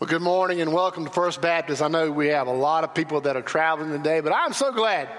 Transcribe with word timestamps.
Well, 0.00 0.08
good 0.08 0.22
morning 0.22 0.62
and 0.62 0.72
welcome 0.72 1.04
to 1.04 1.10
First 1.10 1.42
Baptist. 1.42 1.82
I 1.82 1.88
know 1.88 2.10
we 2.10 2.28
have 2.28 2.46
a 2.46 2.52
lot 2.54 2.84
of 2.84 2.94
people 2.94 3.20
that 3.20 3.36
are 3.36 3.42
traveling 3.42 3.90
today, 3.90 4.20
but 4.20 4.32
I'm 4.32 4.54
so 4.54 4.72
glad 4.72 5.10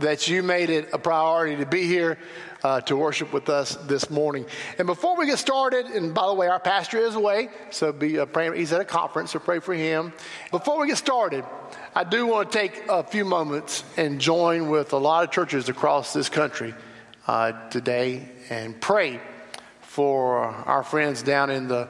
that 0.00 0.28
you 0.28 0.42
made 0.42 0.68
it 0.68 0.90
a 0.92 0.98
priority 0.98 1.56
to 1.56 1.64
be 1.64 1.86
here 1.86 2.18
uh, 2.62 2.82
to 2.82 2.98
worship 2.98 3.32
with 3.32 3.48
us 3.48 3.76
this 3.86 4.10
morning. 4.10 4.44
And 4.76 4.86
before 4.86 5.16
we 5.16 5.24
get 5.24 5.38
started, 5.38 5.86
and 5.86 6.12
by 6.12 6.26
the 6.26 6.34
way, 6.34 6.48
our 6.48 6.60
pastor 6.60 6.98
is 6.98 7.14
away, 7.14 7.48
so 7.70 7.92
be 7.92 8.18
uh, 8.18 8.26
praying. 8.26 8.52
He's 8.56 8.74
at 8.74 8.80
a 8.82 8.84
conference, 8.84 9.30
so 9.30 9.38
pray 9.38 9.58
for 9.58 9.72
him. 9.72 10.12
Before 10.50 10.78
we 10.78 10.88
get 10.88 10.98
started, 10.98 11.42
I 11.94 12.04
do 12.04 12.26
want 12.26 12.52
to 12.52 12.58
take 12.58 12.88
a 12.90 13.04
few 13.04 13.24
moments 13.24 13.84
and 13.96 14.20
join 14.20 14.68
with 14.68 14.92
a 14.92 14.98
lot 14.98 15.24
of 15.24 15.30
churches 15.30 15.70
across 15.70 16.12
this 16.12 16.28
country 16.28 16.74
uh, 17.26 17.52
today 17.70 18.28
and 18.50 18.78
pray 18.78 19.18
for 19.80 20.40
our 20.40 20.82
friends 20.82 21.22
down 21.22 21.48
in 21.48 21.68
the 21.68 21.88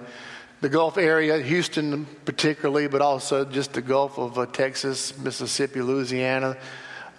the 0.66 0.72
Gulf 0.72 0.98
area, 0.98 1.40
Houston 1.40 2.06
particularly, 2.24 2.88
but 2.88 3.00
also 3.00 3.44
just 3.44 3.74
the 3.74 3.80
Gulf 3.80 4.18
of 4.18 4.36
uh, 4.36 4.46
Texas, 4.46 5.16
Mississippi, 5.16 5.80
Louisiana. 5.80 6.56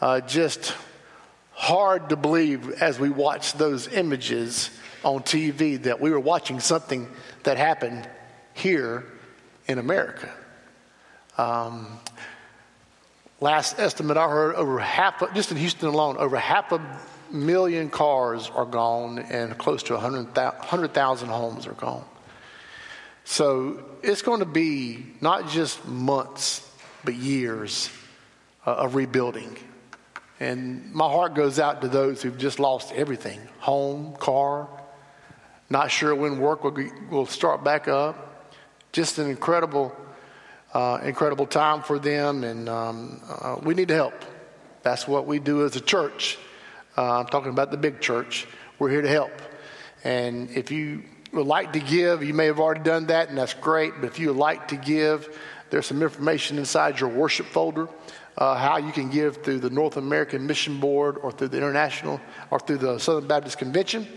Uh, 0.02 0.20
just 0.20 0.76
hard 1.54 2.10
to 2.10 2.18
believe 2.18 2.70
as 2.82 3.00
we 3.00 3.10
watch 3.10 3.54
those 3.54 3.88
images 3.88 4.70
on 5.02 5.22
TV 5.22 5.82
that 5.84 6.02
we 6.02 6.12
were 6.12 6.20
watching 6.20 6.60
something 6.60 7.08
that 7.44 7.56
happened 7.56 8.10
here 8.54 9.06
in 9.66 9.80
America. 9.80 10.30
Um, 11.38 11.88
last 13.40 13.80
estimate 13.80 14.18
I 14.18 14.28
heard, 14.28 14.56
over 14.56 14.78
half, 14.78 15.22
of, 15.22 15.34
just 15.34 15.52
in 15.52 15.58
Houston 15.58 15.88
alone, 15.88 16.18
over 16.18 16.36
half 16.36 16.74
a 16.74 16.82
million 17.32 17.90
cars 17.90 18.52
are 18.54 18.66
gone 18.66 19.20
and 19.20 19.58
close 19.58 19.84
to 19.84 19.94
100,000 19.94 21.30
homes 21.30 21.66
are 21.66 21.72
gone. 21.72 22.04
So 23.30 23.84
it's 24.04 24.22
going 24.22 24.40
to 24.40 24.46
be 24.46 25.06
not 25.20 25.50
just 25.50 25.86
months, 25.86 26.66
but 27.04 27.14
years 27.14 27.90
uh, 28.66 28.72
of 28.76 28.96
rebuilding. 28.96 29.58
And 30.40 30.94
my 30.94 31.10
heart 31.10 31.36
goes 31.36 31.60
out 31.60 31.82
to 31.82 31.90
those 31.90 32.22
who've 32.22 32.38
just 32.38 32.58
lost 32.58 32.94
everything 32.94 33.42
home, 33.60 34.16
car, 34.16 34.70
not 35.70 35.92
sure 35.92 36.16
when 36.16 36.40
work 36.40 36.64
will, 36.64 36.78
will 37.12 37.26
start 37.26 37.66
back 37.66 37.90
up. 37.90 38.50
Just 38.94 39.18
an 39.18 39.30
incredible, 39.30 39.94
uh, 40.74 41.00
incredible 41.04 41.48
time 41.48 41.84
for 41.84 42.00
them, 42.00 42.46
and 42.46 42.70
um, 42.70 43.22
uh, 43.28 43.58
we 43.62 43.74
need 43.74 43.90
to 43.90 43.94
help. 43.94 44.24
That's 44.84 45.06
what 45.06 45.28
we 45.28 45.40
do 45.40 45.66
as 45.66 45.76
a 45.76 45.82
church. 45.82 46.38
Uh, 46.98 47.20
I'm 47.20 47.28
talking 47.28 47.52
about 47.52 47.72
the 47.72 47.78
big 47.78 48.00
church. 48.00 48.48
We're 48.80 48.90
here 48.90 49.02
to 49.02 49.10
help. 49.10 49.34
And 50.06 50.50
if 50.52 50.72
you 50.72 51.04
would 51.34 51.48
like 51.48 51.74
to 51.74 51.80
give, 51.80 52.24
you 52.24 52.34
may 52.34 52.46
have 52.46 52.60
already 52.60 52.82
done 52.82 53.08
that, 53.08 53.30
and 53.30 53.38
that's 53.38 53.54
great. 53.54 53.94
But 54.00 54.08
if 54.08 54.20
you 54.20 54.30
would 54.30 54.38
like 54.38 54.70
to 54.70 54.76
give, 54.76 55.38
there's 55.70 55.86
some 55.86 56.02
information 56.02 56.58
inside 56.58 57.00
your 57.00 57.10
worship 57.10 57.48
folder. 57.48 57.90
Uh, 58.38 58.56
how 58.56 58.78
you 58.78 58.92
can 58.92 59.10
give 59.10 59.38
through 59.38 59.60
the 59.60 59.70
North 59.70 59.98
American 59.98 60.46
Mission 60.46 60.80
Board 60.80 61.18
or 61.18 61.32
through 61.32 61.48
the 61.48 61.58
International 61.58 62.22
or 62.52 62.60
through 62.60 62.78
the 62.78 63.00
Southern 63.00 63.28
Baptist 63.28 63.58
Convention. 63.58 64.08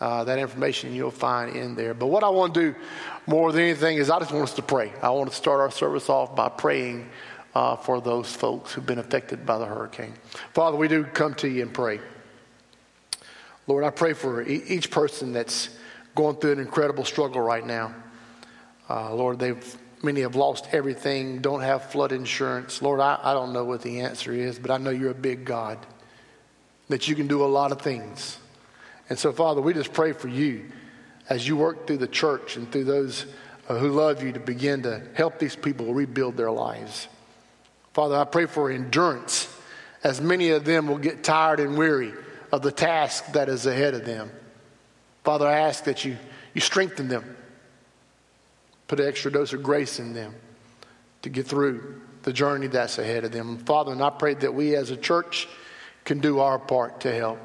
Uh, 0.00 0.22
that 0.24 0.38
information 0.38 0.94
you'll 0.94 1.10
find 1.10 1.56
in 1.56 1.74
there. 1.74 1.94
But 1.94 2.08
what 2.08 2.22
I 2.22 2.28
want 2.28 2.52
to 2.54 2.72
do 2.72 2.78
more 3.26 3.52
than 3.52 3.62
anything 3.62 3.96
is 3.96 4.10
I 4.10 4.18
just 4.18 4.32
want 4.32 4.44
us 4.44 4.54
to 4.54 4.62
pray. 4.62 4.92
I 5.00 5.10
want 5.10 5.30
to 5.30 5.36
start 5.36 5.60
our 5.60 5.70
service 5.70 6.10
off 6.10 6.36
by 6.36 6.50
praying 6.50 7.08
uh, 7.54 7.76
for 7.76 8.00
those 8.00 8.30
folks 8.30 8.72
who've 8.72 8.84
been 8.84 8.98
affected 8.98 9.46
by 9.46 9.58
the 9.58 9.64
hurricane. 9.64 10.12
Father, 10.52 10.76
we 10.76 10.88
do 10.88 11.04
come 11.04 11.34
to 11.36 11.48
you 11.48 11.62
and 11.62 11.72
pray. 11.72 12.00
Lord, 13.66 13.84
I 13.84 13.90
pray 13.90 14.12
for 14.12 14.42
each 14.42 14.90
person 14.90 15.32
that's 15.32 15.70
going 16.14 16.36
through 16.36 16.52
an 16.52 16.58
incredible 16.60 17.04
struggle 17.04 17.40
right 17.40 17.66
now. 17.66 17.94
Uh, 18.88 19.14
Lord, 19.14 19.38
they've 19.38 19.78
many 20.02 20.20
have 20.20 20.36
lost 20.36 20.68
everything, 20.72 21.40
don't 21.40 21.62
have 21.62 21.90
flood 21.90 22.12
insurance. 22.12 22.82
Lord, 22.82 23.00
I, 23.00 23.18
I 23.22 23.32
don't 23.32 23.52
know 23.52 23.64
what 23.64 23.82
the 23.82 24.00
answer 24.00 24.32
is, 24.32 24.58
but 24.58 24.70
I 24.70 24.76
know 24.76 24.90
you're 24.90 25.10
a 25.10 25.14
big 25.14 25.44
God, 25.44 25.78
that 26.88 27.08
you 27.08 27.16
can 27.16 27.26
do 27.26 27.42
a 27.42 27.46
lot 27.46 27.72
of 27.72 27.80
things. 27.80 28.38
And 29.08 29.18
so, 29.18 29.32
Father, 29.32 29.60
we 29.60 29.72
just 29.72 29.92
pray 29.92 30.12
for 30.12 30.28
you 30.28 30.70
as 31.28 31.48
you 31.48 31.56
work 31.56 31.86
through 31.86 31.98
the 31.98 32.06
church 32.06 32.56
and 32.56 32.70
through 32.70 32.84
those 32.84 33.26
uh, 33.68 33.78
who 33.78 33.90
love 33.90 34.22
you 34.22 34.32
to 34.32 34.40
begin 34.40 34.82
to 34.82 35.02
help 35.14 35.38
these 35.38 35.56
people 35.56 35.94
rebuild 35.94 36.36
their 36.36 36.50
lives. 36.50 37.08
Father, 37.94 38.16
I 38.16 38.24
pray 38.24 38.46
for 38.46 38.70
endurance 38.70 39.48
as 40.02 40.20
many 40.20 40.50
of 40.50 40.66
them 40.66 40.86
will 40.86 40.98
get 40.98 41.24
tired 41.24 41.60
and 41.60 41.78
weary 41.78 42.12
of 42.52 42.60
the 42.60 42.70
task 42.70 43.32
that 43.32 43.48
is 43.48 43.64
ahead 43.64 43.94
of 43.94 44.04
them. 44.04 44.30
Father, 45.24 45.48
I 45.48 45.60
ask 45.60 45.84
that 45.84 46.04
you, 46.04 46.16
you 46.52 46.60
strengthen 46.60 47.08
them, 47.08 47.36
put 48.86 49.00
an 49.00 49.08
extra 49.08 49.32
dose 49.32 49.54
of 49.54 49.62
grace 49.62 49.98
in 49.98 50.12
them 50.12 50.34
to 51.22 51.30
get 51.30 51.46
through 51.46 52.02
the 52.22 52.32
journey 52.32 52.66
that's 52.66 52.98
ahead 52.98 53.24
of 53.24 53.32
them. 53.32 53.58
Father, 53.58 53.92
and 53.92 54.02
I 54.02 54.10
pray 54.10 54.34
that 54.34 54.54
we 54.54 54.76
as 54.76 54.90
a 54.90 54.96
church 54.96 55.48
can 56.04 56.20
do 56.20 56.40
our 56.40 56.58
part 56.58 57.00
to 57.00 57.12
help 57.12 57.38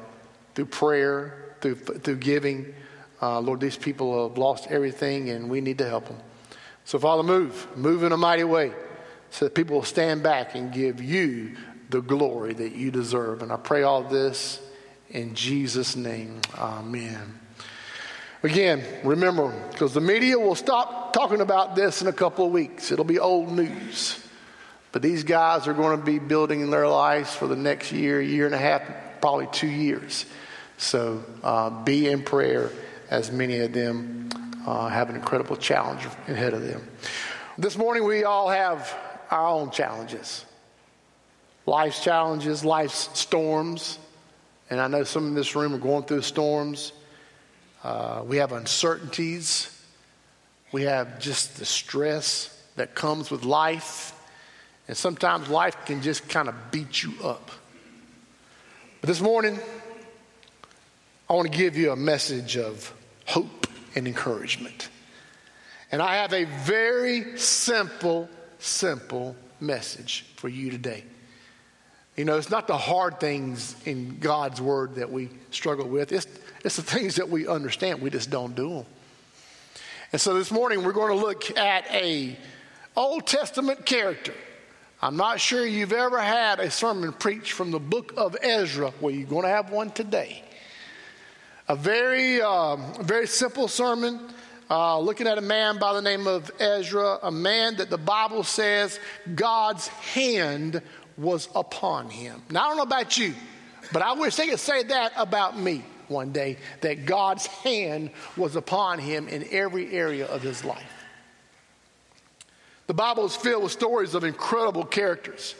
through 0.54 0.66
prayer, 0.66 1.54
through, 1.62 1.76
through 1.76 2.16
giving. 2.16 2.74
Uh, 3.22 3.40
Lord, 3.40 3.60
these 3.60 3.76
people 3.76 4.28
have 4.28 4.36
lost 4.36 4.66
everything 4.68 5.30
and 5.30 5.48
we 5.48 5.62
need 5.62 5.78
to 5.78 5.88
help 5.88 6.06
them. 6.06 6.18
So, 6.84 6.98
Father, 6.98 7.22
move, 7.22 7.66
move 7.76 8.02
in 8.02 8.12
a 8.12 8.16
mighty 8.16 8.44
way 8.44 8.72
so 9.30 9.46
that 9.46 9.54
people 9.54 9.76
will 9.76 9.84
stand 9.84 10.22
back 10.22 10.54
and 10.54 10.72
give 10.72 11.02
you 11.02 11.56
the 11.88 12.02
glory 12.02 12.52
that 12.54 12.72
you 12.72 12.90
deserve. 12.90 13.42
And 13.42 13.50
I 13.50 13.56
pray 13.56 13.82
all 13.82 14.02
this 14.02 14.60
in 15.08 15.34
Jesus' 15.34 15.96
name. 15.96 16.40
Amen. 16.56 17.39
Again, 18.42 18.82
remember, 19.04 19.52
because 19.70 19.92
the 19.92 20.00
media 20.00 20.38
will 20.38 20.54
stop 20.54 21.12
talking 21.12 21.40
about 21.40 21.76
this 21.76 22.00
in 22.00 22.08
a 22.08 22.12
couple 22.12 22.46
of 22.46 22.52
weeks. 22.52 22.90
It'll 22.90 23.04
be 23.04 23.18
old 23.18 23.52
news. 23.52 24.18
But 24.92 25.02
these 25.02 25.24
guys 25.24 25.68
are 25.68 25.74
going 25.74 25.98
to 25.98 26.04
be 26.04 26.18
building 26.18 26.70
their 26.70 26.88
lives 26.88 27.34
for 27.34 27.46
the 27.46 27.56
next 27.56 27.92
year, 27.92 28.20
year 28.20 28.46
and 28.46 28.54
a 28.54 28.58
half, 28.58 28.82
probably 29.20 29.46
two 29.52 29.68
years. 29.68 30.26
So 30.78 31.22
uh, 31.42 31.70
be 31.70 32.08
in 32.08 32.22
prayer 32.22 32.70
as 33.10 33.30
many 33.30 33.58
of 33.58 33.72
them 33.72 34.30
uh, 34.66 34.88
have 34.88 35.10
an 35.10 35.16
incredible 35.16 35.56
challenge 35.56 36.06
ahead 36.26 36.54
of 36.54 36.62
them. 36.62 36.82
This 37.58 37.76
morning, 37.76 38.04
we 38.04 38.24
all 38.24 38.48
have 38.48 38.96
our 39.30 39.46
own 39.46 39.70
challenges 39.70 40.44
life's 41.66 42.02
challenges, 42.02 42.64
life's 42.64 43.16
storms. 43.18 43.98
And 44.70 44.80
I 44.80 44.88
know 44.88 45.04
some 45.04 45.28
in 45.28 45.34
this 45.34 45.54
room 45.54 45.74
are 45.74 45.78
going 45.78 46.02
through 46.04 46.22
storms. 46.22 46.92
Uh, 47.82 48.22
we 48.26 48.36
have 48.36 48.52
uncertainties. 48.52 49.76
We 50.72 50.82
have 50.82 51.18
just 51.18 51.56
the 51.56 51.64
stress 51.64 52.56
that 52.76 52.94
comes 52.94 53.30
with 53.30 53.44
life. 53.44 54.12
And 54.86 54.96
sometimes 54.96 55.48
life 55.48 55.76
can 55.86 56.02
just 56.02 56.28
kind 56.28 56.48
of 56.48 56.54
beat 56.70 57.02
you 57.02 57.14
up. 57.22 57.50
But 59.00 59.08
this 59.08 59.20
morning, 59.20 59.58
I 61.28 61.32
want 61.32 61.50
to 61.50 61.56
give 61.56 61.76
you 61.76 61.92
a 61.92 61.96
message 61.96 62.56
of 62.56 62.92
hope 63.24 63.66
and 63.94 64.06
encouragement. 64.06 64.88
And 65.92 66.02
I 66.02 66.16
have 66.16 66.32
a 66.32 66.44
very 66.44 67.38
simple, 67.38 68.28
simple 68.58 69.36
message 69.58 70.26
for 70.36 70.48
you 70.48 70.70
today. 70.70 71.04
You 72.16 72.24
know, 72.24 72.36
it's 72.36 72.50
not 72.50 72.66
the 72.66 72.76
hard 72.76 73.20
things 73.20 73.74
in 73.86 74.18
God's 74.18 74.60
word 74.60 74.96
that 74.96 75.10
we 75.10 75.30
struggle 75.50 75.88
with. 75.88 76.12
It's 76.12 76.26
it's 76.64 76.76
the 76.76 76.82
things 76.82 77.16
that 77.16 77.28
we 77.28 77.46
understand, 77.46 78.00
we 78.00 78.10
just 78.10 78.30
don't 78.30 78.54
do 78.54 78.68
them. 78.70 78.86
And 80.12 80.20
so 80.20 80.34
this 80.34 80.50
morning 80.50 80.82
we're 80.82 80.92
going 80.92 81.16
to 81.16 81.24
look 81.24 81.56
at 81.56 81.86
a 81.90 82.36
Old 82.96 83.26
Testament 83.26 83.86
character. 83.86 84.34
I'm 85.00 85.16
not 85.16 85.40
sure 85.40 85.64
you've 85.64 85.92
ever 85.92 86.20
had 86.20 86.60
a 86.60 86.70
sermon 86.70 87.12
preached 87.12 87.52
from 87.52 87.70
the 87.70 87.78
book 87.78 88.12
of 88.16 88.36
Ezra. 88.42 88.92
Well, 89.00 89.14
you're 89.14 89.28
going 89.28 89.44
to 89.44 89.48
have 89.48 89.70
one 89.70 89.90
today. 89.90 90.42
A 91.68 91.76
very, 91.76 92.42
um, 92.42 92.92
very 93.00 93.26
simple 93.26 93.68
sermon. 93.68 94.20
Uh, 94.68 94.98
looking 94.98 95.26
at 95.26 95.38
a 95.38 95.42
man 95.42 95.78
by 95.78 95.94
the 95.94 96.02
name 96.02 96.26
of 96.26 96.50
Ezra, 96.60 97.18
a 97.22 97.30
man 97.30 97.76
that 97.76 97.88
the 97.88 97.98
Bible 97.98 98.42
says 98.42 99.00
God's 99.34 99.88
hand 99.88 100.82
was 101.16 101.48
upon 101.54 102.10
him. 102.10 102.42
Now, 102.50 102.64
I 102.64 102.68
don't 102.68 102.76
know 102.76 102.82
about 102.82 103.16
you, 103.16 103.34
but 103.92 104.02
I 104.02 104.12
wish 104.12 104.36
they 104.36 104.48
could 104.48 104.60
say 104.60 104.82
that 104.82 105.12
about 105.16 105.58
me 105.58 105.84
one 106.10 106.32
day 106.32 106.58
that 106.80 107.06
God's 107.06 107.46
hand 107.46 108.10
was 108.36 108.56
upon 108.56 108.98
him 108.98 109.28
in 109.28 109.46
every 109.50 109.92
area 109.92 110.26
of 110.26 110.42
his 110.42 110.64
life. 110.64 110.92
The 112.86 112.94
Bible 112.94 113.24
is 113.24 113.36
filled 113.36 113.62
with 113.62 113.72
stories 113.72 114.14
of 114.14 114.24
incredible 114.24 114.84
characters 114.84 115.54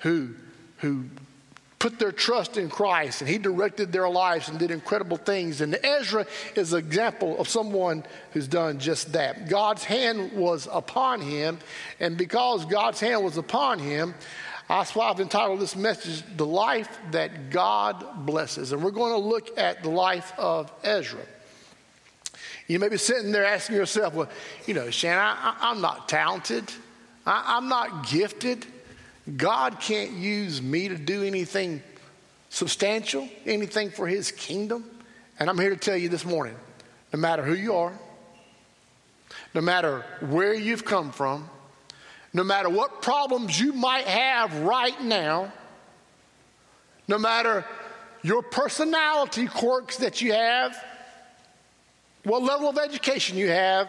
who, 0.00 0.34
who 0.78 1.06
put 1.80 1.98
their 1.98 2.12
trust 2.12 2.58
in 2.58 2.68
Christ 2.68 3.22
and 3.22 3.30
he 3.30 3.38
directed 3.38 3.90
their 3.90 4.08
lives 4.08 4.50
and 4.50 4.58
did 4.58 4.70
incredible 4.70 5.16
things. 5.16 5.62
And 5.62 5.74
Ezra 5.82 6.26
is 6.54 6.74
an 6.74 6.78
example 6.78 7.40
of 7.40 7.48
someone 7.48 8.04
who's 8.32 8.46
done 8.46 8.78
just 8.78 9.14
that. 9.14 9.48
God's 9.48 9.82
hand 9.82 10.32
was 10.34 10.68
upon 10.70 11.22
him, 11.22 11.58
and 11.98 12.18
because 12.18 12.66
God's 12.66 13.00
hand 13.00 13.24
was 13.24 13.38
upon 13.38 13.78
him, 13.78 14.14
that's 14.78 14.94
why 14.94 15.08
I've 15.08 15.18
entitled 15.18 15.58
this 15.58 15.74
message, 15.74 16.22
The 16.36 16.46
Life 16.46 16.88
That 17.10 17.50
God 17.50 18.24
Blesses. 18.24 18.70
And 18.70 18.84
we're 18.84 18.92
going 18.92 19.12
to 19.12 19.28
look 19.28 19.58
at 19.58 19.82
the 19.82 19.90
life 19.90 20.32
of 20.38 20.72
Ezra. 20.84 21.20
You 22.68 22.78
may 22.78 22.88
be 22.88 22.96
sitting 22.96 23.32
there 23.32 23.44
asking 23.44 23.74
yourself, 23.74 24.14
well, 24.14 24.28
you 24.66 24.74
know, 24.74 24.90
Shannon, 24.90 25.18
I, 25.18 25.72
am 25.72 25.80
not 25.80 26.08
talented. 26.08 26.70
I, 27.26 27.56
I'm 27.56 27.68
not 27.68 28.08
gifted. 28.08 28.64
God 29.36 29.80
can't 29.80 30.12
use 30.12 30.62
me 30.62 30.86
to 30.86 30.96
do 30.96 31.24
anything 31.24 31.82
substantial, 32.48 33.28
anything 33.44 33.90
for 33.90 34.06
his 34.06 34.30
kingdom. 34.30 34.84
And 35.40 35.50
I'm 35.50 35.58
here 35.58 35.70
to 35.70 35.76
tell 35.76 35.96
you 35.96 36.08
this 36.08 36.24
morning 36.24 36.54
no 37.12 37.18
matter 37.18 37.42
who 37.42 37.54
you 37.54 37.74
are, 37.74 37.92
no 39.52 39.60
matter 39.62 40.04
where 40.20 40.54
you've 40.54 40.84
come 40.84 41.10
from, 41.10 41.50
no 42.32 42.44
matter 42.44 42.68
what 42.68 43.02
problems 43.02 43.58
you 43.58 43.72
might 43.72 44.06
have 44.06 44.56
right 44.60 45.00
now, 45.02 45.52
no 47.08 47.18
matter 47.18 47.64
your 48.22 48.42
personality 48.42 49.46
quirks 49.46 49.96
that 49.98 50.20
you 50.20 50.32
have, 50.32 50.76
what 52.24 52.42
level 52.42 52.68
of 52.68 52.78
education 52.78 53.36
you 53.36 53.48
have, 53.48 53.88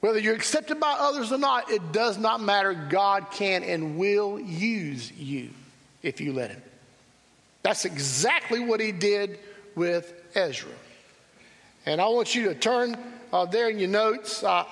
whether 0.00 0.18
you're 0.18 0.34
accepted 0.34 0.80
by 0.80 0.96
others 0.98 1.30
or 1.30 1.38
not, 1.38 1.70
it 1.70 1.92
does 1.92 2.18
not 2.18 2.40
matter. 2.40 2.74
God 2.74 3.30
can 3.30 3.62
and 3.62 3.96
will 3.96 4.40
use 4.40 5.12
you 5.12 5.50
if 6.02 6.20
you 6.20 6.32
let 6.32 6.50
Him. 6.50 6.62
That's 7.62 7.84
exactly 7.84 8.58
what 8.58 8.80
He 8.80 8.90
did 8.90 9.38
with 9.76 10.12
Ezra. 10.34 10.72
And 11.86 12.00
I 12.00 12.08
want 12.08 12.34
you 12.34 12.46
to 12.46 12.54
turn 12.54 12.96
uh, 13.32 13.44
there 13.46 13.68
in 13.68 13.78
your 13.78 13.88
notes. 13.88 14.42
Uh, 14.42 14.64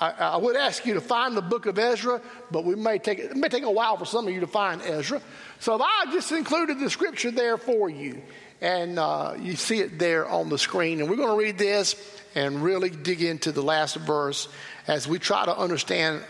I, 0.00 0.10
I, 0.10 0.36
would 0.38 0.56
ask 0.56 0.86
you 0.86 0.94
to 0.94 1.00
find 1.00 1.36
the 1.36 1.42
book 1.42 1.66
of 1.66 1.78
Ezra, 1.78 2.22
but 2.50 2.64
we 2.64 2.74
may 2.74 2.98
take 2.98 3.18
it 3.18 3.36
may 3.36 3.48
take 3.48 3.64
a 3.64 3.70
while 3.70 3.98
for 3.98 4.06
some 4.06 4.26
of 4.26 4.32
you 4.32 4.40
to 4.40 4.46
find 4.46 4.80
Ezra. 4.82 5.20
So 5.58 5.80
I 5.80 6.06
just 6.10 6.32
included 6.32 6.80
the 6.80 6.88
scripture 6.88 7.30
there 7.30 7.58
for 7.58 7.90
you. 7.90 8.22
And 8.62 8.98
uh, 8.98 9.34
you 9.38 9.56
see 9.56 9.80
it 9.80 9.98
there 9.98 10.28
on 10.28 10.48
the 10.48 10.58
screen. 10.58 11.00
And 11.00 11.08
we're 11.08 11.16
going 11.16 11.30
to 11.30 11.36
read 11.36 11.58
this 11.58 11.96
and 12.34 12.62
really 12.62 12.90
dig 12.90 13.22
into 13.22 13.52
the 13.52 13.62
last 13.62 13.96
verse 13.96 14.48
as 14.86 15.08
we 15.08 15.18
try 15.18 15.44
to 15.44 15.56
understand 15.56 16.22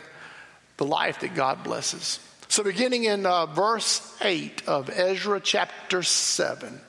the 0.76 0.84
life 0.84 1.20
that 1.20 1.34
God 1.34 1.62
blesses. 1.64 2.20
So, 2.49 2.64
beginning 2.64 3.05
in 3.05 3.26
uh, 3.26 3.46
verse 3.46 4.16
8 4.20 4.66
of 4.66 4.90
Ezra 4.90 5.40
chapter 5.40 6.02
7, 6.02 6.81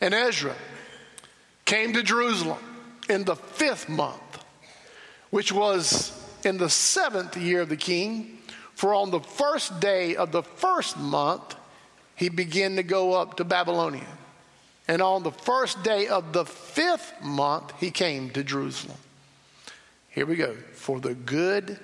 and 0.00 0.14
Ezra 0.14 0.54
came 1.64 1.94
to 1.94 2.04
Jerusalem 2.04 2.58
in 3.08 3.24
the 3.24 3.34
fifth 3.34 3.88
month, 3.88 4.21
which 5.32 5.50
was 5.50 6.12
in 6.44 6.58
the 6.58 6.68
seventh 6.68 7.38
year 7.38 7.62
of 7.62 7.70
the 7.70 7.76
king. 7.76 8.38
For 8.74 8.94
on 8.94 9.10
the 9.10 9.20
first 9.20 9.80
day 9.80 10.14
of 10.14 10.30
the 10.30 10.42
first 10.42 10.98
month, 10.98 11.56
he 12.14 12.28
began 12.28 12.76
to 12.76 12.82
go 12.82 13.14
up 13.14 13.38
to 13.38 13.44
Babylonia. 13.44 14.06
And 14.86 15.00
on 15.00 15.22
the 15.22 15.32
first 15.32 15.82
day 15.82 16.06
of 16.06 16.34
the 16.34 16.44
fifth 16.44 17.14
month, 17.22 17.72
he 17.80 17.90
came 17.90 18.28
to 18.30 18.44
Jerusalem. 18.44 18.98
Here 20.10 20.26
we 20.26 20.36
go. 20.36 20.54
For 20.74 21.00
the 21.00 21.14
good 21.14 21.78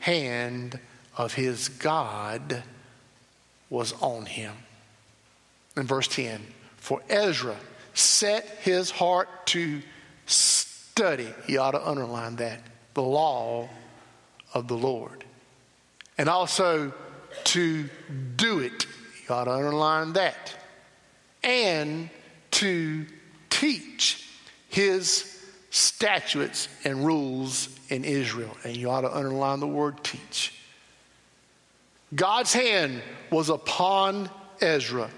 hand 0.00 0.80
of 1.18 1.34
his 1.34 1.68
God 1.68 2.62
was 3.68 3.92
on 4.00 4.24
him. 4.24 4.54
In 5.76 5.86
verse 5.86 6.08
10, 6.08 6.40
for 6.78 7.02
Ezra 7.10 7.56
set 7.92 8.46
his 8.62 8.90
heart 8.90 9.28
to 9.48 9.82
study, 10.24 11.28
you 11.46 11.60
ought 11.60 11.72
to 11.72 11.86
underline 11.86 12.36
that, 12.36 12.62
the 12.96 13.02
law 13.02 13.68
of 14.54 14.68
the 14.68 14.76
Lord. 14.76 15.22
And 16.16 16.30
also 16.30 16.94
to 17.44 17.88
do 18.36 18.60
it, 18.60 18.86
you 19.22 19.34
ought 19.34 19.44
to 19.44 19.52
underline 19.52 20.14
that. 20.14 20.56
And 21.44 22.08
to 22.52 23.04
teach 23.50 24.26
his 24.70 25.38
statutes 25.68 26.68
and 26.84 27.04
rules 27.04 27.68
in 27.90 28.02
Israel. 28.02 28.56
And 28.64 28.74
you 28.74 28.88
ought 28.88 29.02
to 29.02 29.14
underline 29.14 29.60
the 29.60 29.68
word 29.68 30.02
teach. 30.02 30.54
God's 32.14 32.54
hand 32.54 33.02
was 33.30 33.50
upon 33.50 34.30
Ezra. 34.62 35.10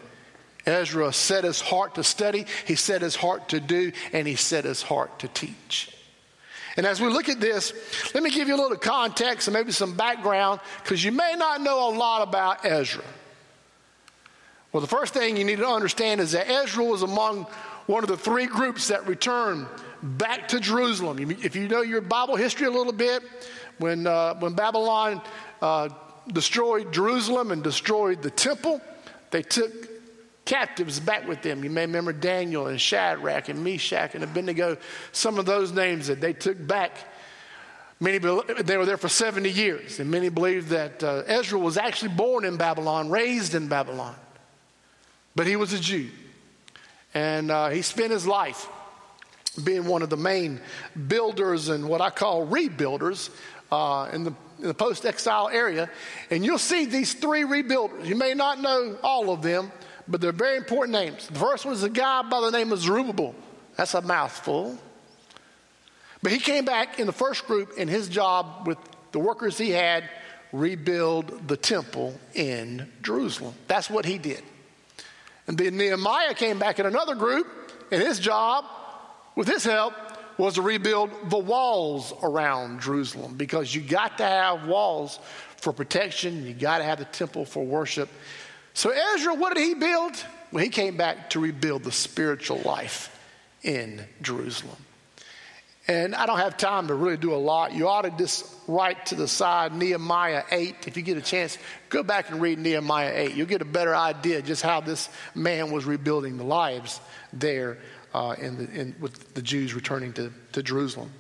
Ezra 0.67 1.13
set 1.13 1.45
his 1.45 1.61
heart 1.61 1.95
to 1.95 2.03
study, 2.03 2.45
he 2.67 2.75
set 2.75 3.03
his 3.03 3.15
heart 3.15 3.51
to 3.51 3.61
do, 3.61 3.93
and 4.13 4.27
he 4.27 4.35
set 4.35 4.65
his 4.65 4.83
heart 4.83 5.21
to 5.21 5.29
teach. 5.29 5.95
And 6.79 6.87
as 6.87 7.01
we 7.01 7.09
look 7.09 7.29
at 7.29 7.41
this, 7.41 7.73
let 8.15 8.23
me 8.23 8.31
give 8.31 8.47
you 8.47 8.55
a 8.55 8.61
little 8.63 8.77
context 8.77 9.49
and 9.49 9.53
maybe 9.53 9.73
some 9.73 9.97
background 9.97 10.61
because 10.81 11.03
you 11.03 11.11
may 11.11 11.35
not 11.37 11.61
know 11.61 11.91
a 11.91 11.93
lot 11.93 12.27
about 12.27 12.65
Ezra. 12.65 13.03
Well, 14.73 14.81
the 14.81 14.87
first 14.87 15.13
thing 15.13 15.37
you 15.37 15.43
need 15.43 15.59
to 15.59 15.67
understand 15.67 16.21
is 16.21 16.33
that 16.33 16.49
Ezra 16.49 16.85
was 16.85 17.03
among 17.03 17.49
one 17.87 18.05
of 18.05 18.09
the 18.09 18.17
three 18.17 18.47
groups 18.47 18.89
that 18.89 19.09
returned 19.09 19.67
back 20.05 20.47
to 20.49 20.61
Jerusalem. 20.61 21.19
If 21.43 21.57
you 21.57 21.67
know 21.67 21.81
your 21.81 22.01
Bible 22.01 22.37
history 22.37 22.69
a 22.69 22.71
little 22.71 22.93
bit, 22.93 23.25
when, 23.79 24.07
uh, 24.07 24.35
when 24.35 24.55
Babylon 24.55 25.21
uh, 25.61 25.89
destroyed 26.29 26.93
Jerusalem 26.93 27.51
and 27.51 27.61
destroyed 27.61 28.23
the 28.23 28.31
temple, 28.31 28.81
they 29.33 29.43
took 29.43 29.73
captives 30.49 30.99
back 30.99 31.29
with 31.29 31.43
them. 31.43 31.63
You 31.63 31.69
may 31.69 31.83
remember 31.83 32.13
Daniel 32.13 32.69
and 32.69 32.81
Shadrach 32.81 33.51
and 33.51 33.63
Meshach 33.63 34.15
and 34.15 34.25
Abednego, 34.25 34.79
some 35.13 35.39
of 35.39 35.45
those 35.45 35.73
names 35.73 36.07
that 36.07 36.23
they 36.23 36.33
took 36.33 36.67
back. 36.67 36.97
Many, 38.01 38.17
they 38.17 38.79
were 38.79 38.87
there 38.87 38.97
for 38.97 39.09
70 39.09 39.51
years, 39.51 40.01
and 40.01 40.11
many 40.11 40.31
believe 40.31 40.71
that 40.71 41.05
uh, 41.05 41.25
Ezra 41.27 41.59
was 41.59 41.77
actually 41.77 42.15
born 42.15 42.47
in 42.47 42.57
Babylon, 42.57 43.11
raised 43.11 43.55
in 43.55 43.69
Babylon. 43.69 44.15
But 45.37 45.47
he 45.47 45.57
was 45.57 45.75
a 45.75 45.79
Jew. 45.79 46.09
And 47.13 47.51
uh, 47.51 47.69
he 47.69 47.83
spent 47.83 48.11
his 48.11 48.27
life 48.27 48.69
being 49.63 49.85
one 49.85 50.03
of 50.03 50.09
the 50.09 50.17
main 50.17 50.61
builders 51.09 51.69
and 51.69 51.89
what 51.89 52.01
I 52.01 52.09
call 52.09 52.47
rebuilders 52.47 53.29
uh, 53.71 54.09
in 54.15 54.25
the, 54.25 54.33
the 54.61 54.75
post 54.75 55.05
exile 55.05 55.51
area. 55.53 55.91
And 56.31 56.43
you'll 56.43 56.57
see 56.57 56.87
these 56.87 57.13
three 57.13 57.43
rebuilders. 57.43 58.07
You 58.07 58.17
may 58.17 58.33
not 58.33 58.61
know 58.61 58.97
all 59.03 59.31
of 59.31 59.43
them, 59.43 59.73
but 60.09 60.21
they're 60.21 60.33
very 60.33 60.57
important 60.57 60.93
names. 60.93 61.27
The 61.29 61.39
first 61.39 61.65
one 61.65 61.75
is 61.75 61.83
a 61.83 61.91
guy 61.91 62.23
by 62.23 62.41
the 62.41 62.51
name 62.51 62.73
of 62.73 62.79
Zerubbabel. 62.79 63.35
That's 63.77 63.95
a 63.95 64.03
mouthful. 64.03 64.79
But 66.23 66.33
he 66.33 66.39
came 66.39 66.65
back 66.65 66.99
in 66.99 67.07
the 67.07 67.13
first 67.13 67.47
group, 67.47 67.73
and 67.79 67.89
his 67.89 68.09
job 68.09 68.67
with 68.67 68.79
the 69.13 69.19
workers 69.19 69.57
he 69.57 69.71
had 69.71 70.09
rebuild 70.53 71.47
the 71.47 71.57
temple 71.57 72.19
in 72.35 72.91
Jerusalem. 73.03 73.55
That's 73.67 73.91
what 73.91 74.05
he 74.05 74.19
did. 74.19 74.43
And 75.47 75.57
then 75.57 75.77
Nehemiah 75.77 76.35
came 76.35 76.59
back 76.59 76.79
in 76.79 76.87
another 76.87 77.15
group, 77.15 77.47
and 77.91 78.03
his 78.03 78.19
job, 78.19 78.65
with 79.37 79.49
his 79.49 79.65
help, 79.65 79.95
was 80.39 80.55
to 80.55 80.63
rebuild 80.63 81.11
the 81.31 81.39
walls 81.39 82.13
around 82.23 82.81
Jerusalem 82.81 83.35
because 83.37 83.75
you 83.75 83.81
got 83.81 84.19
to 84.19 84.25
have 84.25 84.67
walls 84.67 85.19
for 85.57 85.73
protection, 85.73 86.47
you 86.47 86.55
got 86.55 86.79
to 86.79 86.85
have 86.85 86.99
the 86.99 87.05
temple 87.07 87.45
for 87.45 87.65
worship. 87.65 88.09
So, 88.79 88.91
Ezra, 88.91 89.35
what 89.35 89.57
did 89.57 89.65
he 89.65 89.75
build? 89.75 90.25
Well, 90.53 90.63
he 90.63 90.71
came 90.71 90.97
back 90.97 91.31
to 91.31 91.41
rebuild 91.41 91.83
the 91.83 91.91
spiritual 91.91 92.59
life 92.59 93.11
in 93.65 94.05
Jerusalem. 94.23 94.77
And 95.89 96.15
I 96.15 96.27
don't 96.27 96.39
have 96.39 96.57
time 96.57 96.87
to 96.87 96.95
really 96.95 97.17
do 97.17 97.35
a 97.35 97.43
lot. 97.43 97.73
You 97.73 97.89
ought 97.89 98.03
to 98.03 98.13
just 98.13 98.47
write 98.69 99.07
to 99.07 99.17
the 99.17 99.27
side 99.27 99.75
Nehemiah 99.75 100.45
8. 100.53 100.87
If 100.87 100.97
you 100.97 101.03
get 101.03 101.17
a 101.17 101.21
chance, 101.21 101.59
go 101.89 102.05
back 102.05 102.31
and 102.31 102.41
read 102.41 102.61
Nehemiah 102.61 103.13
8. 103.17 103.35
You'll 103.35 103.49
get 103.49 103.63
a 103.63 103.65
better 103.65 103.97
idea 103.97 104.43
just 104.43 104.63
how 104.63 104.81
this 104.81 105.09
man 105.35 105.73
was 105.73 105.85
rebuilding 105.85 106.37
the 106.37 106.45
lives 106.45 107.01
there 107.33 107.79
uh, 108.15 108.37
in 108.41 108.59
the, 108.59 108.81
in, 108.81 108.95
with 109.01 109.35
the 109.35 109.43
Jews 109.43 109.75
returning 109.75 110.13
to, 110.13 110.31
to 110.53 110.63
Jerusalem. 110.63 111.11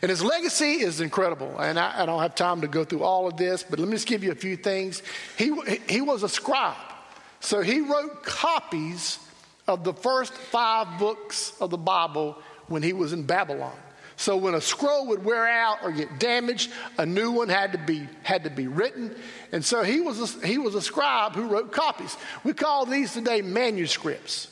And 0.00 0.08
his 0.08 0.24
legacy 0.24 0.80
is 0.80 1.02
incredible. 1.02 1.60
And 1.60 1.78
I, 1.78 2.04
I, 2.04 2.06
don't 2.06 2.22
have 2.22 2.34
time 2.34 2.62
to 2.62 2.68
go 2.68 2.84
through 2.84 3.02
all 3.02 3.28
of 3.28 3.36
this, 3.36 3.62
but 3.62 3.78
let 3.78 3.86
me 3.86 3.96
just 3.96 4.08
give 4.08 4.24
you 4.24 4.32
a 4.32 4.34
few 4.34 4.56
things. 4.56 5.02
He, 5.36 5.52
he 5.86 6.00
was 6.00 6.22
a 6.22 6.28
scribe. 6.30 6.91
So 7.42 7.60
he 7.60 7.80
wrote 7.80 8.22
copies 8.22 9.18
of 9.66 9.82
the 9.82 9.92
first 9.92 10.32
five 10.32 10.98
books 10.98 11.52
of 11.60 11.70
the 11.70 11.76
Bible 11.76 12.38
when 12.68 12.84
he 12.84 12.92
was 12.92 13.12
in 13.12 13.24
Babylon. 13.24 13.76
So 14.16 14.36
when 14.36 14.54
a 14.54 14.60
scroll 14.60 15.08
would 15.08 15.24
wear 15.24 15.48
out 15.48 15.78
or 15.82 15.90
get 15.90 16.20
damaged, 16.20 16.70
a 16.98 17.04
new 17.04 17.32
one 17.32 17.48
had 17.48 17.72
to 17.72 17.78
be 17.78 18.06
had 18.22 18.44
to 18.44 18.50
be 18.50 18.68
written. 18.68 19.16
And 19.50 19.64
so 19.64 19.82
he 19.82 20.00
was 20.00 20.36
a, 20.36 20.46
he 20.46 20.58
was 20.58 20.76
a 20.76 20.80
scribe 20.80 21.34
who 21.34 21.48
wrote 21.48 21.72
copies. 21.72 22.16
We 22.44 22.52
call 22.52 22.86
these 22.86 23.12
today 23.12 23.42
manuscripts. 23.42 24.48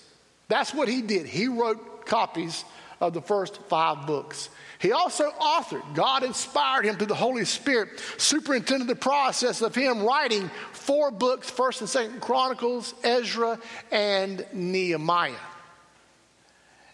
That's 0.49 0.75
what 0.75 0.89
he 0.89 1.01
did. 1.01 1.27
He 1.27 1.47
wrote 1.47 2.07
copies 2.07 2.65
of 3.01 3.13
the 3.13 3.23
first 3.23 3.59
five 3.69 4.07
books. 4.07 4.51
He 4.79 4.93
also 4.93 5.31
authored. 5.41 5.95
God 5.95 6.23
inspired 6.23 6.85
him 6.85 6.97
through 6.97 7.09
the 7.09 7.15
Holy 7.15 7.45
Spirit, 7.45 7.89
superintended 8.19 8.89
the 8.89 8.97
process 8.97 9.63
of 9.63 9.75
him 9.75 10.03
writing 10.05 10.51
four 10.73 11.11
books, 11.11 11.51
First 11.51 11.81
and 11.81 11.89
Second 11.89 12.21
Chronicles, 12.21 12.95
Ezra, 13.03 13.59
and 13.91 14.45
Nehemiah. 14.53 15.35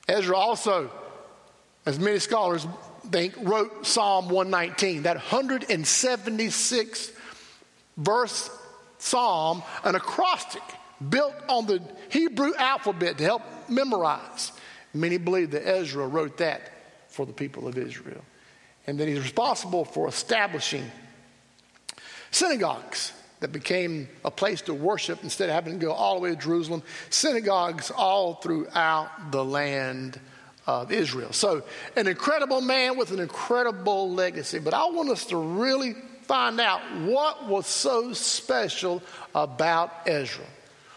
Ezra 0.09 0.37
also 0.37 0.91
as 1.87 2.01
many 2.01 2.19
scholars 2.19 2.67
think, 3.11 3.35
wrote 3.39 3.87
Psalm 3.87 4.29
119, 4.29 5.05
that 5.05 5.17
176 5.17 7.13
verse 7.97 8.51
psalm, 8.99 9.63
an 9.85 9.95
acrostic 9.95 10.63
built 11.09 11.35
on 11.49 11.67
the 11.67 11.81
Hebrew 12.11 12.53
alphabet 12.57 13.19
to 13.19 13.25
help 13.25 13.43
memorize. 13.69 14.53
Many 14.97 15.19
believe 15.19 15.53
that 15.53 15.67
Ezra 15.67 16.07
wrote 16.07 16.39
that 16.39 16.73
for 17.09 17.27
the 17.27 17.33
people 17.33 17.69
of 17.69 17.79
Israel. 17.79 18.25
And 18.87 18.99
then 18.99 19.09
he's 19.09 19.21
responsible 19.21 19.85
for 19.85 20.09
establishing 20.09 20.85
synagogues 22.31 23.13
that 23.41 23.53
became 23.53 24.09
a 24.25 24.31
place 24.31 24.63
to 24.63 24.75
worship 24.75 25.23
instead 25.23 25.49
of 25.49 25.55
having 25.55 25.79
to 25.79 25.87
go 25.87 25.93
all 25.93 26.15
the 26.15 26.21
way 26.21 26.31
to 26.31 26.37
Jerusalem. 26.37 26.83
Synagogues 27.11 27.91
all 27.91 28.35
throughout 28.35 29.33
the 29.33 29.45
land 29.45 30.19
of 30.67 30.91
Israel. 30.91 31.33
So, 31.33 31.63
an 31.95 32.07
incredible 32.07 32.61
man 32.61 32.97
with 32.97 33.13
an 33.13 33.21
incredible 33.21 34.11
legacy. 34.11 34.59
But 34.59 34.75
I 34.75 34.87
want 34.87 35.11
us 35.11 35.27
to 35.27 35.37
really 35.37 35.95
find 36.23 36.61
out 36.61 36.81
what 37.03 37.47
was 37.47 37.67
so 37.67 38.13
special 38.13 39.03
about 39.35 39.93
Ezra. 40.07 40.45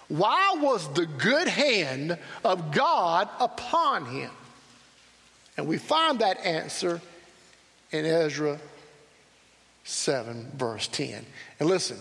Why 0.10 0.56
was 0.60 0.92
the 0.94 1.06
good 1.06 1.48
hand 1.48 2.18
of 2.44 2.72
God 2.72 3.30
upon 3.40 4.06
him? 4.08 4.32
And 5.56 5.68
we 5.68 5.78
find 5.78 6.20
that 6.20 6.44
answer 6.46 7.00
in 7.92 8.06
Ezra 8.06 8.60
7, 9.84 10.52
verse 10.56 10.88
10. 10.88 11.26
And 11.60 11.70
listen, 11.70 11.98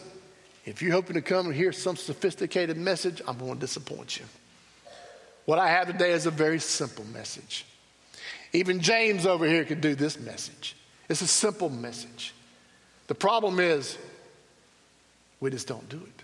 if 0.65 0.83
you're 0.83 0.93
hoping 0.93 1.15
to 1.15 1.23
come 1.23 1.47
and 1.47 1.55
hear 1.55 1.73
some 1.73 1.97
sophisticated 1.97 2.77
message, 2.77 3.23
I'm 3.27 3.38
going 3.38 3.55
to 3.55 3.61
disappoint 3.61 4.19
you. 4.19 4.25
What 5.45 5.59
I 5.59 5.69
have 5.69 5.87
today 5.87 6.12
is 6.12 6.27
a 6.27 6.31
very 6.31 6.61
simple 6.61 7.05
message. 7.07 7.65
Even 8.53 8.81
James 8.81 9.27
over 9.27 9.47
here 9.47 9.65
could 9.65 9.81
do 9.81 9.95
this 9.95 10.19
message. 10.19 10.77
It's 11.09 11.23
a 11.23 11.27
simple 11.27 11.71
message. 11.71 12.35
The 13.07 13.15
problem 13.15 13.61
is, 13.61 13.97
we 15.41 15.50
just 15.50 15.67
don't 15.67 15.88
do 15.88 15.97
it. 15.97 16.23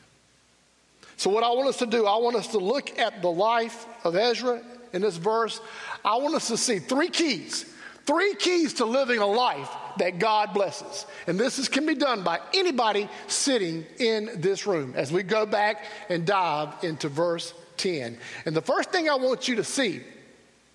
So, 1.16 1.30
what 1.30 1.44
I 1.44 1.50
want 1.50 1.68
us 1.68 1.78
to 1.78 1.86
do, 1.86 2.06
I 2.06 2.16
want 2.18 2.36
us 2.36 2.48
to 2.48 2.58
look 2.58 2.98
at 2.98 3.22
the 3.22 3.30
life 3.30 3.86
of 4.04 4.16
Ezra 4.16 4.60
in 4.92 5.02
this 5.02 5.16
verse. 5.16 5.60
I 6.04 6.16
want 6.16 6.34
us 6.34 6.48
to 6.48 6.56
see 6.56 6.78
three 6.78 7.08
keys, 7.08 7.64
three 8.04 8.34
keys 8.34 8.74
to 8.74 8.84
living 8.84 9.18
a 9.18 9.26
life 9.26 9.70
that 9.98 10.18
God 10.18 10.54
blesses. 10.54 11.06
And 11.26 11.38
this 11.38 11.58
is, 11.58 11.68
can 11.68 11.86
be 11.86 11.94
done 11.94 12.22
by 12.22 12.40
anybody 12.52 13.08
sitting 13.26 13.84
in 13.98 14.30
this 14.36 14.66
room 14.66 14.94
as 14.96 15.12
we 15.12 15.22
go 15.22 15.46
back 15.46 15.84
and 16.08 16.26
dive 16.26 16.72
into 16.82 17.08
verse 17.08 17.54
10. 17.76 18.18
And 18.46 18.56
the 18.56 18.62
first 18.62 18.90
thing 18.90 19.08
I 19.08 19.16
want 19.16 19.48
you 19.48 19.56
to 19.56 19.64
see, 19.64 20.00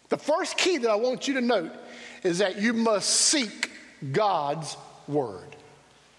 the 0.10 0.18
first 0.18 0.58
key 0.58 0.78
that 0.78 0.90
I 0.90 0.96
want 0.96 1.28
you 1.28 1.36
to 1.36 1.42
note 1.42 1.72
is 2.24 2.40
that 2.40 2.62
you 2.62 2.74
must 2.74 3.10
seek 3.10 3.72
God's 4.12 4.76
word. 5.08 5.56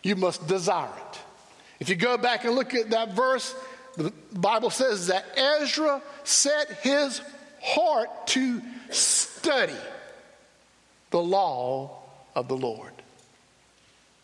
You 0.03 0.17
must 0.17 0.47
desire 0.47 0.89
it. 0.89 1.19
If 1.81 1.89
you 1.89 1.97
go 1.97 2.17
back 2.17 2.45
and 2.45 2.55
look 2.55 2.75
at 2.75 2.91
that 2.91 3.15
verse, 3.15 3.55
the 3.97 4.13
Bible 4.33 4.71
says 4.71 5.09
that 5.09 5.25
Ezra 5.37 6.03
set 6.25 6.71
his 6.83 7.21
heart 7.61 8.27
to 8.29 8.63
study 8.91 9.73
the 11.11 11.21
law 11.21 11.99
of 12.35 12.49
the 12.49 12.57
Lord. 12.57 12.93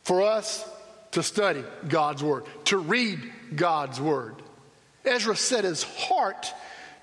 For 0.05 0.23
us 0.23 0.69
to 1.13 1.23
study 1.23 1.65
God's 1.89 2.23
word, 2.23 2.45
to 2.67 2.79
read 2.79 3.21
God's 3.55 4.01
word. 4.01 4.37
Ezra 5.05 5.37
set 5.37 5.65
his 5.65 5.83
heart 5.83 6.53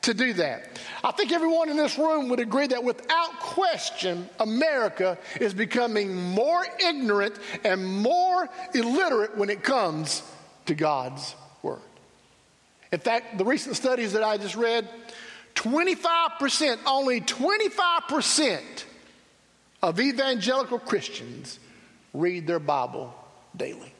to 0.03 0.13
do 0.13 0.33
that. 0.33 0.79
I 1.03 1.11
think 1.11 1.31
everyone 1.31 1.69
in 1.69 1.77
this 1.77 1.97
room 1.97 2.29
would 2.29 2.39
agree 2.39 2.67
that 2.67 2.83
without 2.83 3.39
question, 3.39 4.29
America 4.39 5.17
is 5.39 5.53
becoming 5.53 6.15
more 6.15 6.65
ignorant 6.85 7.35
and 7.63 7.85
more 7.85 8.49
illiterate 8.73 9.37
when 9.37 9.49
it 9.49 9.63
comes 9.63 10.21
to 10.65 10.75
God's. 10.75 11.35
In 12.93 12.99
fact, 12.99 13.39
the 13.39 13.43
recent 13.43 13.75
studies 13.75 14.13
that 14.13 14.23
I 14.23 14.37
just 14.37 14.55
read 14.55 14.87
25%, 15.55 16.77
only 16.85 17.21
25% 17.21 18.61
of 19.81 19.99
evangelical 19.99 20.77
Christians 20.77 21.59
read 22.13 22.45
their 22.45 22.59
Bible 22.59 23.11
daily. 23.57 23.91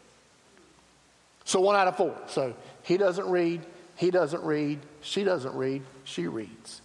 So 1.43 1.59
one 1.59 1.75
out 1.75 1.87
of 1.87 1.97
four. 1.97 2.15
So 2.27 2.53
he 2.83 2.97
doesn't 2.97 3.27
read, 3.27 3.65
he 3.95 4.11
doesn't 4.11 4.43
read, 4.43 4.77
she 5.01 5.23
doesn't 5.23 5.55
read, 5.55 5.81
she 6.03 6.27
reads. 6.27 6.81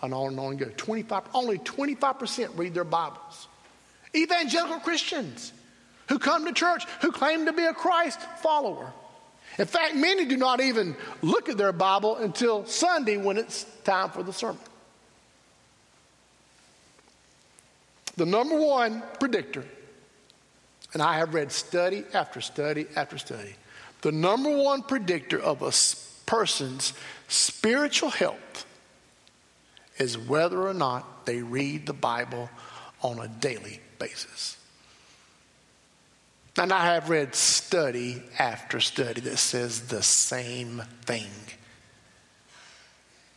And 0.00 0.14
on 0.14 0.28
and 0.28 0.40
on 0.40 0.52
and 0.52 0.58
go. 0.58 0.70
25, 0.74 1.22
only 1.34 1.58
25% 1.58 2.56
read 2.56 2.72
their 2.72 2.82
Bibles. 2.82 3.46
Evangelical 4.16 4.78
Christians 4.78 5.52
who 6.08 6.18
come 6.18 6.46
to 6.46 6.52
church, 6.54 6.86
who 7.02 7.12
claim 7.12 7.44
to 7.44 7.52
be 7.52 7.64
a 7.64 7.74
Christ 7.74 8.20
follower. 8.42 8.90
In 9.58 9.66
fact, 9.66 9.94
many 9.94 10.24
do 10.24 10.36
not 10.36 10.60
even 10.60 10.96
look 11.20 11.48
at 11.48 11.58
their 11.58 11.72
Bible 11.72 12.16
until 12.16 12.64
Sunday 12.64 13.16
when 13.16 13.36
it's 13.36 13.64
time 13.84 14.10
for 14.10 14.22
the 14.22 14.32
sermon. 14.32 14.60
The 18.16 18.26
number 18.26 18.58
one 18.60 19.02
predictor, 19.18 19.64
and 20.92 21.02
I 21.02 21.18
have 21.18 21.34
read 21.34 21.52
study 21.52 22.04
after 22.14 22.40
study 22.40 22.86
after 22.96 23.18
study, 23.18 23.54
the 24.02 24.12
number 24.12 24.50
one 24.50 24.82
predictor 24.82 25.40
of 25.40 25.62
a 25.62 25.72
person's 26.26 26.92
spiritual 27.28 28.10
health 28.10 28.66
is 29.98 30.18
whether 30.18 30.66
or 30.66 30.74
not 30.74 31.26
they 31.26 31.42
read 31.42 31.86
the 31.86 31.92
Bible 31.92 32.50
on 33.02 33.18
a 33.18 33.28
daily 33.28 33.80
basis. 33.98 34.56
And 36.58 36.72
I 36.72 36.94
have 36.94 37.08
read 37.08 37.34
study 37.34 38.22
after 38.38 38.78
study 38.78 39.22
that 39.22 39.38
says 39.38 39.82
the 39.88 40.02
same 40.02 40.82
thing. 41.04 41.30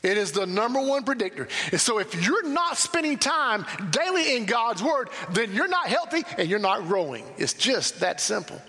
It 0.04 0.18
is 0.18 0.34
the 0.34 0.46
number 0.46 0.80
one 0.80 1.04
predictor. 1.04 1.48
And 1.72 1.82
so 1.82 1.98
if 1.98 2.24
you're 2.24 2.48
not 2.48 2.78
spending 2.78 3.18
time 3.18 3.66
daily 3.90 4.36
in 4.36 4.46
God's 4.46 4.84
Word, 4.84 5.10
then 5.32 5.54
you're 5.54 5.68
not 5.68 5.88
healthy 5.88 6.24
and 6.38 6.48
you're 6.48 6.60
not 6.60 6.84
growing. 6.88 7.26
It's 7.38 7.54
just 7.54 8.02
that 8.02 8.22
simple. 8.22 8.62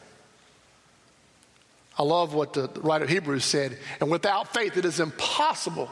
I 1.99 2.05
love 2.05 2.33
what 2.33 2.53
the 2.53 2.69
writer 2.81 3.05
of 3.05 3.11
Hebrews 3.11 3.45
said. 3.45 3.77
And 4.01 4.11
without 4.11 4.55
faith, 4.55 4.77
it 4.77 4.85
is 4.85 5.01
impossible. 5.01 5.91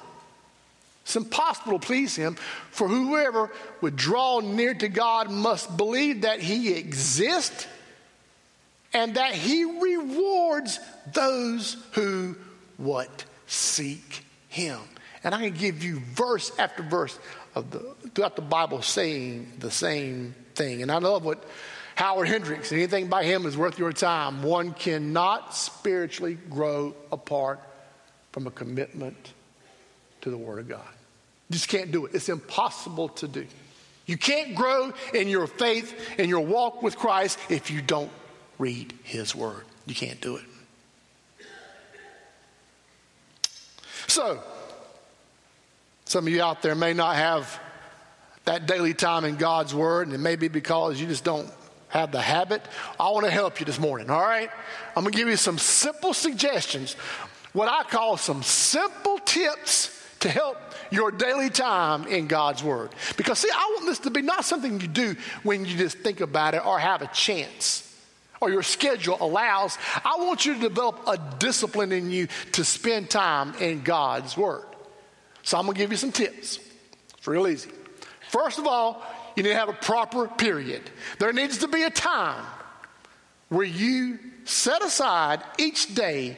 It's 1.03 1.17
impossible 1.17 1.79
to 1.79 1.87
please 1.87 2.17
him, 2.17 2.37
for 2.71 2.89
whoever 2.89 3.51
would 3.83 3.97
draw 3.97 4.41
near 4.41 4.73
to 4.73 4.89
God 4.89 5.31
must 5.31 5.77
believe 5.77 6.23
that 6.23 6.41
he 6.41 6.73
exists 6.73 7.67
and 8.95 9.17
that 9.17 9.35
he 9.35 9.65
rewards 9.65 10.79
those 11.13 11.77
who 11.93 12.37
what 12.79 13.25
seek 13.47 14.25
him. 14.49 14.79
And 15.25 15.35
I 15.35 15.41
can 15.41 15.55
give 15.55 15.83
you 15.83 15.99
verse 15.99 16.53
after 16.59 16.83
verse 16.83 17.19
of 17.55 17.71
the, 17.71 17.95
throughout 18.15 18.37
the 18.37 18.43
Bible 18.43 18.83
saying 18.83 19.53
the 19.59 19.71
same 19.71 20.35
thing. 20.55 20.83
And 20.83 20.91
I 20.91 20.99
love 20.99 21.25
what 21.25 21.45
Howard 21.97 22.29
Hendricks, 22.29 22.73
anything 22.73 23.09
by 23.09 23.25
him 23.25 23.47
is 23.47 23.57
worth 23.57 23.79
your 23.79 23.93
time. 23.93 24.43
One 24.43 24.73
cannot 24.73 25.55
spiritually 25.55 26.39
grow 26.51 26.95
apart 27.13 27.61
from 28.33 28.47
a 28.47 28.51
commitment 28.51 29.33
to 30.23 30.31
the 30.31 30.37
Word 30.37 30.61
of 30.61 30.69
God. 30.69 30.89
You 31.49 31.55
just 31.55 31.69
can't 31.69 31.93
do 31.93 32.07
it. 32.07 32.15
It's 32.15 32.29
impossible 32.29 33.09
to 33.11 33.29
do. 33.29 33.47
You 34.07 34.19
can't 34.19 34.55
grow 34.55 34.93
in 35.15 35.29
your 35.29 35.47
faith 35.47 35.95
and 36.19 36.29
your 36.29 36.45
walk 36.45 36.83
with 36.83 36.97
Christ 36.97 37.39
if 37.49 37.71
you 37.71 37.81
don't 37.81 38.11
read 38.59 38.93
His 39.03 39.35
Word. 39.35 39.65
You 39.87 39.95
can't 39.95 40.21
do 40.21 40.37
it. 40.37 40.45
So, 44.07 44.41
some 46.05 46.27
of 46.27 46.33
you 46.33 46.43
out 46.43 46.63
there 46.63 46.75
may 46.75 46.93
not 46.93 47.17
have 47.17 47.61
that 48.45 48.67
daily 48.67 48.95
time 48.95 49.25
in 49.25 49.37
God's 49.37 49.75
Word, 49.75 50.07
and 50.07 50.15
it 50.15 50.19
may 50.19 50.37
be 50.37 50.49
because 50.49 51.01
you 51.01 51.07
just 51.07 51.25
don't 51.25 51.51
have 51.89 52.13
the 52.13 52.21
habit, 52.21 52.61
I 52.99 53.11
want 53.11 53.25
to 53.25 53.31
help 53.31 53.61
you 53.61 53.67
this 53.67 53.79
morning, 53.79 54.11
all 54.11 54.21
right? 54.21 54.51
I'm 54.97 55.05
going 55.05 55.13
to 55.13 55.19
give 55.19 55.29
you 55.29 55.37
some 55.37 55.59
simple 55.59 56.13
suggestions, 56.13 56.95
what 57.53 57.69
I 57.69 57.85
call 57.85 58.17
some 58.17 58.43
simple 58.43 59.19
tips 59.19 59.91
to 60.21 60.29
help 60.29 60.59
your 60.91 61.11
daily 61.11 61.51
time 61.51 62.07
in 62.07 62.27
God's 62.27 62.65
Word. 62.65 62.91
Because, 63.17 63.39
see, 63.39 63.51
I 63.51 63.75
want 63.75 63.87
this 63.87 64.01
to 64.01 64.11
be 64.11 64.23
not 64.23 64.45
something 64.45 64.81
you 64.81 64.89
do 64.89 65.17
when 65.45 65.65
you 65.65 65.77
just 65.77 65.99
think 65.99 66.21
about 66.21 66.55
it 66.55 66.65
or 66.67 66.79
have 66.79 67.03
a 67.03 67.07
chance 67.09 67.94
or 68.41 68.51
your 68.51 68.63
schedule 68.63 69.17
allows. 69.21 69.79
I 70.05 70.17
want 70.19 70.45
you 70.45 70.55
to 70.55 70.61
develop 70.61 71.01
a 71.07 71.19
discipline 71.39 71.93
in 71.93 72.11
you 72.11 72.29
to 72.53 72.65
spend 72.65 73.11
time 73.11 73.55
in 73.61 73.83
God's 73.83 74.37
Word. 74.37 74.65
So, 75.43 75.59
I'm 75.59 75.67
to 75.67 75.75
give 75.75 75.91
you 75.91 75.97
some 75.97 76.13
tips. 76.13 76.59
It's 77.17 77.27
real 77.27 77.47
easy. 77.47 77.71
First 78.31 78.59
of 78.59 78.67
all, 78.67 79.03
you 79.37 79.43
need 79.43 79.51
to 79.51 79.57
have 79.57 79.69
a 79.69 79.75
proper 79.75 80.27
period. 80.27 80.83
There 81.19 81.33
needs 81.33 81.59
to 81.59 81.69
be 81.69 81.83
a 81.83 81.91
time 81.91 82.45
where 83.49 83.67
you 83.67 84.19
set 84.45 84.83
aside 84.83 85.43
each 85.59 85.95
day 85.95 86.37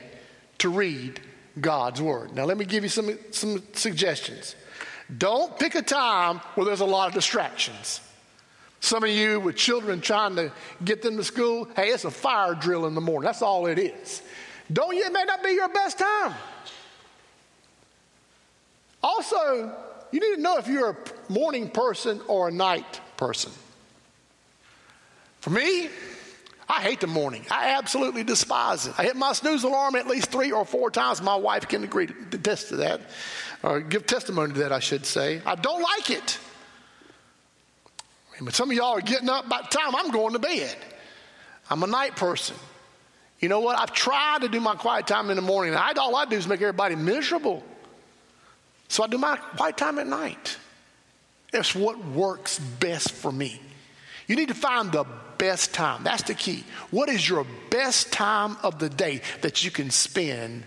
to 0.59 0.69
read 0.69 1.21
God's 1.61 2.01
Word. 2.01 2.35
Now, 2.35 2.45
let 2.45 2.59
me 2.59 2.65
give 2.65 2.83
you 2.83 2.89
some, 2.89 3.19
some 3.31 3.63
suggestions. 3.73 4.55
Don't 5.17 5.59
pick 5.59 5.75
a 5.75 5.83
time 5.83 6.39
where 6.55 6.67
there's 6.67 6.81
a 6.81 6.87
lot 6.87 7.09
of 7.09 7.15
distractions. 7.15 8.01
Some 8.87 9.03
of 9.03 9.11
you 9.11 9.41
with 9.41 9.57
children 9.57 10.01
trying 10.01 10.37
to 10.37 10.53
get 10.85 11.03
them 11.03 11.17
to 11.17 11.25
school, 11.25 11.69
hey, 11.75 11.89
it's 11.89 12.05
a 12.05 12.11
fire 12.11 12.55
drill 12.55 12.87
in 12.87 12.95
the 12.95 13.01
morning. 13.01 13.27
That's 13.27 13.43
all 13.43 13.67
it 13.67 13.81
is. 13.81 14.23
Don't 14.73 14.95
you? 14.95 15.05
It 15.05 15.13
may 15.13 15.25
not 15.25 15.43
be 15.43 15.51
your 15.51 15.69
best 15.69 15.99
time. 15.99 16.33
Also, 19.03 19.75
you 20.13 20.21
need 20.21 20.37
to 20.37 20.41
know 20.41 20.59
if 20.59 20.69
you're 20.69 20.91
a 20.91 21.33
morning 21.33 21.69
person 21.69 22.21
or 22.29 22.47
a 22.47 22.53
night 22.53 23.01
person. 23.17 23.51
For 25.41 25.51
me, 25.51 25.89
I 26.69 26.81
hate 26.81 27.01
the 27.01 27.09
morning. 27.09 27.45
I 27.51 27.71
absolutely 27.71 28.23
despise 28.23 28.87
it. 28.87 28.95
I 28.97 29.03
hit 29.03 29.17
my 29.17 29.33
snooze 29.33 29.65
alarm 29.65 29.97
at 29.97 30.07
least 30.07 30.31
three 30.31 30.53
or 30.53 30.65
four 30.65 30.93
times. 30.93 31.21
My 31.21 31.35
wife 31.35 31.67
can 31.67 31.83
agree 31.83 32.07
to 32.07 32.15
attest 32.35 32.69
to 32.69 32.77
that, 32.77 33.01
or 33.65 33.81
give 33.81 34.07
testimony 34.07 34.53
to 34.53 34.61
that, 34.61 34.71
I 34.71 34.79
should 34.79 35.07
say. 35.07 35.43
I 35.45 35.57
don't 35.57 35.83
like 35.83 36.11
it. 36.11 36.39
But 38.41 38.55
some 38.55 38.71
of 38.71 38.77
y'all 38.77 38.97
are 38.97 39.01
getting 39.01 39.29
up 39.29 39.49
by 39.49 39.63
the 39.63 39.69
time 39.69 39.95
I'm 39.95 40.11
going 40.11 40.35
to 40.35 40.39
bed. 40.39 40.77
I'm 41.71 41.83
a 41.83 41.87
night 41.87 42.17
person. 42.17 42.57
You 43.41 43.49
know 43.49 43.61
what? 43.61 43.79
I've 43.79 43.93
tried 43.93 44.43
to 44.43 44.49
do 44.49 44.61
my 44.61 44.75
quiet 44.75 45.07
time 45.07 45.31
in 45.31 45.37
the 45.37 45.43
morning. 45.43 45.75
I, 45.75 45.93
all 45.99 46.17
I 46.17 46.25
do 46.25 46.37
is 46.37 46.47
make 46.47 46.61
everybody 46.61 46.97
miserable. 46.97 47.63
So 48.89 49.03
I 49.03 49.09
do 49.09 49.19
my 49.19 49.37
quiet 49.37 49.77
time 49.77 49.99
at 49.99 50.07
night. 50.07 50.57
It's 51.53 51.75
what 51.75 52.05
works 52.05 52.59
best 52.59 53.13
for 53.13 53.33
me. 53.33 53.61
You 54.27 54.37
need 54.37 54.49
to 54.49 54.55
find 54.55 54.91
the 54.91 55.05
best 55.39 55.75
time. 55.75 56.03
That's 56.03 56.23
the 56.23 56.35
key. 56.35 56.65
What 56.91 57.09
is 57.09 57.29
your 57.29 57.47
best 57.71 58.13
time 58.13 58.57
of 58.63 58.79
the 58.79 58.89
day 58.89 59.23
that 59.43 59.65
you 59.65 59.71
can 59.71 59.91
spend 59.91 60.65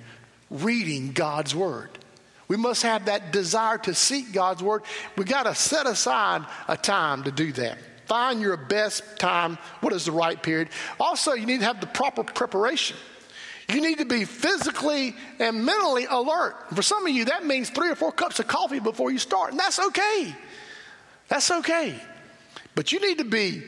reading 0.49 1.11
God's 1.11 1.53
Word? 1.53 1.89
We 2.49 2.57
must 2.57 2.83
have 2.83 3.05
that 3.05 3.31
desire 3.31 3.77
to 3.77 3.93
seek 3.93 4.33
God's 4.33 4.61
Word. 4.61 4.81
We 5.15 5.23
got 5.23 5.43
to 5.43 5.55
set 5.55 5.85
aside 5.85 6.45
a 6.67 6.75
time 6.75 7.23
to 7.23 7.31
do 7.31 7.53
that. 7.53 7.77
Find 8.07 8.41
your 8.41 8.57
best 8.57 9.19
time. 9.19 9.59
What 9.81 9.93
is 9.93 10.05
the 10.05 10.11
right 10.11 10.41
period? 10.41 10.69
Also, 10.99 11.33
you 11.33 11.45
need 11.45 11.59
to 11.59 11.65
have 11.65 11.79
the 11.79 11.87
proper 11.87 12.23
preparation. 12.23 12.97
You 13.71 13.81
need 13.81 13.99
to 13.99 14.05
be 14.05 14.25
physically 14.25 15.15
and 15.37 15.63
mentally 15.63 16.07
alert. 16.09 16.55
For 16.73 16.81
some 16.81 17.05
of 17.05 17.13
you, 17.13 17.25
that 17.25 17.45
means 17.45 17.69
three 17.69 17.91
or 17.91 17.95
four 17.95 18.11
cups 18.11 18.39
of 18.39 18.47
coffee 18.47 18.79
before 18.79 19.11
you 19.11 19.19
start, 19.19 19.51
and 19.51 19.59
that's 19.59 19.79
okay. 19.79 20.35
That's 21.27 21.51
okay. 21.51 22.01
But 22.73 22.91
you 22.91 22.99
need 22.99 23.19
to 23.19 23.25
be 23.25 23.61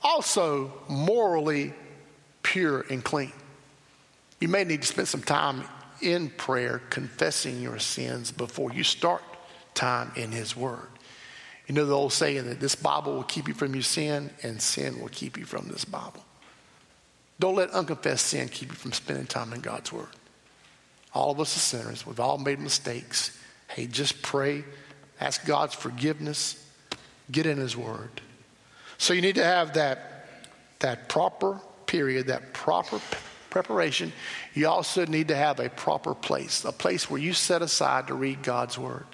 also 0.00 0.72
morally 0.88 1.74
pure 2.44 2.84
and 2.88 3.02
clean. 3.02 3.32
You 4.38 4.46
may 4.46 4.62
need 4.62 4.82
to 4.82 4.86
spend 4.88 5.08
some 5.08 5.22
time 5.22 5.64
in 6.04 6.30
prayer 6.30 6.82
confessing 6.90 7.60
your 7.60 7.78
sins 7.78 8.30
before 8.30 8.72
you 8.72 8.84
start 8.84 9.22
time 9.74 10.12
in 10.16 10.30
His 10.30 10.56
Word. 10.56 10.88
You 11.66 11.74
know 11.74 11.86
the 11.86 11.94
old 11.94 12.12
saying 12.12 12.46
that 12.46 12.60
this 12.60 12.74
Bible 12.74 13.14
will 13.14 13.22
keep 13.22 13.48
you 13.48 13.54
from 13.54 13.74
your 13.74 13.82
sin, 13.82 14.30
and 14.42 14.60
sin 14.60 15.00
will 15.00 15.08
keep 15.08 15.38
you 15.38 15.44
from 15.44 15.68
this 15.68 15.84
Bible. 15.84 16.24
Don't 17.40 17.56
let 17.56 17.70
unconfessed 17.70 18.26
sin 18.26 18.48
keep 18.48 18.68
you 18.68 18.74
from 18.74 18.92
spending 18.92 19.26
time 19.26 19.52
in 19.52 19.60
God's 19.60 19.92
Word. 19.92 20.08
All 21.14 21.30
of 21.30 21.40
us 21.40 21.56
are 21.56 21.60
sinners. 21.60 22.06
We've 22.06 22.20
all 22.20 22.38
made 22.38 22.58
mistakes. 22.58 23.36
Hey, 23.68 23.86
just 23.86 24.20
pray, 24.20 24.64
ask 25.20 25.44
God's 25.46 25.74
forgiveness, 25.74 26.64
get 27.30 27.46
in 27.46 27.56
His 27.56 27.76
Word. 27.76 28.20
So 28.98 29.14
you 29.14 29.22
need 29.22 29.36
to 29.36 29.44
have 29.44 29.74
that, 29.74 30.26
that 30.80 31.08
proper 31.08 31.60
period, 31.86 32.26
that 32.26 32.52
proper 32.52 33.00
preparation. 33.54 34.12
You 34.52 34.66
also 34.66 35.06
need 35.06 35.28
to 35.28 35.36
have 35.36 35.60
a 35.60 35.70
proper 35.70 36.12
place, 36.12 36.64
a 36.64 36.72
place 36.72 37.08
where 37.08 37.20
you 37.20 37.32
set 37.32 37.62
aside 37.62 38.08
to 38.08 38.14
read 38.14 38.42
God's 38.42 38.76
Word. 38.76 39.06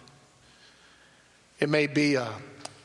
It 1.59 1.69
may 1.69 1.87
be 1.87 2.15
a 2.15 2.27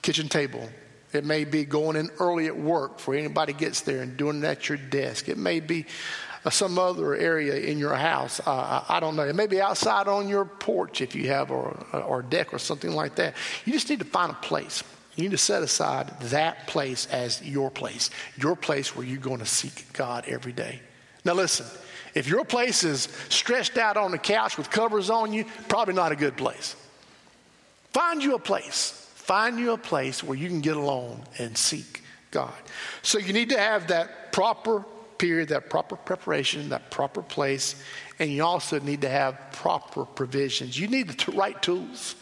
kitchen 0.01 0.27
table. 0.27 0.67
It 1.13 1.23
may 1.23 1.45
be 1.45 1.63
going 1.63 1.95
in 1.95 2.09
early 2.19 2.47
at 2.47 2.59
work 2.59 2.97
before 2.97 3.15
anybody 3.15 3.53
gets 3.53 3.81
there 3.81 4.01
and 4.01 4.17
doing 4.17 4.39
it 4.39 4.43
at 4.43 4.67
your 4.67 4.77
desk. 4.77 5.29
It 5.29 5.37
may 5.37 5.61
be 5.61 5.85
uh, 6.43 6.49
some 6.49 6.77
other 6.77 7.15
area 7.15 7.55
in 7.55 7.77
your 7.77 7.95
house. 7.95 8.41
Uh, 8.45 8.83
I, 8.89 8.97
I, 8.97 8.99
don't 8.99 9.15
know. 9.15 9.23
It 9.23 9.35
may 9.35 9.47
be 9.47 9.61
outside 9.61 10.09
on 10.09 10.27
your 10.27 10.43
porch 10.43 10.99
if 10.99 11.15
you 11.15 11.29
have, 11.29 11.51
or, 11.51 11.85
or 11.93 12.21
deck 12.21 12.53
or 12.53 12.59
something 12.59 12.91
like 12.91 13.15
that. 13.15 13.33
You 13.63 13.71
just 13.71 13.89
need 13.89 13.99
to 13.99 14.05
find 14.05 14.29
a 14.29 14.35
place. 14.35 14.83
You 15.15 15.23
need 15.23 15.31
to 15.31 15.37
set 15.37 15.63
aside 15.63 16.19
that 16.19 16.67
place 16.67 17.05
as 17.05 17.41
your 17.41 17.71
place, 17.71 18.09
your 18.35 18.57
place 18.57 18.93
where 18.93 19.05
you're 19.05 19.19
going 19.19 19.39
to 19.39 19.45
seek 19.45 19.93
God 19.93 20.25
every 20.27 20.51
day. 20.51 20.81
Now, 21.25 21.33
listen, 21.33 21.65
if 22.13 22.27
your 22.29 22.45
place 22.45 22.83
is 22.83 23.09
stretched 23.29 23.77
out 23.77 23.97
on 23.97 24.11
the 24.11 24.17
couch 24.17 24.57
with 24.57 24.69
covers 24.69 25.09
on 25.09 25.33
you, 25.33 25.45
probably 25.67 25.95
not 25.95 26.11
a 26.11 26.15
good 26.15 26.37
place. 26.37 26.75
Find 27.91 28.23
you 28.23 28.35
a 28.35 28.39
place. 28.39 28.91
Find 29.15 29.59
you 29.59 29.71
a 29.71 29.77
place 29.77 30.23
where 30.23 30.37
you 30.37 30.47
can 30.47 30.61
get 30.61 30.77
alone 30.77 31.23
and 31.39 31.57
seek 31.57 32.03
God. 32.31 32.53
So 33.01 33.17
you 33.17 33.33
need 33.33 33.49
to 33.49 33.59
have 33.59 33.87
that 33.87 34.31
proper 34.31 34.85
period, 35.17 35.49
that 35.49 35.69
proper 35.69 35.95
preparation, 35.95 36.69
that 36.69 36.91
proper 36.91 37.21
place, 37.21 37.81
and 38.19 38.29
you 38.29 38.43
also 38.43 38.79
need 38.79 39.01
to 39.01 39.09
have 39.09 39.37
proper 39.51 40.05
provisions. 40.05 40.79
You 40.79 40.87
need 40.87 41.09
the 41.09 41.31
right 41.31 41.59
tools. 41.61 42.15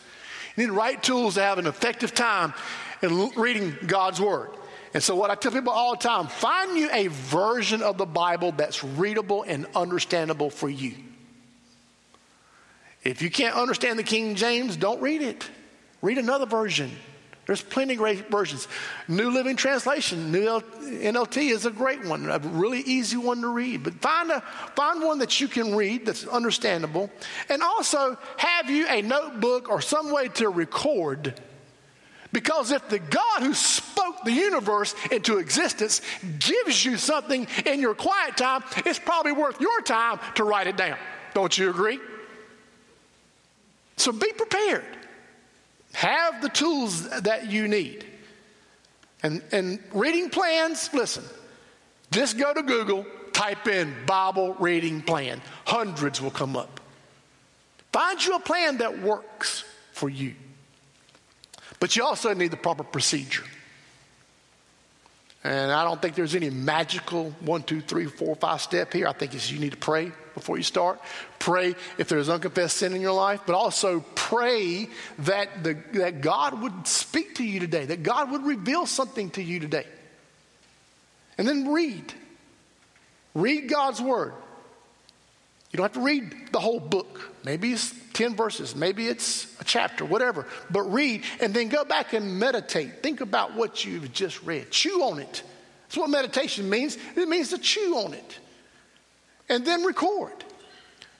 You 0.55 0.63
need 0.63 0.69
the 0.69 0.77
right 0.77 1.01
tools 1.01 1.35
to 1.35 1.41
have 1.41 1.57
an 1.57 1.67
effective 1.67 2.13
time 2.13 2.53
in 3.01 3.31
reading 3.35 3.75
God's 3.85 4.21
Word. 4.21 4.51
And 4.93 5.01
so, 5.01 5.15
what 5.15 5.31
I 5.31 5.35
tell 5.35 5.51
people 5.51 5.73
all 5.73 5.95
the 5.95 6.03
time 6.03 6.27
find 6.27 6.77
you 6.77 6.89
a 6.91 7.07
version 7.07 7.81
of 7.81 7.97
the 7.97 8.05
Bible 8.05 8.51
that's 8.51 8.83
readable 8.83 9.43
and 9.43 9.65
understandable 9.75 10.49
for 10.49 10.69
you. 10.69 10.93
If 13.03 13.21
you 13.21 13.29
can't 13.29 13.55
understand 13.55 13.99
the 13.99 14.03
King 14.03 14.35
James, 14.35 14.77
don't 14.77 15.01
read 15.01 15.21
it. 15.21 15.49
Read 16.01 16.17
another 16.17 16.45
version. 16.45 16.91
There's 17.45 17.61
plenty 17.61 17.93
of 17.93 17.99
great 17.99 18.29
versions. 18.29 18.69
New 19.09 19.29
Living 19.29 19.57
Translation, 19.57 20.31
New 20.31 20.45
NLT 20.45 21.51
is 21.51 21.65
a 21.65 21.71
great 21.71 22.05
one, 22.05 22.29
a 22.29 22.39
really 22.39 22.79
easy 22.79 23.17
one 23.17 23.41
to 23.41 23.49
read. 23.49 23.83
But 23.83 23.95
find, 23.95 24.31
a, 24.31 24.39
find 24.75 25.03
one 25.03 25.19
that 25.19 25.41
you 25.41 25.49
can 25.49 25.75
read 25.75 26.05
that's 26.05 26.25
understandable. 26.25 27.11
And 27.49 27.61
also 27.61 28.17
have 28.37 28.69
you 28.69 28.87
a 28.87 29.01
notebook 29.01 29.69
or 29.69 29.81
some 29.81 30.11
way 30.11 30.29
to 30.29 30.47
record. 30.47 31.37
Because 32.31 32.71
if 32.71 32.87
the 32.87 32.99
God 32.99 33.43
who 33.43 33.53
spoke 34.03 34.23
the 34.23 34.31
universe 34.31 34.95
into 35.11 35.37
existence 35.37 36.01
gives 36.39 36.83
you 36.83 36.97
something 36.97 37.47
in 37.65 37.79
your 37.79 37.95
quiet 37.95 38.37
time, 38.37 38.63
it's 38.85 38.99
probably 38.99 39.31
worth 39.31 39.59
your 39.59 39.81
time 39.81 40.19
to 40.35 40.43
write 40.43 40.67
it 40.67 40.77
down. 40.77 40.97
Don't 41.33 41.57
you 41.57 41.69
agree? 41.69 41.99
So 43.97 44.11
be 44.11 44.31
prepared. 44.33 44.85
Have 45.93 46.41
the 46.41 46.49
tools 46.49 47.09
that 47.21 47.51
you 47.51 47.67
need. 47.67 48.05
And, 49.21 49.41
and 49.51 49.79
reading 49.93 50.29
plans, 50.29 50.89
listen, 50.93 51.23
just 52.11 52.37
go 52.37 52.53
to 52.53 52.63
Google, 52.63 53.05
type 53.31 53.67
in 53.67 53.93
Bible 54.05 54.53
reading 54.55 55.01
plan. 55.01 55.41
Hundreds 55.65 56.21
will 56.21 56.31
come 56.31 56.57
up. 56.57 56.79
Find 57.91 58.23
you 58.23 58.35
a 58.35 58.39
plan 58.39 58.77
that 58.79 59.01
works 59.01 59.63
for 59.91 60.09
you. 60.09 60.33
But 61.79 61.95
you 61.95 62.03
also 62.03 62.33
need 62.33 62.51
the 62.51 62.57
proper 62.57 62.83
procedure. 62.83 63.43
And 65.43 65.71
I 65.71 65.83
don't 65.83 66.01
think 66.01 66.15
there's 66.15 66.35
any 66.35 66.49
magical 66.49 67.31
one, 67.41 67.63
two, 67.63 67.81
three, 67.81 68.05
four, 68.05 68.35
five 68.35 68.61
step 68.61 68.93
here. 68.93 69.07
I 69.07 69.13
think 69.13 69.33
it's 69.33 69.51
you 69.51 69.59
need 69.59 69.73
to 69.73 69.77
pray 69.77 70.11
before 70.33 70.57
you 70.57 70.63
start. 70.63 71.01
Pray 71.37 71.75
if 71.97 72.07
there's 72.07 72.29
unconfessed 72.29 72.77
sin 72.77 72.93
in 72.93 73.01
your 73.01 73.11
life, 73.11 73.41
but 73.45 73.53
also 73.53 73.99
pray 74.15 74.87
that, 75.19 75.63
the, 75.63 75.77
that 75.93 76.21
God 76.21 76.61
would 76.61 76.87
speak 76.87 77.35
to 77.35 77.43
you 77.43 77.59
today, 77.59 77.85
that 77.85 78.03
God 78.03 78.31
would 78.31 78.45
reveal 78.45 78.85
something 78.85 79.31
to 79.31 79.43
you 79.43 79.59
today. 79.59 79.85
And 81.37 81.45
then 81.47 81.73
read. 81.73 82.13
Read 83.35 83.67
God's 83.67 84.01
word. 84.01 84.33
You 85.73 85.77
don't 85.77 85.85
have 85.85 85.93
to 85.93 86.01
read 86.01 86.35
the 86.51 86.59
whole 86.59 86.79
book. 86.79 87.33
Maybe 87.43 87.73
it's 87.73 87.93
10 88.13 88.35
verses, 88.35 88.75
maybe 88.75 89.07
it's 89.07 89.59
a 89.59 89.63
chapter, 89.63 90.05
whatever. 90.05 90.45
But 90.69 90.83
read 90.83 91.23
and 91.41 91.51
then 91.51 91.67
go 91.67 91.83
back 91.83 92.13
and 92.13 92.39
meditate. 92.39 93.01
Think 93.01 93.21
about 93.21 93.55
what 93.55 93.83
you've 93.83 94.13
just 94.13 94.43
read. 94.43 94.69
Chew 94.69 95.01
on 95.01 95.19
it. 95.19 95.41
That's 95.87 95.97
what 95.97 96.11
meditation 96.11 96.69
means. 96.69 96.97
It 97.15 97.27
means 97.27 97.49
to 97.49 97.57
chew 97.57 97.97
on 97.97 98.13
it. 98.13 98.39
And 99.49 99.65
then 99.65 99.83
record. 99.83 100.31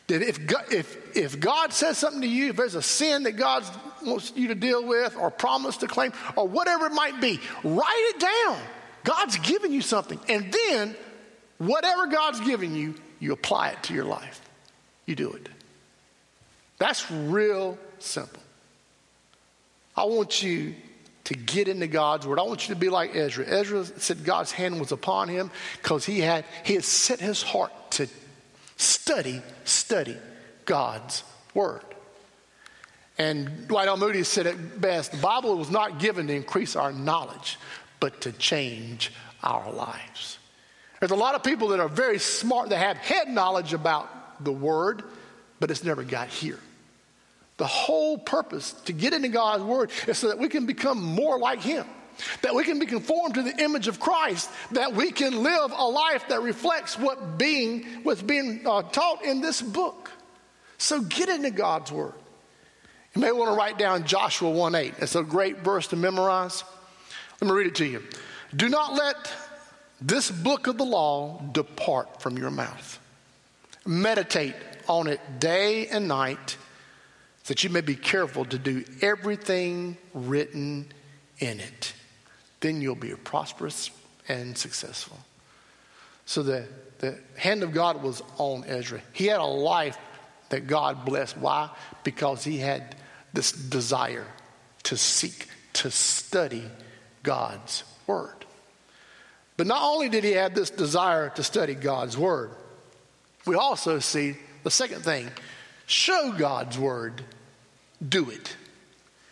That 0.07 0.21
if 0.21 0.45
God, 0.45 0.71
if, 0.71 1.17
if 1.17 1.39
God 1.39 1.73
says 1.73 1.97
something 1.97 2.21
to 2.21 2.27
you, 2.27 2.49
if 2.49 2.57
there's 2.57 2.75
a 2.75 2.81
sin 2.81 3.23
that 3.23 3.33
God 3.33 3.63
wants 4.05 4.33
you 4.35 4.49
to 4.49 4.55
deal 4.55 4.85
with 4.85 5.15
or 5.17 5.31
promise 5.31 5.77
to 5.77 5.87
claim 5.87 6.13
or 6.35 6.47
whatever 6.47 6.85
it 6.85 6.93
might 6.93 7.19
be, 7.19 7.39
write 7.63 8.13
it 8.15 8.19
down. 8.19 8.59
God's 9.03 9.37
given 9.39 9.71
you 9.71 9.81
something. 9.81 10.19
And 10.29 10.53
then, 10.67 10.95
whatever 11.57 12.05
God's 12.05 12.39
given 12.41 12.75
you, 12.75 12.95
you 13.19 13.31
apply 13.31 13.69
it 13.69 13.83
to 13.83 13.93
your 13.93 14.05
life. 14.05 14.42
You 15.05 15.15
do 15.15 15.31
it. 15.31 15.49
That's 16.77 17.09
real 17.11 17.77
simple. 17.99 18.41
I 19.95 20.05
want 20.05 20.41
you 20.41 20.75
to 21.25 21.33
get 21.33 21.67
into 21.67 21.87
God's 21.87 22.27
word. 22.27 22.39
I 22.39 22.43
want 22.43 22.67
you 22.67 22.75
to 22.75 22.79
be 22.79 22.89
like 22.89 23.15
Ezra. 23.15 23.45
Ezra 23.45 23.85
said 23.85 24.25
God's 24.25 24.51
hand 24.51 24.79
was 24.79 24.91
upon 24.91 25.29
him 25.29 25.51
because 25.81 26.05
he 26.05 26.19
had 26.19 26.45
he 26.63 26.73
had 26.73 26.83
set 26.83 27.19
his 27.19 27.41
heart 27.41 27.71
to 27.91 28.07
study, 28.75 29.41
study 29.63 30.17
God's 30.65 31.23
word. 31.53 31.81
And 33.17 33.67
Dwight 33.67 33.87
L. 33.87 33.97
Moody 33.97 34.23
said 34.23 34.47
it 34.47 34.81
best 34.81 35.11
the 35.11 35.17
Bible 35.17 35.55
was 35.57 35.69
not 35.69 35.99
given 35.99 36.27
to 36.27 36.33
increase 36.33 36.75
our 36.75 36.91
knowledge, 36.91 37.59
but 37.99 38.21
to 38.21 38.31
change 38.31 39.13
our 39.43 39.71
lives. 39.71 40.39
There's 40.99 41.11
a 41.11 41.15
lot 41.15 41.35
of 41.35 41.43
people 41.43 41.69
that 41.69 41.79
are 41.79 41.89
very 41.89 42.17
smart, 42.17 42.69
that 42.69 42.77
have 42.77 42.97
head 42.97 43.27
knowledge 43.27 43.73
about 43.73 44.09
the 44.39 44.51
word, 44.51 45.03
but 45.59 45.71
it's 45.71 45.83
never 45.83 46.03
got 46.03 46.27
here. 46.27 46.59
The 47.57 47.67
whole 47.67 48.17
purpose 48.17 48.73
to 48.85 48.93
get 48.93 49.13
into 49.13 49.29
God's 49.29 49.63
word 49.63 49.91
is 50.07 50.17
so 50.17 50.29
that 50.29 50.39
we 50.39 50.49
can 50.49 50.65
become 50.65 51.01
more 51.01 51.39
like 51.39 51.61
Him. 51.61 51.85
that 52.43 52.53
we 52.53 52.63
can 52.63 52.77
be 52.77 52.85
conformed 52.85 53.33
to 53.35 53.41
the 53.41 53.57
image 53.63 53.87
of 53.87 53.99
Christ, 53.99 54.47
that 54.71 54.93
we 54.93 55.11
can 55.11 55.41
live 55.41 55.71
a 55.75 55.85
life 55.85 56.27
that 56.29 56.43
reflects 56.43 56.97
what 56.97 57.39
being, 57.39 57.83
what's 58.03 58.21
being 58.21 58.61
uh, 58.67 58.83
taught 58.83 59.23
in 59.25 59.41
this 59.41 59.61
book. 59.61 60.11
So 60.77 61.01
get 61.01 61.29
into 61.29 61.49
God's 61.49 61.91
Word. 61.91 62.13
You 63.15 63.21
may 63.21 63.31
want 63.31 63.51
to 63.51 63.57
write 63.57 63.77
down 63.77 64.05
Joshua 64.05 64.49
1 64.49 64.75
8. 64.75 64.93
It's 64.99 65.15
a 65.15 65.23
great 65.23 65.59
verse 65.59 65.87
to 65.87 65.95
memorize. 65.95 66.63
Let 67.41 67.49
me 67.49 67.55
read 67.55 67.67
it 67.67 67.75
to 67.75 67.85
you. 67.85 68.03
Do 68.55 68.69
not 68.69 68.93
let 68.93 69.31
this 70.01 70.29
book 70.29 70.67
of 70.67 70.77
the 70.77 70.85
law 70.85 71.41
depart 71.51 72.21
from 72.21 72.37
your 72.37 72.51
mouth. 72.51 72.99
Meditate 73.85 74.55
on 74.87 75.07
it 75.07 75.19
day 75.39 75.87
and 75.87 76.07
night, 76.07 76.57
that 77.45 77.63
you 77.63 77.69
may 77.69 77.81
be 77.81 77.95
careful 77.95 78.45
to 78.45 78.57
do 78.57 78.83
everything 79.01 79.97
written 80.13 80.91
in 81.39 81.59
it. 81.59 81.93
Then 82.59 82.81
you'll 82.81 82.95
be 82.95 83.13
prosperous 83.15 83.91
and 84.27 84.57
successful. 84.57 85.19
So 86.25 86.43
the, 86.43 86.65
the 86.99 87.19
hand 87.37 87.63
of 87.63 87.73
God 87.73 88.01
was 88.01 88.21
on 88.37 88.63
Ezra. 88.65 89.01
He 89.11 89.25
had 89.25 89.39
a 89.39 89.45
life 89.45 89.97
that 90.49 90.67
God 90.67 91.03
blessed. 91.03 91.37
Why? 91.37 91.69
Because 92.03 92.43
he 92.43 92.57
had 92.57 92.95
this 93.33 93.51
desire 93.51 94.27
to 94.83 94.95
seek, 94.95 95.47
to 95.73 95.91
study 95.91 96.63
God's 97.23 97.83
Word. 98.07 98.45
But 99.57 99.67
not 99.67 99.83
only 99.83 100.09
did 100.09 100.23
he 100.23 100.31
have 100.31 100.55
this 100.55 100.69
desire 100.69 101.29
to 101.31 101.43
study 101.43 101.73
God's 101.73 102.17
Word, 102.17 102.51
we 103.45 103.56
also 103.56 103.99
see 103.99 104.38
the 104.63 104.71
second 104.71 105.03
thing 105.03 105.29
show 105.86 106.34
God's 106.38 106.77
Word, 106.77 107.21
do 108.08 108.29
it. 108.29 108.56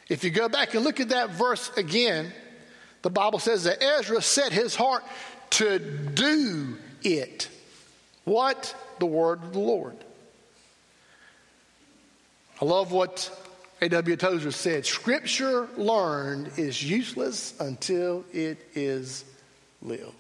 If 0.10 0.24
you 0.24 0.30
go 0.30 0.50
back 0.50 0.74
and 0.74 0.84
look 0.84 1.00
at 1.00 1.10
that 1.10 1.30
verse 1.30 1.71
again, 1.78 2.34
the 3.02 3.10
Bible 3.10 3.39
says 3.39 3.63
that 3.63 3.82
Ezra 3.82 4.21
set 4.21 4.52
his 4.52 4.76
heart 4.76 5.04
to 5.52 5.80
do 5.80 6.78
it. 7.02 7.50
What? 8.26 8.76
The 9.00 9.06
word 9.06 9.41
of 9.43 9.54
the 9.54 9.60
Lord. 9.60 9.95
I 12.62 12.65
love 12.65 12.91
what 12.91 13.32
A.W. 13.82 14.15
Tozer 14.15 14.52
said 14.52 14.86
Scripture 14.86 15.67
learned 15.78 16.52
is 16.58 16.84
useless 16.84 17.60
until 17.60 18.24
it 18.32 18.60
is 18.76 19.26
lived. 19.82 20.13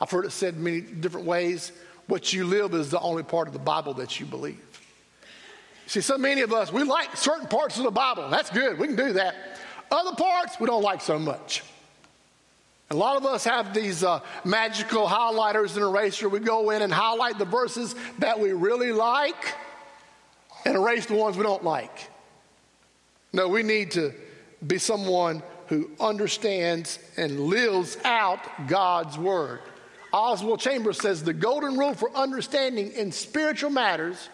I've 0.00 0.10
heard 0.10 0.24
it 0.24 0.32
said 0.32 0.56
many 0.56 0.80
different 0.80 1.26
ways. 1.26 1.72
What 2.06 2.32
you 2.32 2.44
live 2.44 2.74
is 2.74 2.90
the 2.90 3.00
only 3.00 3.22
part 3.22 3.48
of 3.48 3.52
the 3.52 3.58
Bible 3.58 3.94
that 3.94 4.20
you 4.20 4.26
believe. 4.26 4.60
See, 5.86 6.00
so 6.00 6.18
many 6.18 6.40
of 6.42 6.52
us, 6.52 6.72
we 6.72 6.82
like 6.82 7.16
certain 7.16 7.46
parts 7.46 7.78
of 7.78 7.84
the 7.84 7.90
Bible. 7.90 8.28
That's 8.28 8.50
good. 8.50 8.78
We 8.78 8.88
can 8.88 8.96
do 8.96 9.12
that. 9.14 9.34
Other 9.90 10.16
parts, 10.16 10.58
we 10.58 10.66
don't 10.66 10.82
like 10.82 11.00
so 11.00 11.18
much. 11.18 11.62
A 12.90 12.96
lot 12.96 13.16
of 13.16 13.26
us 13.26 13.44
have 13.44 13.74
these 13.74 14.04
uh, 14.04 14.20
magical 14.44 15.06
highlighters 15.06 15.74
and 15.74 15.82
eraser. 15.82 16.28
We 16.28 16.38
go 16.38 16.70
in 16.70 16.82
and 16.82 16.92
highlight 16.92 17.38
the 17.38 17.44
verses 17.44 17.94
that 18.18 18.38
we 18.38 18.52
really 18.52 18.92
like 18.92 19.54
and 20.64 20.76
erase 20.76 21.06
the 21.06 21.14
ones 21.14 21.36
we 21.36 21.42
don't 21.42 21.64
like. 21.64 22.10
No, 23.32 23.48
we 23.48 23.62
need 23.62 23.90
to 23.92 24.12
be 24.66 24.78
someone 24.78 25.42
who 25.68 25.90
understands 26.00 26.98
and 27.16 27.40
lives 27.40 27.98
out 28.04 28.40
God's 28.68 29.18
word. 29.18 29.60
Oswald 30.16 30.60
Chambers 30.60 30.98
says 30.98 31.22
the 31.22 31.32
golden 31.32 31.76
rule 31.78 31.94
for 31.94 32.10
understanding 32.16 32.92
in 32.92 33.12
spiritual 33.12 33.70
matters 33.70 34.28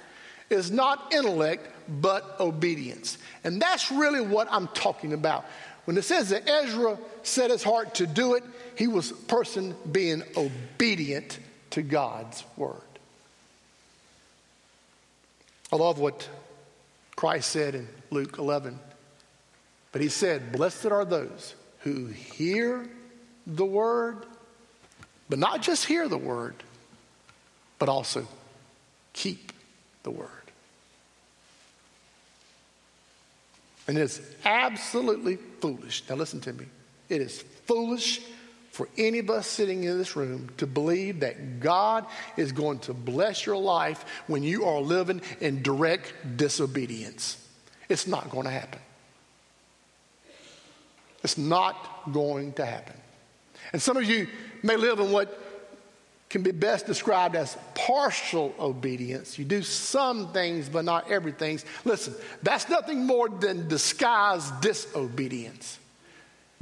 is 0.49 0.71
not 0.71 1.13
intellect, 1.13 1.67
but 1.89 2.37
obedience. 2.39 3.19
And 3.43 3.61
that's 3.61 3.91
really 3.91 4.21
what 4.21 4.49
I'm 4.51 4.69
talking 4.69 5.13
about. 5.13 5.45
When 5.85 5.97
it 5.97 6.03
says 6.03 6.29
that 6.29 6.49
Ezra 6.49 6.99
set 7.23 7.51
his 7.51 7.63
heart 7.63 7.97
to 7.97 8.07
do 8.07 8.35
it, 8.35 8.45
he 8.77 8.87
was 8.87 9.11
a 9.11 9.15
person 9.15 9.75
being 9.91 10.23
obedient 10.37 11.39
to 11.71 11.83
God's 11.83 12.45
word. 12.57 12.77
I 15.73 15.77
love 15.77 15.99
what 15.99 16.29
Christ 17.17 17.51
said 17.51 17.75
in 17.75 17.89
Luke 18.11 18.39
11. 18.39 18.79
But 19.91 20.01
he 20.01 20.09
said, 20.09 20.53
Blessed 20.53 20.87
are 20.87 21.05
those 21.05 21.55
who 21.81 22.07
hear 22.07 22.89
the 23.47 23.65
word, 23.65 24.27
but 25.33 25.39
not 25.39 25.63
just 25.63 25.87
hear 25.87 26.09
the 26.09 26.19
word, 26.19 26.55
but 27.79 27.89
also 27.89 28.27
keep 29.15 29.51
the 30.03 30.11
word. 30.11 30.29
And 33.89 33.97
it's 33.97 34.21
absolutely 34.45 35.37
foolish. 35.63 36.05
Now, 36.07 36.17
listen 36.17 36.43
to 36.43 36.53
me. 36.53 36.67
It 37.09 37.23
is 37.23 37.41
foolish 37.65 38.21
for 38.73 38.91
any 38.99 39.21
of 39.21 39.31
us 39.31 39.47
sitting 39.47 39.85
in 39.85 39.97
this 39.97 40.17
room 40.17 40.51
to 40.59 40.67
believe 40.67 41.21
that 41.21 41.61
God 41.61 42.05
is 42.37 42.53
going 42.53 42.81
to 42.81 42.93
bless 42.93 43.47
your 43.47 43.57
life 43.57 44.05
when 44.27 44.43
you 44.43 44.67
are 44.67 44.83
living 44.83 45.23
in 45.41 45.63
direct 45.63 46.13
disobedience. 46.37 47.43
It's 47.89 48.07
not 48.07 48.29
going 48.29 48.45
to 48.45 48.51
happen. 48.51 48.81
It's 51.25 51.39
not 51.39 52.13
going 52.13 52.53
to 52.53 52.67
happen. 52.67 52.97
And 53.73 53.81
some 53.81 53.97
of 53.97 54.05
you 54.05 54.29
may 54.63 54.77
live 54.77 55.01
in 55.01 55.11
what 55.11 55.39
can 56.33 56.43
be 56.43 56.51
best 56.51 56.87
described 56.87 57.37
as 57.37 57.57
partial 57.75 58.55
obedience. 58.59 59.39
You 59.39 59.45
do 59.45 59.63
some 59.63 60.33
things, 60.33 60.69
but 60.69 60.85
not 60.85 61.11
everything. 61.11 61.61
Listen, 61.85 62.15
that's 62.43 62.71
nothing 62.71 63.05
more 63.05 63.29
than 63.29 63.69
disguised 63.69 64.63
disobedience. 64.63 65.79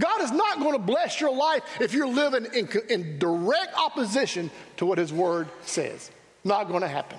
God 0.00 0.22
is 0.22 0.32
not 0.32 0.58
going 0.58 0.72
to 0.72 0.78
bless 0.78 1.20
your 1.20 1.32
life 1.32 1.62
if 1.80 1.92
you're 1.92 2.08
living 2.08 2.46
in, 2.52 2.68
in 2.88 3.18
direct 3.18 3.74
opposition 3.76 4.50
to 4.78 4.86
what 4.86 4.98
His 4.98 5.12
Word 5.12 5.48
says. 5.62 6.10
Not 6.42 6.68
going 6.68 6.80
to 6.80 6.88
happen. 6.88 7.18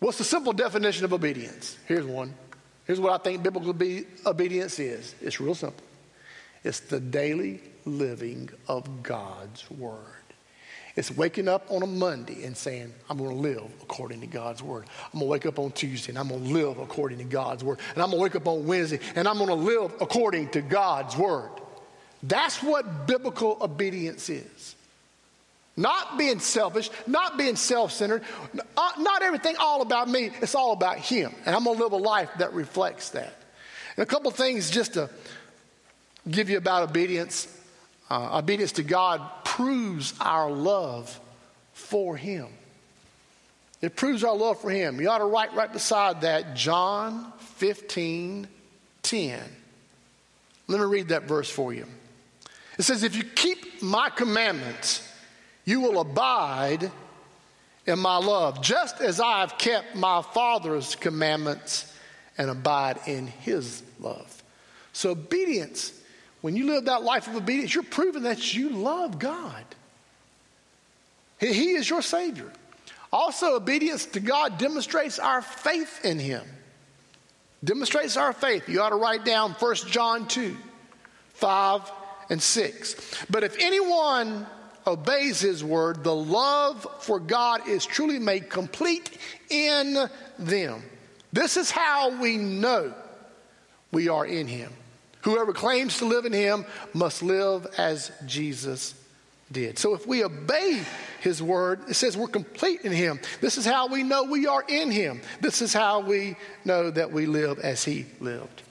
What's 0.00 0.18
the 0.18 0.24
simple 0.24 0.54
definition 0.54 1.04
of 1.04 1.12
obedience? 1.12 1.78
Here's 1.86 2.06
one. 2.06 2.34
Here's 2.86 2.98
what 2.98 3.12
I 3.12 3.22
think 3.22 3.44
biblical 3.44 3.70
obedience 4.26 4.78
is 4.80 5.14
it's 5.20 5.40
real 5.40 5.54
simple 5.54 5.84
it's 6.64 6.80
the 6.80 7.00
daily 7.00 7.60
living 7.84 8.50
of 8.68 9.02
God's 9.02 9.70
word. 9.70 9.98
It's 10.96 11.10
waking 11.10 11.48
up 11.48 11.70
on 11.70 11.82
a 11.82 11.86
Monday 11.86 12.44
and 12.44 12.56
saying, 12.56 12.92
I'm 13.08 13.18
going 13.18 13.30
to 13.30 13.36
live 13.36 13.70
according 13.80 14.20
to 14.20 14.26
God's 14.26 14.62
word. 14.62 14.86
I'm 15.06 15.20
going 15.20 15.26
to 15.26 15.30
wake 15.30 15.46
up 15.46 15.58
on 15.58 15.70
Tuesday 15.72 16.10
and 16.10 16.18
I'm 16.18 16.28
going 16.28 16.42
to 16.42 16.52
live 16.52 16.78
according 16.78 17.18
to 17.18 17.24
God's 17.24 17.62
word. 17.62 17.78
And 17.94 18.02
I'm 18.02 18.10
going 18.10 18.18
to 18.18 18.22
wake 18.22 18.36
up 18.36 18.48
on 18.48 18.66
Wednesday 18.66 18.98
and 19.14 19.28
I'm 19.28 19.36
going 19.36 19.48
to 19.48 19.54
live 19.54 19.94
according 20.00 20.50
to 20.50 20.60
God's 20.60 21.16
word. 21.16 21.50
That's 22.22 22.62
what 22.62 23.06
biblical 23.06 23.56
obedience 23.60 24.28
is. 24.28 24.76
Not 25.76 26.18
being 26.18 26.40
selfish, 26.40 26.90
not 27.06 27.38
being 27.38 27.56
self 27.56 27.92
centered, 27.92 28.22
uh, 28.76 28.90
not 28.98 29.22
everything 29.22 29.56
all 29.58 29.80
about 29.80 30.08
me. 30.08 30.30
It's 30.42 30.54
all 30.54 30.72
about 30.72 30.98
Him. 30.98 31.32
And 31.46 31.54
I'm 31.54 31.64
going 31.64 31.78
to 31.78 31.82
live 31.82 31.92
a 31.92 31.96
life 31.96 32.28
that 32.38 32.52
reflects 32.52 33.10
that. 33.10 33.34
And 33.96 34.02
a 34.02 34.06
couple 34.06 34.30
things 34.32 34.68
just 34.68 34.94
to 34.94 35.08
give 36.28 36.50
you 36.50 36.58
about 36.58 36.88
obedience. 36.88 37.48
Uh, 38.10 38.38
obedience 38.38 38.72
to 38.72 38.82
God 38.82 39.22
proves 39.44 40.14
our 40.20 40.50
love 40.50 41.18
for 41.72 42.16
Him. 42.16 42.48
It 43.80 43.96
proves 43.96 44.24
our 44.24 44.36
love 44.36 44.60
for 44.60 44.70
Him. 44.70 45.00
You 45.00 45.08
ought 45.10 45.18
to 45.18 45.24
write 45.24 45.54
right 45.54 45.72
beside 45.72 46.22
that 46.22 46.54
John 46.54 47.32
15 47.38 48.48
10. 49.02 49.40
Let 50.66 50.80
me 50.80 50.86
read 50.86 51.08
that 51.08 51.24
verse 51.24 51.50
for 51.50 51.72
you. 51.72 51.86
It 52.78 52.82
says, 52.82 53.02
If 53.02 53.16
you 53.16 53.24
keep 53.24 53.82
my 53.82 54.10
commandments, 54.10 55.06
you 55.64 55.80
will 55.80 56.00
abide 56.00 56.90
in 57.86 57.98
my 57.98 58.18
love, 58.18 58.62
just 58.62 59.00
as 59.00 59.20
I 59.20 59.40
have 59.40 59.58
kept 59.58 59.96
my 59.96 60.22
Father's 60.22 60.94
commandments 60.94 61.96
and 62.38 62.50
abide 62.50 63.00
in 63.06 63.26
his 63.26 63.82
love. 63.98 64.42
So, 64.92 65.10
obedience 65.10 65.99
when 66.40 66.56
you 66.56 66.66
live 66.66 66.86
that 66.86 67.02
life 67.02 67.28
of 67.28 67.36
obedience, 67.36 67.74
you're 67.74 67.82
proving 67.84 68.22
that 68.22 68.54
you 68.54 68.70
love 68.70 69.18
God. 69.18 69.64
He 71.38 71.72
is 71.72 71.88
your 71.88 72.02
Savior. 72.02 72.50
Also, 73.12 73.56
obedience 73.56 74.06
to 74.06 74.20
God 74.20 74.58
demonstrates 74.58 75.18
our 75.18 75.42
faith 75.42 76.04
in 76.04 76.18
Him. 76.18 76.44
Demonstrates 77.62 78.16
our 78.16 78.32
faith. 78.32 78.68
You 78.68 78.80
ought 78.82 78.90
to 78.90 78.96
write 78.96 79.24
down 79.24 79.52
1 79.52 79.74
John 79.88 80.28
2 80.28 80.56
5 81.34 81.92
and 82.30 82.42
6. 82.42 83.24
But 83.28 83.42
if 83.42 83.56
anyone 83.58 84.46
obeys 84.86 85.40
His 85.40 85.64
word, 85.64 86.04
the 86.04 86.14
love 86.14 86.86
for 87.00 87.18
God 87.18 87.68
is 87.68 87.84
truly 87.84 88.18
made 88.18 88.48
complete 88.48 89.18
in 89.50 90.08
them. 90.38 90.82
This 91.32 91.56
is 91.56 91.70
how 91.70 92.20
we 92.20 92.36
know 92.36 92.94
we 93.92 94.08
are 94.08 94.24
in 94.24 94.46
Him. 94.46 94.72
Whoever 95.22 95.52
claims 95.52 95.98
to 95.98 96.06
live 96.06 96.24
in 96.24 96.32
him 96.32 96.64
must 96.94 97.22
live 97.22 97.66
as 97.78 98.10
Jesus 98.26 98.94
did. 99.52 99.78
So 99.78 99.94
if 99.94 100.06
we 100.06 100.24
obey 100.24 100.82
his 101.20 101.42
word, 101.42 101.88
it 101.88 101.94
says 101.94 102.16
we're 102.16 102.28
complete 102.28 102.82
in 102.82 102.92
him. 102.92 103.20
This 103.40 103.58
is 103.58 103.66
how 103.66 103.88
we 103.88 104.02
know 104.02 104.24
we 104.24 104.46
are 104.46 104.64
in 104.66 104.90
him. 104.90 105.20
This 105.40 105.60
is 105.60 105.72
how 105.72 106.00
we 106.00 106.36
know 106.64 106.90
that 106.90 107.12
we 107.12 107.26
live 107.26 107.58
as 107.58 107.84
he 107.84 108.06
lived. 108.20 108.62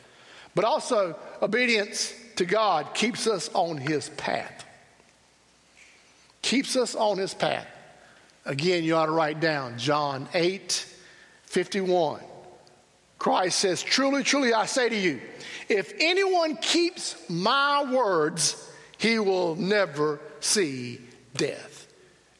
But 0.56 0.66
also, 0.66 1.18
obedience 1.42 2.14
to 2.40 2.46
God 2.46 2.94
keeps 2.94 3.28
us 3.28 3.50
on 3.54 3.78
His 3.78 4.10
path. 4.10 4.66
Keeps 6.42 6.76
us 6.76 6.96
on 6.96 7.18
His 7.18 7.34
path. 7.34 7.68
Again, 8.46 8.84
you 8.84 8.96
ought 8.96 9.08
to 9.08 9.12
write 9.12 9.40
down 9.40 9.78
John 9.78 10.28
8 10.34 10.86
51. 11.44 12.22
Christ 13.20 13.60
says, 13.60 13.84
Truly, 13.84 14.24
truly, 14.24 14.54
I 14.54 14.66
say 14.66 14.90
to 14.90 14.96
you, 14.96 15.22
if 15.68 15.94
anyone 16.00 16.56
keeps 16.56 17.16
my 17.30 17.84
words, 17.84 18.72
he 18.98 19.20
will 19.20 19.56
never 19.56 20.20
see 20.40 21.00
death. 21.36 21.88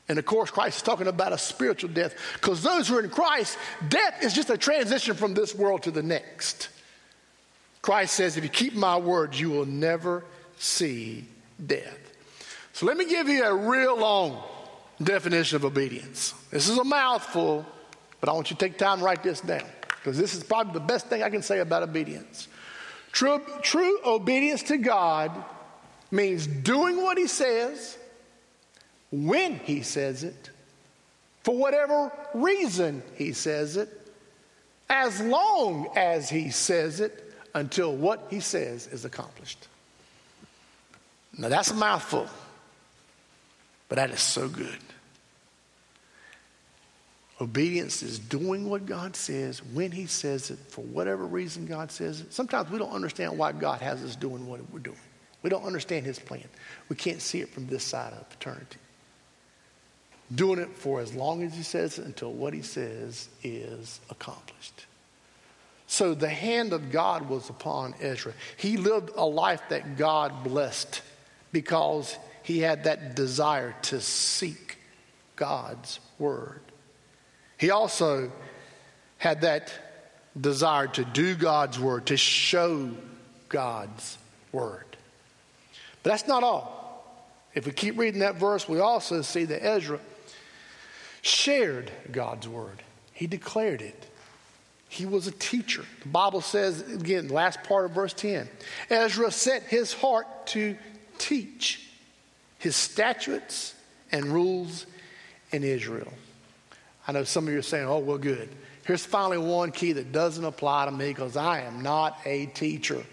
And 0.08 0.18
of 0.18 0.26
course, 0.26 0.50
Christ 0.50 0.78
is 0.78 0.82
talking 0.82 1.06
about 1.06 1.34
a 1.34 1.38
spiritual 1.38 1.92
death 1.92 2.16
because 2.34 2.64
those 2.64 2.88
who 2.88 2.98
are 2.98 3.04
in 3.04 3.12
Christ, 3.12 3.58
death 3.90 4.24
is 4.24 4.34
just 4.34 4.50
a 4.50 4.58
transition 4.58 5.14
from 5.14 5.36
this 5.36 5.54
world 5.54 5.84
to 5.84 5.92
the 5.92 6.02
next. 6.02 6.70
Christ 7.82 8.16
says, 8.16 8.38
If 8.38 8.44
you 8.44 8.50
keep 8.50 8.74
my 8.74 8.98
words, 8.98 9.40
you 9.40 9.50
will 9.52 9.66
never 9.66 10.24
see 10.58 11.26
death. 11.64 11.98
So 12.74 12.86
let 12.86 12.98
me 12.98 13.06
give 13.06 13.28
you 13.28 13.44
a 13.44 13.54
real 13.54 13.98
long 13.98 14.42
definition 15.04 15.58
of 15.58 15.66
obedience. 15.66 16.34
This 16.50 16.70
is 16.70 16.78
a 16.78 16.84
mouthful, 16.84 17.66
but 18.22 18.30
I 18.30 18.34
want 18.34 18.50
you 18.50 18.56
to 18.56 18.66
take 18.66 18.78
time 18.78 19.00
to 19.00 19.04
write 19.04 19.22
this 19.22 19.42
down 19.42 19.66
because 20.00 20.18
this 20.18 20.34
is 20.34 20.44
probably 20.44 20.74
the 20.74 20.80
best 20.80 21.08
thing 21.08 21.24
I 21.24 21.30
can 21.30 21.42
say 21.42 21.60
about 21.60 21.84
obedience. 21.84 22.48
True, 23.12 23.42
true 23.62 24.00
obedience 24.06 24.64
to 24.64 24.78
God 24.78 25.32
means 26.12 26.48
doing 26.48 26.98
what 26.98 27.18
He 27.18 27.28
says 27.28 27.98
when 29.12 29.56
He 29.60 29.82
says 29.82 30.24
it, 30.24 30.50
for 31.44 31.58
whatever 31.58 32.12
reason 32.34 33.04
He 33.16 33.34
says 33.34 33.78
it, 33.78 33.90
as 34.90 35.20
long 35.22 35.90
as 35.96 36.30
He 36.30 36.50
says 36.50 37.00
it, 37.00 37.26
until 37.54 37.96
what 37.96 38.28
He 38.30 38.40
says 38.40 38.88
is 38.88 39.06
accomplished. 39.06 39.68
Now 41.38 41.50
that's 41.50 41.72
a 41.72 41.76
mouthful, 41.76 42.28
but 43.88 43.96
that 43.96 44.12
is 44.12 44.22
so 44.22 44.48
good. 44.48 44.78
Obedience 47.42 48.04
is 48.04 48.20
doing 48.20 48.70
what 48.70 48.86
God 48.86 49.16
says 49.16 49.64
when 49.74 49.92
He 49.92 50.06
says 50.06 50.52
it 50.52 50.60
for 50.68 50.82
whatever 50.82 51.26
reason 51.26 51.66
God 51.66 51.92
says 51.92 52.22
it. 52.22 52.34
Sometimes 52.34 52.70
we 52.70 52.78
don't 52.78 52.92
understand 52.92 53.38
why 53.38 53.52
God 53.54 53.82
has 53.82 54.04
us 54.04 54.16
doing 54.16 54.46
what 54.46 54.60
we're 54.72 54.80
doing. 54.80 54.98
We 55.42 55.50
don't 55.50 55.64
understand 55.64 56.06
His 56.06 56.20
plan. 56.20 56.44
We 56.90 56.96
can't 56.96 57.22
see 57.22 57.40
it 57.40 57.50
from 57.50 57.68
this 57.68 57.84
side 57.84 58.14
of 58.14 58.26
eternity. 58.34 58.78
Doing 60.36 60.60
it 60.60 60.70
for 60.70 61.00
as 61.00 61.14
long 61.16 61.44
as 61.44 61.54
He 61.56 61.64
says 61.64 61.98
it 61.98 62.06
until 62.06 62.34
what 62.34 62.54
He 62.54 62.62
says 62.62 63.30
is 63.42 64.02
accomplished. 64.10 64.86
So 65.88 66.14
the 66.14 66.30
hand 66.30 66.72
of 66.72 66.92
God 66.92 67.28
was 67.30 67.50
upon 67.50 67.96
Ezra. 68.00 68.34
He 68.58 68.78
lived 68.78 69.12
a 69.16 69.26
life 69.26 69.62
that 69.70 69.98
God 69.98 70.44
blessed 70.44 71.02
because 71.52 72.16
he 72.44 72.60
had 72.60 72.84
that 72.84 73.16
desire 73.16 73.76
to 73.84 74.00
seek 74.00 74.78
God's 75.36 76.00
word. 76.20 76.62
He 77.60 77.72
also 77.72 78.32
had 79.18 79.42
that 79.42 79.72
desire 80.40 80.88
to 80.88 81.04
do 81.04 81.36
God's 81.36 81.78
word, 81.78 82.08
to 82.08 82.18
show 82.18 82.90
God's 83.50 84.18
word. 84.52 84.86
But 86.02 86.12
that's 86.12 86.28
not 86.28 86.44
all. 86.44 86.80
If 87.54 87.66
we 87.66 87.74
keep 87.74 87.98
reading 87.98 88.22
that 88.22 88.36
verse, 88.36 88.68
we 88.68 88.80
also 88.80 89.22
see 89.22 89.44
that 89.44 89.64
Ezra 89.64 90.00
shared 91.22 91.92
God's 92.12 92.48
word, 92.48 92.82
he 93.14 93.28
declared 93.28 93.82
it. 93.82 94.06
He 94.88 95.06
was 95.06 95.28
a 95.28 95.32
teacher. 95.32 95.84
The 96.02 96.08
Bible 96.08 96.42
says, 96.42 96.82
again, 96.82 97.28
last 97.28 97.62
part 97.64 97.86
of 97.86 97.92
verse 97.92 98.14
10 98.14 98.48
Ezra 98.90 99.30
set 99.32 99.64
his 99.64 99.94
heart 99.94 100.48
to 100.48 100.78
teach 101.18 101.88
his 102.58 102.76
statutes 102.76 103.76
and 104.12 104.26
rules 104.26 104.86
in 105.52 105.64
Israel. 105.64 106.12
I 107.10 107.12
know 107.12 107.24
some 107.24 107.48
of 107.48 107.54
you 107.54 107.58
are 107.58 107.64
saying, 107.64 107.88
oh, 107.88 107.98
well, 107.98 108.20
good. 108.20 108.50
Here's 108.86 109.04
finally 109.04 109.40
one 109.40 109.72
key 109.72 109.94
that 109.94 110.12
doesn't 110.12 110.46
apply 110.46 110.86
to 110.86 110.92
me 110.92 111.08
because 111.08 111.36
I 111.36 111.62
am 111.62 111.82
not 111.82 112.20
a 112.24 112.46
teacher. 112.46 113.04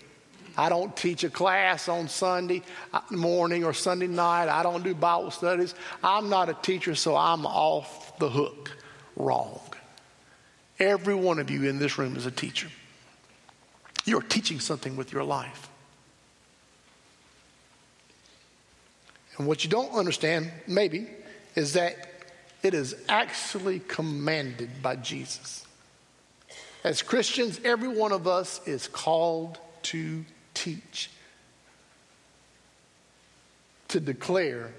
I 0.54 0.68
don't 0.68 0.94
teach 0.94 1.24
a 1.24 1.30
class 1.30 1.88
on 1.88 2.06
Sunday 2.06 2.60
uh, 2.92 3.00
morning 3.10 3.64
or 3.64 3.72
Sunday 3.72 4.06
night. 4.06 4.50
I 4.50 4.62
don't 4.62 4.84
do 4.84 4.94
Bible 4.94 5.30
studies. 5.30 5.74
I'm 6.04 6.28
not 6.28 6.50
a 6.50 6.54
teacher, 6.60 6.94
so 6.94 7.16
I'm 7.16 7.46
off 7.46 8.18
the 8.18 8.28
hook. 8.28 8.76
Wrong. 9.16 9.60
Every 10.78 11.14
one 11.14 11.38
of 11.38 11.50
you 11.50 11.64
in 11.64 11.78
this 11.78 11.96
room 11.96 12.16
is 12.16 12.26
a 12.26 12.30
teacher. 12.30 12.68
You're 14.04 14.20
teaching 14.20 14.60
something 14.60 14.94
with 14.94 15.10
your 15.10 15.24
life. 15.24 15.70
And 19.38 19.46
what 19.46 19.64
you 19.64 19.70
don't 19.70 19.92
understand, 19.92 20.52
maybe, 20.66 21.06
is 21.54 21.72
that 21.72 22.15
it 22.66 22.74
is 22.74 22.96
actually 23.08 23.78
commanded 23.78 24.82
by 24.82 24.96
Jesus. 24.96 25.64
As 26.82 27.00
Christians, 27.00 27.60
every 27.64 27.88
one 27.88 28.10
of 28.10 28.26
us 28.26 28.60
is 28.66 28.88
called 28.88 29.58
to 29.82 30.24
teach, 30.52 31.10
to 33.88 34.00
declare 34.00 34.72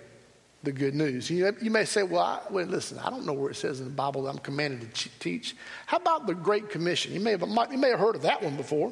the 0.64 0.74
good 0.74 0.96
news. 0.96 1.30
You, 1.30 1.56
you 1.62 1.72
may 1.72 1.86
say, 1.86 2.04
well, 2.04 2.42
I, 2.50 2.54
listen, 2.54 3.00
I 3.00 3.10
don't 3.10 3.26
know 3.26 3.32
where 3.32 3.52
it 3.52 3.56
says 3.56 3.80
in 3.80 3.86
the 3.86 3.92
Bible 3.92 4.24
that 4.24 4.32
I'm 4.32 4.40
commanded 4.40 4.94
to 4.94 5.10
teach. 5.20 5.56
How 5.86 5.96
about 5.96 6.28
the 6.28 6.36
Great 6.36 6.70
Commission? 6.70 7.14
You 7.14 7.22
may, 7.22 7.32
have, 7.32 7.42
you 7.72 7.78
may 7.78 7.92
have 7.92 8.00
heard 8.00 8.18
of 8.18 8.24
that 8.24 8.44
one 8.44 8.58
before. 8.58 8.92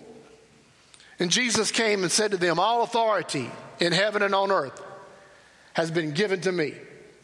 And 1.19 1.29
Jesus 1.29 1.69
came 1.69 2.03
and 2.03 2.12
said 2.12 2.31
to 2.31 2.38
them, 2.38 2.60
All 2.60 2.84
authority 2.84 3.49
in 3.81 3.91
heaven 3.91 4.21
and 4.21 4.34
on 4.34 4.51
earth 4.51 4.81
has 5.73 5.91
been 5.91 6.12
given 6.12 6.39
to 6.41 6.51
me. 6.53 6.75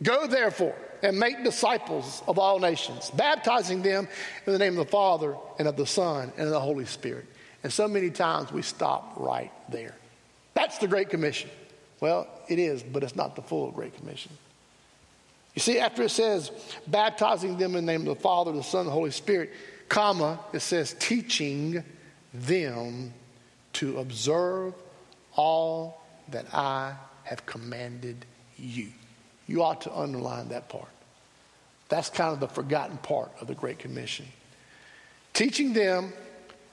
Go 0.04 0.28
therefore 0.28 0.76
and 1.04 1.18
make 1.18 1.44
disciples 1.44 2.24
of 2.28 2.38
all 2.38 2.60
nations, 2.60 3.12
baptizing 3.12 3.82
them 3.82 4.08
in 4.46 4.54
the 4.54 4.60
name 4.60 4.78
of 4.78 4.86
the 4.86 4.92
Father 4.92 5.36
and 5.60 5.68
of 5.68 5.76
the 5.76 5.86
Son 5.86 6.32
and 6.38 6.46
of 6.46 6.52
the 6.52 6.60
Holy 6.60 6.86
Spirit. 6.86 7.26
And 7.64 7.72
so 7.72 7.88
many 7.88 8.10
times 8.10 8.52
we 8.52 8.62
stop 8.62 9.14
right 9.18 9.52
there. 9.70 9.96
That's 10.54 10.78
the 10.78 10.88
Great 10.88 11.10
Commission. 11.10 11.50
Well, 12.00 12.28
it 12.48 12.60
is, 12.60 12.84
but 12.84 13.04
it's 13.04 13.16
not 13.16 13.36
the 13.36 13.42
full 13.42 13.72
Great 13.72 13.96
Commission. 13.96 14.32
You 15.54 15.60
see, 15.60 15.80
after 15.80 16.04
it 16.04 16.10
says 16.10 16.52
baptizing 16.88 17.58
them 17.58 17.76
in 17.76 17.86
the 17.86 17.92
name 17.92 18.02
of 18.02 18.18
the 18.18 18.22
Father, 18.22 18.52
the 18.52 18.64
Son, 18.64 18.82
and 18.82 18.90
the 18.90 18.94
Holy 18.94 19.12
Spirit, 19.12 19.52
comma, 19.90 20.40
it 20.54 20.62
says 20.62 20.96
teaching 21.00 21.84
them 22.34 23.14
to 23.74 24.00
observe 24.00 24.74
all 25.36 26.02
that 26.30 26.46
I 26.54 26.94
have 27.24 27.46
commanded 27.46 28.26
you. 28.58 28.88
You 29.52 29.64
ought 29.64 29.82
to 29.82 29.94
underline 29.94 30.48
that 30.50 30.70
part. 30.70 30.88
That's 31.90 32.10
kind 32.10 32.34
of 32.34 32.40
the 32.40 32.48
forgotten 32.48 32.98
part 32.98 33.32
of 33.42 33.48
the 33.48 33.54
Great 33.54 33.80
Commission. 33.80 34.26
Teaching 35.34 35.74
them 35.74 36.14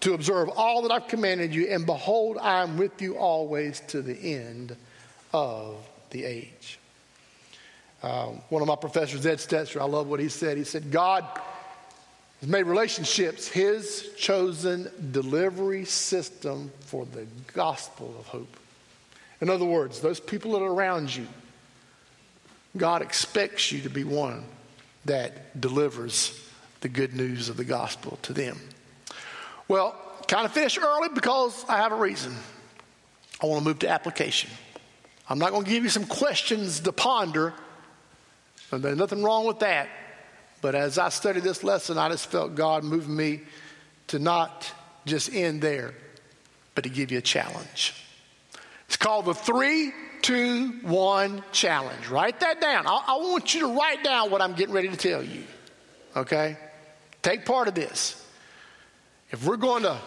to 0.00 0.14
observe 0.14 0.48
all 0.50 0.82
that 0.82 0.92
I've 0.92 1.08
commanded 1.08 1.52
you, 1.52 1.66
and 1.66 1.84
behold, 1.84 2.38
I 2.40 2.62
am 2.62 2.78
with 2.78 3.02
you 3.02 3.16
always 3.18 3.80
to 3.88 4.00
the 4.00 4.14
end 4.16 4.76
of 5.32 5.76
the 6.10 6.24
age. 6.24 6.78
Um, 8.04 8.42
one 8.48 8.62
of 8.62 8.68
my 8.68 8.76
professors, 8.76 9.26
Ed 9.26 9.38
Stetzer, 9.38 9.80
I 9.80 9.84
love 9.84 10.06
what 10.06 10.20
he 10.20 10.28
said. 10.28 10.56
He 10.56 10.62
said, 10.62 10.92
God 10.92 11.24
has 12.40 12.48
made 12.48 12.62
relationships 12.62 13.48
his 13.48 14.10
chosen 14.16 14.88
delivery 15.10 15.84
system 15.84 16.70
for 16.82 17.06
the 17.06 17.26
gospel 17.52 18.14
of 18.20 18.26
hope. 18.28 18.56
In 19.40 19.50
other 19.50 19.64
words, 19.64 20.00
those 20.00 20.20
people 20.20 20.52
that 20.52 20.62
are 20.62 20.72
around 20.72 21.14
you, 21.14 21.26
God 22.76 23.02
expects 23.02 23.72
you 23.72 23.80
to 23.82 23.90
be 23.90 24.04
one 24.04 24.44
that 25.04 25.60
delivers 25.60 26.38
the 26.80 26.88
good 26.88 27.14
news 27.14 27.48
of 27.48 27.56
the 27.56 27.64
gospel 27.64 28.18
to 28.22 28.32
them. 28.32 28.60
Well, 29.66 29.96
kind 30.28 30.44
of 30.44 30.52
finished 30.52 30.78
early 30.78 31.08
because 31.14 31.64
I 31.68 31.78
have 31.78 31.92
a 31.92 31.96
reason. 31.96 32.34
I 33.42 33.46
want 33.46 33.62
to 33.62 33.68
move 33.68 33.78
to 33.80 33.88
application. 33.88 34.50
I'm 35.28 35.38
not 35.38 35.50
going 35.50 35.64
to 35.64 35.70
give 35.70 35.82
you 35.82 35.90
some 35.90 36.04
questions 36.04 36.80
to 36.80 36.92
ponder, 36.92 37.54
and 38.70 38.82
there's 38.82 38.96
nothing 38.96 39.22
wrong 39.22 39.46
with 39.46 39.60
that. 39.60 39.88
But 40.60 40.74
as 40.74 40.98
I 40.98 41.08
studied 41.10 41.44
this 41.44 41.62
lesson, 41.62 41.98
I 41.98 42.08
just 42.08 42.26
felt 42.26 42.54
God 42.54 42.84
moving 42.84 43.14
me 43.14 43.42
to 44.08 44.18
not 44.18 44.70
just 45.06 45.32
end 45.32 45.62
there, 45.62 45.94
but 46.74 46.84
to 46.84 46.90
give 46.90 47.12
you 47.12 47.18
a 47.18 47.22
challenge. 47.22 47.94
It's 48.86 48.96
called 48.96 49.26
the 49.26 49.34
three 49.34 49.92
two, 50.22 50.70
one 50.82 51.42
challenge. 51.52 52.08
Write 52.08 52.40
that 52.40 52.60
down. 52.60 52.86
I, 52.86 53.02
I 53.06 53.16
want 53.16 53.54
you 53.54 53.60
to 53.60 53.78
write 53.78 54.02
down 54.04 54.30
what 54.30 54.40
I'm 54.40 54.54
getting 54.54 54.74
ready 54.74 54.88
to 54.88 54.96
tell 54.96 55.22
you. 55.22 55.44
Okay? 56.16 56.56
Take 57.22 57.44
part 57.44 57.68
of 57.68 57.74
this. 57.74 58.24
If 59.30 59.44
we're 59.44 59.56
going 59.56 59.82
to 59.82 59.98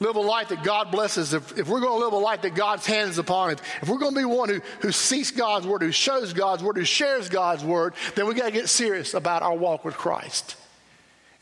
live 0.00 0.16
a 0.16 0.20
life 0.20 0.48
that 0.48 0.64
God 0.64 0.90
blesses, 0.90 1.34
if, 1.34 1.58
if 1.58 1.68
we're 1.68 1.80
going 1.80 2.00
to 2.00 2.04
live 2.04 2.12
a 2.12 2.18
life 2.18 2.42
that 2.42 2.54
God's 2.54 2.86
hands 2.86 3.18
upon 3.18 3.50
it, 3.50 3.60
if 3.82 3.88
we're 3.88 3.98
going 3.98 4.14
to 4.14 4.20
be 4.20 4.24
one 4.24 4.48
who, 4.48 4.60
who 4.80 4.92
seeks 4.92 5.30
God's 5.30 5.66
word, 5.66 5.82
who 5.82 5.92
shows 5.92 6.32
God's 6.32 6.62
word, 6.62 6.76
who 6.76 6.84
shares 6.84 7.28
God's 7.28 7.64
word, 7.64 7.94
then 8.14 8.26
we 8.26 8.34
got 8.34 8.46
to 8.46 8.50
get 8.50 8.68
serious 8.68 9.14
about 9.14 9.42
our 9.42 9.54
walk 9.54 9.84
with 9.84 9.94
Christ. 9.94 10.56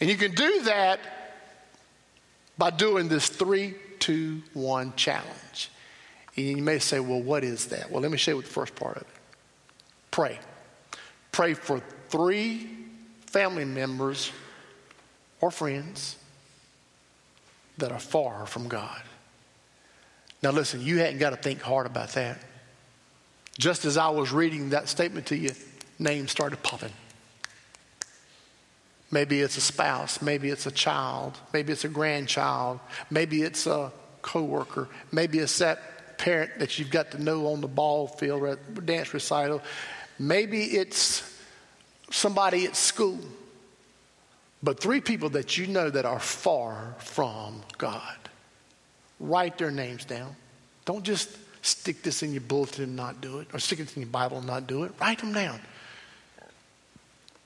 And 0.01 0.11
you 0.11 0.17
can 0.17 0.33
do 0.33 0.63
that 0.63 1.01
by 2.59 2.71
doing 2.71 3.09
this 3.09 3.29
321 3.29 4.95
challenge. 4.97 5.48
And 6.39 6.47
you 6.47 6.63
may 6.63 6.79
say, 6.79 7.01
well, 7.01 7.21
what 7.21 7.43
is 7.43 7.67
that? 7.67 7.91
Well, 7.91 8.01
let 8.01 8.13
me 8.13 8.17
show 8.17 8.37
you 8.37 8.43
the 8.43 8.49
first 8.49 8.77
part 8.77 8.95
of 8.95 9.03
it. 9.03 9.09
Pray. 10.13 10.39
Pray 11.33 11.55
for 11.55 11.83
three 12.11 12.71
family 13.27 13.65
members 13.65 14.31
or 15.41 15.51
friends 15.51 16.17
that 17.79 17.91
are 17.91 17.99
far 17.99 18.47
from 18.47 18.69
God. 18.69 19.03
Now, 20.41 20.53
listen, 20.53 20.81
you 20.81 20.99
hadn't 20.99 21.19
got 21.19 21.31
to 21.31 21.37
think 21.37 21.61
hard 21.61 21.87
about 21.87 22.11
that. 22.11 22.39
Just 23.59 23.85
as 23.85 23.97
I 23.97 24.11
was 24.11 24.31
reading 24.31 24.71
that 24.71 24.89
statement 24.89 25.27
to 25.27 25.37
you, 25.37 25.51
names 25.99 26.31
started 26.31 26.63
popping. 26.63 26.93
Maybe 29.11 29.41
it's 29.41 29.57
a 29.57 29.61
spouse, 29.61 30.23
maybe 30.23 30.51
it's 30.51 30.67
a 30.67 30.71
child, 30.71 31.37
maybe 31.53 31.73
it's 31.73 31.85
a 31.85 31.89
grandchild, 31.89 32.79
maybe 33.11 33.43
it's 33.43 33.67
a 33.67 33.91
coworker, 34.23 34.89
maybe 35.11 35.41
it's 35.41 35.59
that 35.59 35.98
parent 36.19 36.59
that 36.59 36.79
you've 36.79 36.91
got 36.91 37.13
to 37.13 37.23
know 37.23 37.47
on 37.49 37.61
the 37.61 37.69
ball 37.69 38.07
field 38.07 38.43
or 38.43 38.57
dance 38.83 39.15
recital, 39.15 39.63
maybe 40.19 40.65
it's 40.65 41.39
somebody 42.11 42.67
at 42.67 42.77
school. 42.77 43.19
But 44.63 44.81
three 44.81 45.01
people 45.01 45.31
that 45.31 45.57
you 45.57 45.69
know 45.69 45.89
that 45.89 46.05
are 46.05 46.19
far 46.19 46.97
from 46.99 47.63
God. 47.79 48.17
Write 49.21 49.59
their 49.59 49.71
names 49.71 50.05
down. 50.05 50.35
Don't 50.85 51.05
just 51.05 51.31
stick 51.63 52.03
this 52.03 52.23
in 52.23 52.33
your 52.33 52.41
bulletin 52.41 52.85
and 52.85 52.97
not 52.97 53.21
do 53.21 53.39
it, 53.39 53.49
or 53.53 53.59
stick 53.59 53.81
it 53.81 53.95
in 53.97 54.03
your 54.03 54.11
Bible 54.11 54.39
and 54.39 54.47
not 54.47 54.67
do 54.67 54.85
it. 54.85 54.93
Write 55.01 55.19
them 55.19 55.33
down. 55.33 55.61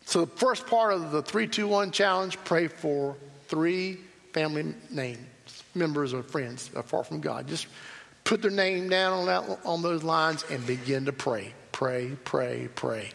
So, 0.05 0.25
the 0.25 0.31
first 0.37 0.67
part 0.67 0.93
of 0.93 1.13
the 1.13 1.23
321 1.23 1.91
challenge 1.91 2.37
pray 2.45 2.69
for 2.69 3.17
three 3.49 3.99
family 4.33 4.75
names, 4.91 5.19
members 5.75 6.13
or 6.13 6.23
friends 6.23 6.69
that 6.69 6.81
are 6.81 6.83
far 6.83 7.05
from 7.05 7.21
God. 7.21 7.47
Just 7.47 7.67
put 8.25 8.43
their 8.43 8.51
name 8.51 8.89
down 8.89 9.13
on, 9.13 9.27
that, 9.27 9.59
on 9.65 9.83
those 9.83 10.03
lines 10.03 10.45
and 10.51 10.67
begin 10.67 11.07
to 11.07 11.13
pray. 11.13 11.53
Pray, 11.73 12.17
pray, 12.25 12.69
pray. 12.75 13.11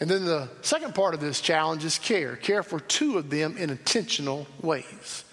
And 0.00 0.08
then 0.08 0.24
the 0.24 0.48
second 0.62 0.94
part 0.94 1.14
of 1.14 1.20
this 1.20 1.40
challenge 1.40 1.84
is 1.84 1.98
care. 1.98 2.36
Care 2.36 2.62
for 2.62 2.78
two 2.78 3.18
of 3.18 3.30
them 3.30 3.56
in 3.56 3.70
intentional 3.70 4.46
ways. 4.60 5.24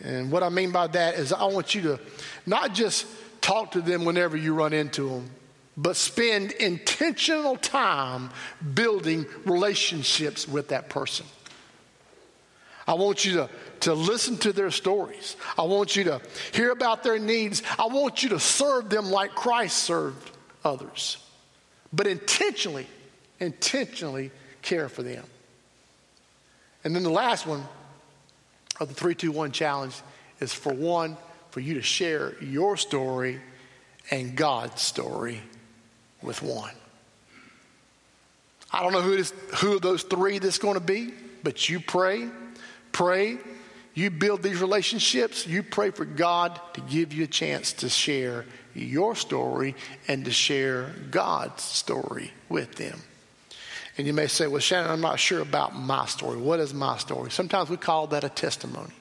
And 0.00 0.32
what 0.32 0.42
I 0.42 0.48
mean 0.48 0.72
by 0.72 0.86
that 0.88 1.14
is 1.14 1.32
I 1.32 1.44
want 1.44 1.74
you 1.74 1.82
to 1.82 2.00
not 2.46 2.74
just 2.74 3.06
talk 3.40 3.72
to 3.72 3.80
them 3.80 4.04
whenever 4.04 4.36
you 4.36 4.54
run 4.54 4.72
into 4.72 5.08
them, 5.08 5.30
but 5.76 5.96
spend 5.96 6.52
intentional 6.52 7.56
time 7.56 8.30
building 8.74 9.26
relationships 9.44 10.48
with 10.48 10.68
that 10.68 10.88
person. 10.88 11.26
I 12.86 12.94
want 12.94 13.24
you 13.24 13.34
to, 13.34 13.50
to 13.80 13.94
listen 13.94 14.36
to 14.38 14.52
their 14.52 14.70
stories. 14.70 15.36
I 15.58 15.62
want 15.62 15.96
you 15.96 16.04
to 16.04 16.20
hear 16.52 16.70
about 16.70 17.02
their 17.02 17.18
needs. 17.18 17.62
I 17.78 17.86
want 17.86 18.22
you 18.22 18.30
to 18.30 18.40
serve 18.40 18.90
them 18.90 19.10
like 19.10 19.34
Christ 19.34 19.78
served 19.78 20.30
others. 20.64 21.18
But 21.92 22.06
intentionally, 22.06 22.86
intentionally 23.38 24.30
care 24.62 24.88
for 24.88 25.02
them. 25.02 25.24
And 26.84 26.96
then 26.96 27.02
the 27.02 27.10
last 27.10 27.46
one 27.46 27.64
of 28.80 28.88
the 28.88 28.94
321 28.94 29.52
challenge 29.52 29.94
is 30.40 30.52
for 30.52 30.72
one, 30.72 31.16
for 31.50 31.60
you 31.60 31.74
to 31.74 31.82
share 31.82 32.34
your 32.42 32.76
story 32.76 33.40
and 34.10 34.34
God's 34.34 34.82
story 34.82 35.40
with 36.22 36.42
one. 36.42 36.72
I 38.72 38.82
don't 38.82 38.92
know 38.92 39.02
who, 39.02 39.12
is, 39.12 39.32
who 39.56 39.76
of 39.76 39.82
those 39.82 40.02
three 40.02 40.38
this 40.38 40.58
going 40.58 40.74
to 40.74 40.80
be, 40.80 41.12
but 41.42 41.68
you 41.68 41.78
pray, 41.78 42.28
pray, 42.92 43.38
you 43.94 44.10
build 44.10 44.42
these 44.42 44.60
relationships, 44.60 45.46
you 45.46 45.62
pray 45.62 45.90
for 45.90 46.04
God 46.04 46.60
to 46.74 46.80
give 46.82 47.12
you 47.12 47.24
a 47.24 47.28
chance 47.28 47.72
to 47.74 47.88
share 47.88 48.44
your 48.74 49.14
story 49.14 49.74
and 50.08 50.24
to 50.24 50.30
share 50.30 50.94
God's 51.10 51.62
story 51.62 52.32
with 52.48 52.76
them. 52.76 52.98
And 53.98 54.06
you 54.06 54.14
may 54.14 54.26
say, 54.26 54.46
Well, 54.46 54.60
Shannon, 54.60 54.90
I'm 54.90 55.00
not 55.00 55.20
sure 55.20 55.40
about 55.40 55.76
my 55.76 56.06
story. 56.06 56.38
What 56.38 56.60
is 56.60 56.72
my 56.72 56.96
story? 56.96 57.30
Sometimes 57.30 57.68
we 57.68 57.76
call 57.76 58.06
that 58.08 58.24
a 58.24 58.30
testimony. 58.30 58.92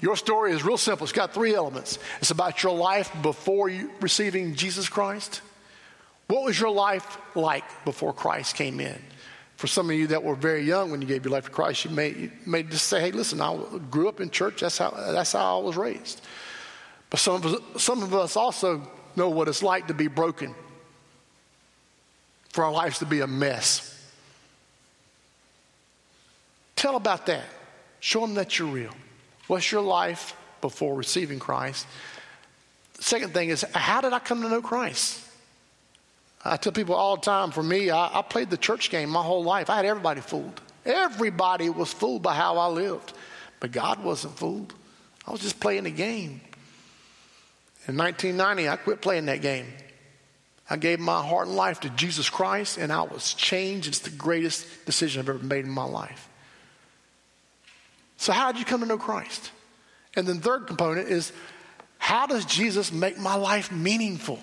Your 0.00 0.16
story 0.16 0.52
is 0.52 0.64
real 0.64 0.78
simple. 0.78 1.04
It's 1.04 1.12
got 1.12 1.34
three 1.34 1.54
elements. 1.54 1.98
It's 2.20 2.30
about 2.30 2.62
your 2.62 2.74
life 2.74 3.10
before 3.22 3.68
you 3.68 3.90
receiving 4.00 4.54
Jesus 4.54 4.88
Christ. 4.88 5.42
What 6.26 6.44
was 6.44 6.58
your 6.58 6.70
life 6.70 7.18
like 7.34 7.64
before 7.84 8.12
Christ 8.12 8.54
came 8.54 8.80
in? 8.80 8.98
For 9.60 9.66
some 9.66 9.90
of 9.90 9.96
you 9.96 10.06
that 10.06 10.24
were 10.24 10.34
very 10.34 10.62
young 10.62 10.90
when 10.90 11.02
you 11.02 11.06
gave 11.06 11.26
your 11.26 11.32
life 11.32 11.44
to 11.44 11.50
Christ, 11.50 11.84
you 11.84 11.90
may, 11.90 12.08
you 12.08 12.30
may 12.46 12.62
just 12.62 12.86
say, 12.86 12.98
hey, 12.98 13.10
listen, 13.10 13.42
I 13.42 13.62
grew 13.90 14.08
up 14.08 14.18
in 14.18 14.30
church. 14.30 14.62
That's 14.62 14.78
how, 14.78 14.88
that's 14.90 15.34
how 15.34 15.60
I 15.60 15.62
was 15.62 15.76
raised. 15.76 16.22
But 17.10 17.20
some 17.20 17.34
of, 17.34 17.44
us, 17.44 17.60
some 17.76 18.02
of 18.02 18.14
us 18.14 18.38
also 18.38 18.80
know 19.16 19.28
what 19.28 19.48
it's 19.48 19.62
like 19.62 19.88
to 19.88 19.92
be 19.92 20.06
broken, 20.06 20.54
for 22.48 22.64
our 22.64 22.72
lives 22.72 23.00
to 23.00 23.04
be 23.04 23.20
a 23.20 23.26
mess. 23.26 24.02
Tell 26.74 26.96
about 26.96 27.26
that. 27.26 27.44
Show 27.98 28.22
them 28.22 28.32
that 28.36 28.58
you're 28.58 28.66
real. 28.66 28.94
What's 29.46 29.70
your 29.70 29.82
life 29.82 30.34
before 30.62 30.94
receiving 30.94 31.38
Christ? 31.38 31.86
Second 32.98 33.34
thing 33.34 33.50
is, 33.50 33.62
how 33.74 34.00
did 34.00 34.14
I 34.14 34.20
come 34.20 34.40
to 34.40 34.48
know 34.48 34.62
Christ? 34.62 35.22
I 36.44 36.56
tell 36.56 36.72
people 36.72 36.94
all 36.94 37.16
the 37.16 37.22
time, 37.22 37.50
for 37.50 37.62
me, 37.62 37.90
I, 37.90 38.18
I, 38.18 38.22
played 38.22 38.48
the 38.48 38.56
church 38.56 38.90
game 38.90 39.10
my 39.10 39.22
whole 39.22 39.44
life. 39.44 39.68
I 39.68 39.76
had 39.76 39.84
everybody 39.84 40.22
fooled. 40.22 40.60
Everybody 40.86 41.68
was 41.68 41.92
fooled 41.92 42.22
by 42.22 42.34
how 42.34 42.56
I 42.56 42.68
lived. 42.68 43.12
But 43.60 43.72
God 43.72 44.02
wasn't 44.02 44.38
fooled. 44.38 44.72
I 45.26 45.32
was 45.32 45.42
just 45.42 45.60
playing 45.60 45.84
the 45.84 45.90
game. 45.90 46.40
In 47.86 47.96
1990, 47.96 48.68
I 48.68 48.76
quit 48.76 49.02
playing 49.02 49.26
that 49.26 49.42
game. 49.42 49.66
I 50.70 50.76
gave 50.76 50.98
my 50.98 51.22
heart 51.22 51.48
and 51.48 51.56
life 51.56 51.80
to 51.80 51.90
Jesus 51.90 52.30
Christ, 52.30 52.78
and 52.78 52.92
I 52.92 53.02
was 53.02 53.34
changed. 53.34 53.88
It's 53.88 53.98
the 53.98 54.10
greatest 54.10 54.86
decision 54.86 55.20
I've 55.20 55.28
ever 55.28 55.44
made 55.44 55.64
in 55.64 55.70
my 55.70 55.84
life. 55.84 56.28
So, 58.16 58.32
how 58.32 58.52
did 58.52 58.60
you 58.60 58.64
come 58.64 58.80
to 58.80 58.86
know 58.86 58.98
Christ? 58.98 59.50
And 60.14 60.26
then, 60.26 60.40
third 60.40 60.66
component 60.66 61.08
is 61.08 61.32
how 61.98 62.26
does 62.26 62.44
Jesus 62.44 62.92
make 62.92 63.18
my 63.18 63.34
life 63.34 63.72
meaningful? 63.72 64.38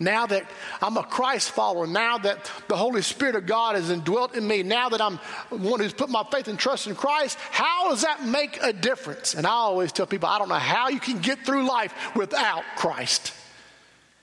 Now 0.00 0.26
that 0.26 0.50
I'm 0.80 0.96
a 0.96 1.02
Christ 1.02 1.50
follower, 1.50 1.86
now 1.86 2.18
that 2.18 2.50
the 2.68 2.76
Holy 2.76 3.02
Spirit 3.02 3.36
of 3.36 3.46
God 3.46 3.76
has 3.76 3.90
indwelt 3.90 4.34
in 4.34 4.48
me, 4.48 4.62
now 4.62 4.88
that 4.88 5.00
I'm 5.00 5.18
one 5.50 5.78
who's 5.78 5.92
put 5.92 6.08
my 6.08 6.24
faith 6.32 6.48
and 6.48 6.58
trust 6.58 6.86
in 6.86 6.96
Christ, 6.96 7.38
how 7.50 7.90
does 7.90 8.02
that 8.02 8.24
make 8.26 8.58
a 8.62 8.72
difference? 8.72 9.34
And 9.34 9.46
I 9.46 9.50
always 9.50 9.92
tell 9.92 10.06
people, 10.06 10.28
I 10.28 10.38
don't 10.38 10.48
know 10.48 10.54
how 10.54 10.88
you 10.88 11.00
can 11.00 11.18
get 11.20 11.44
through 11.44 11.68
life 11.68 11.94
without 12.16 12.64
Christ. 12.76 13.32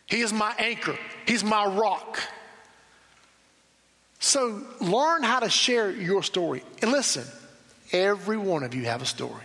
He 0.07 0.21
is 0.21 0.33
my 0.33 0.53
anchor, 0.57 0.97
He's 1.25 1.43
my 1.43 1.65
rock. 1.65 2.19
So 4.19 4.63
learn 4.81 5.21
how 5.21 5.39
to 5.41 5.49
share 5.49 5.91
your 5.91 6.23
story. 6.23 6.63
And 6.81 6.91
listen, 6.91 7.23
Every 7.91 8.37
one 8.37 8.63
of 8.63 8.75
you 8.75 8.85
have 8.85 9.01
a 9.01 9.05
story. 9.05 9.43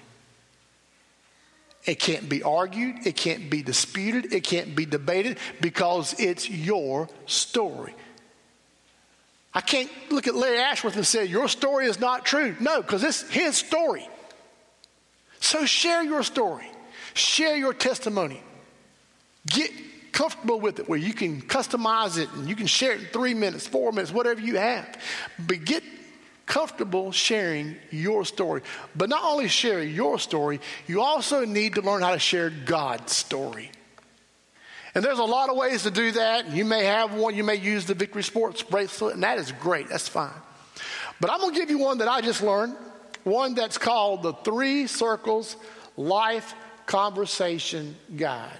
It 1.84 1.98
can't 1.98 2.28
be 2.28 2.42
argued, 2.42 3.06
it 3.06 3.16
can't 3.16 3.50
be 3.50 3.62
disputed, 3.62 4.32
it 4.32 4.44
can't 4.44 4.76
be 4.76 4.86
debated 4.86 5.38
because 5.60 6.14
it's 6.18 6.48
your 6.48 7.08
story. 7.26 7.94
I 9.54 9.60
can't 9.60 9.90
look 10.10 10.28
at 10.28 10.34
Larry 10.34 10.58
Ashworth 10.58 10.96
and 10.96 11.06
say, 11.06 11.24
Your 11.24 11.48
story 11.48 11.86
is 11.86 12.00
not 12.00 12.24
true. 12.24 12.56
No, 12.60 12.80
because 12.80 13.02
it's 13.02 13.28
his 13.30 13.56
story. 13.56 14.08
So 15.40 15.66
share 15.66 16.02
your 16.02 16.22
story, 16.22 16.70
share 17.14 17.56
your 17.56 17.74
testimony. 17.74 18.40
Get 19.46 19.72
comfortable 20.12 20.60
with 20.60 20.78
it 20.78 20.88
where 20.88 20.98
you 20.98 21.12
can 21.12 21.42
customize 21.42 22.16
it 22.16 22.32
and 22.34 22.48
you 22.48 22.54
can 22.54 22.66
share 22.68 22.92
it 22.92 23.00
in 23.00 23.06
three 23.06 23.34
minutes, 23.34 23.66
four 23.66 23.90
minutes, 23.90 24.12
whatever 24.12 24.40
you 24.40 24.56
have. 24.56 24.98
But 25.38 25.64
get 25.64 25.82
comfortable 26.46 27.12
sharing 27.12 27.76
your 27.90 28.24
story. 28.24 28.62
But 28.94 29.08
not 29.08 29.24
only 29.24 29.48
share 29.48 29.82
your 29.82 30.18
story, 30.18 30.60
you 30.86 31.00
also 31.00 31.44
need 31.44 31.74
to 31.76 31.82
learn 31.82 32.02
how 32.02 32.12
to 32.12 32.18
share 32.18 32.50
God's 32.50 33.12
story. 33.12 33.70
And 34.94 35.02
there's 35.02 35.18
a 35.18 35.24
lot 35.24 35.48
of 35.48 35.56
ways 35.56 35.84
to 35.84 35.90
do 35.90 36.12
that. 36.12 36.50
You 36.50 36.64
may 36.64 36.84
have 36.84 37.14
one, 37.14 37.34
you 37.34 37.44
may 37.44 37.54
use 37.54 37.86
the 37.86 37.94
Victory 37.94 38.22
Sports 38.22 38.62
bracelet, 38.62 39.14
and 39.14 39.22
that 39.22 39.38
is 39.38 39.50
great. 39.52 39.88
That's 39.88 40.08
fine. 40.08 40.30
But 41.20 41.30
I'm 41.30 41.40
going 41.40 41.54
to 41.54 41.60
give 41.60 41.70
you 41.70 41.78
one 41.78 41.98
that 41.98 42.08
I 42.08 42.20
just 42.20 42.42
learned, 42.42 42.76
one 43.24 43.54
that's 43.54 43.78
called 43.78 44.22
the 44.22 44.32
Three 44.32 44.86
Circles 44.86 45.56
Life 45.96 46.54
Conversation 46.84 47.96
Guide. 48.16 48.50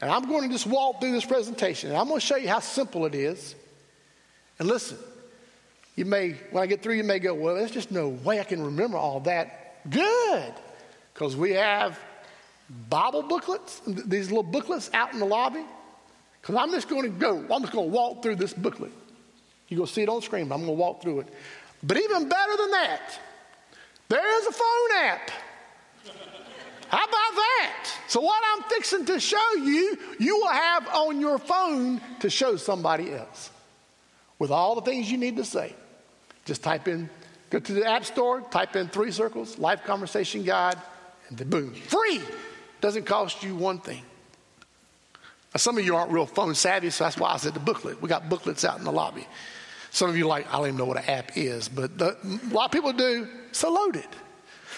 And 0.00 0.10
I'm 0.10 0.28
going 0.28 0.42
to 0.42 0.54
just 0.54 0.66
walk 0.66 1.00
through 1.00 1.12
this 1.12 1.24
presentation, 1.24 1.88
and 1.90 1.98
I'm 1.98 2.06
going 2.06 2.20
to 2.20 2.26
show 2.26 2.36
you 2.36 2.48
how 2.48 2.60
simple 2.60 3.06
it 3.06 3.14
is. 3.14 3.56
And 4.58 4.68
listen, 4.68 4.98
you 5.96 6.04
may, 6.04 6.32
when 6.50 6.62
I 6.62 6.66
get 6.66 6.82
through, 6.82 6.94
you 6.94 7.04
may 7.04 7.18
go, 7.18 7.34
well, 7.34 7.54
there's 7.54 7.70
just 7.70 7.90
no 7.90 8.08
way 8.08 8.40
I 8.40 8.44
can 8.44 8.62
remember 8.62 8.96
all 8.96 9.20
that. 9.20 9.88
Good. 9.88 10.52
Because 11.12 11.36
we 11.36 11.52
have 11.52 11.98
Bible 12.88 13.22
booklets, 13.22 13.80
these 13.86 14.30
little 14.30 14.42
booklets 14.42 14.90
out 14.92 15.12
in 15.12 15.20
the 15.20 15.26
lobby. 15.26 15.64
Because 16.40 16.56
I'm 16.56 16.72
just 16.72 16.88
going 16.88 17.02
to 17.02 17.08
go, 17.08 17.38
I'm 17.50 17.62
just 17.62 17.72
going 17.72 17.90
to 17.90 17.94
walk 17.94 18.22
through 18.22 18.36
this 18.36 18.52
booklet. 18.52 18.92
You're 19.68 19.78
going 19.78 19.86
to 19.86 19.92
see 19.92 20.02
it 20.02 20.08
on 20.08 20.20
screen, 20.20 20.48
but 20.48 20.56
I'm 20.56 20.62
going 20.62 20.76
to 20.76 20.80
walk 20.80 21.00
through 21.00 21.20
it. 21.20 21.28
But 21.82 21.96
even 21.96 22.28
better 22.28 22.56
than 22.56 22.70
that, 22.72 23.18
there 24.08 24.40
is 24.40 24.46
a 24.46 24.52
phone 24.52 25.04
app. 25.04 25.30
How 26.88 27.04
about 27.04 27.10
that? 27.10 27.90
So, 28.08 28.20
what 28.20 28.42
I'm 28.52 28.62
fixing 28.64 29.04
to 29.06 29.18
show 29.18 29.54
you, 29.56 29.98
you 30.18 30.36
will 30.36 30.52
have 30.52 30.86
on 30.88 31.20
your 31.20 31.38
phone 31.38 32.00
to 32.20 32.30
show 32.30 32.56
somebody 32.56 33.12
else 33.12 33.50
with 34.38 34.50
all 34.50 34.74
the 34.74 34.82
things 34.82 35.10
you 35.10 35.18
need 35.18 35.36
to 35.36 35.44
say. 35.44 35.74
Just 36.44 36.62
type 36.62 36.88
in, 36.88 37.08
go 37.50 37.58
to 37.58 37.72
the 37.72 37.86
App 37.86 38.04
Store, 38.04 38.40
type 38.40 38.76
in 38.76 38.88
three 38.88 39.10
circles, 39.10 39.58
Life 39.58 39.84
Conversation 39.84 40.42
Guide, 40.42 40.76
and 41.28 41.38
then 41.38 41.48
boom, 41.48 41.74
free. 41.74 42.20
Doesn't 42.80 43.06
cost 43.06 43.42
you 43.42 43.56
one 43.56 43.78
thing. 43.78 44.02
Now, 45.54 45.58
some 45.58 45.78
of 45.78 45.84
you 45.84 45.96
aren't 45.96 46.10
real 46.10 46.26
phone 46.26 46.54
savvy, 46.54 46.90
so 46.90 47.04
that's 47.04 47.16
why 47.16 47.32
I 47.32 47.36
said 47.36 47.54
the 47.54 47.60
booklet. 47.60 48.02
We 48.02 48.08
got 48.08 48.28
booklets 48.28 48.64
out 48.64 48.78
in 48.78 48.84
the 48.84 48.92
lobby. 48.92 49.26
Some 49.90 50.10
of 50.10 50.16
you 50.18 50.26
like, 50.26 50.48
I 50.48 50.58
don't 50.58 50.66
even 50.66 50.76
know 50.76 50.84
what 50.84 50.98
an 50.98 51.04
app 51.04 51.36
is, 51.36 51.68
but 51.68 51.96
the, 51.96 52.16
a 52.22 52.52
lot 52.52 52.66
of 52.66 52.72
people 52.72 52.92
do, 52.92 53.28
so 53.52 53.72
load 53.72 53.96
it. 53.96 54.08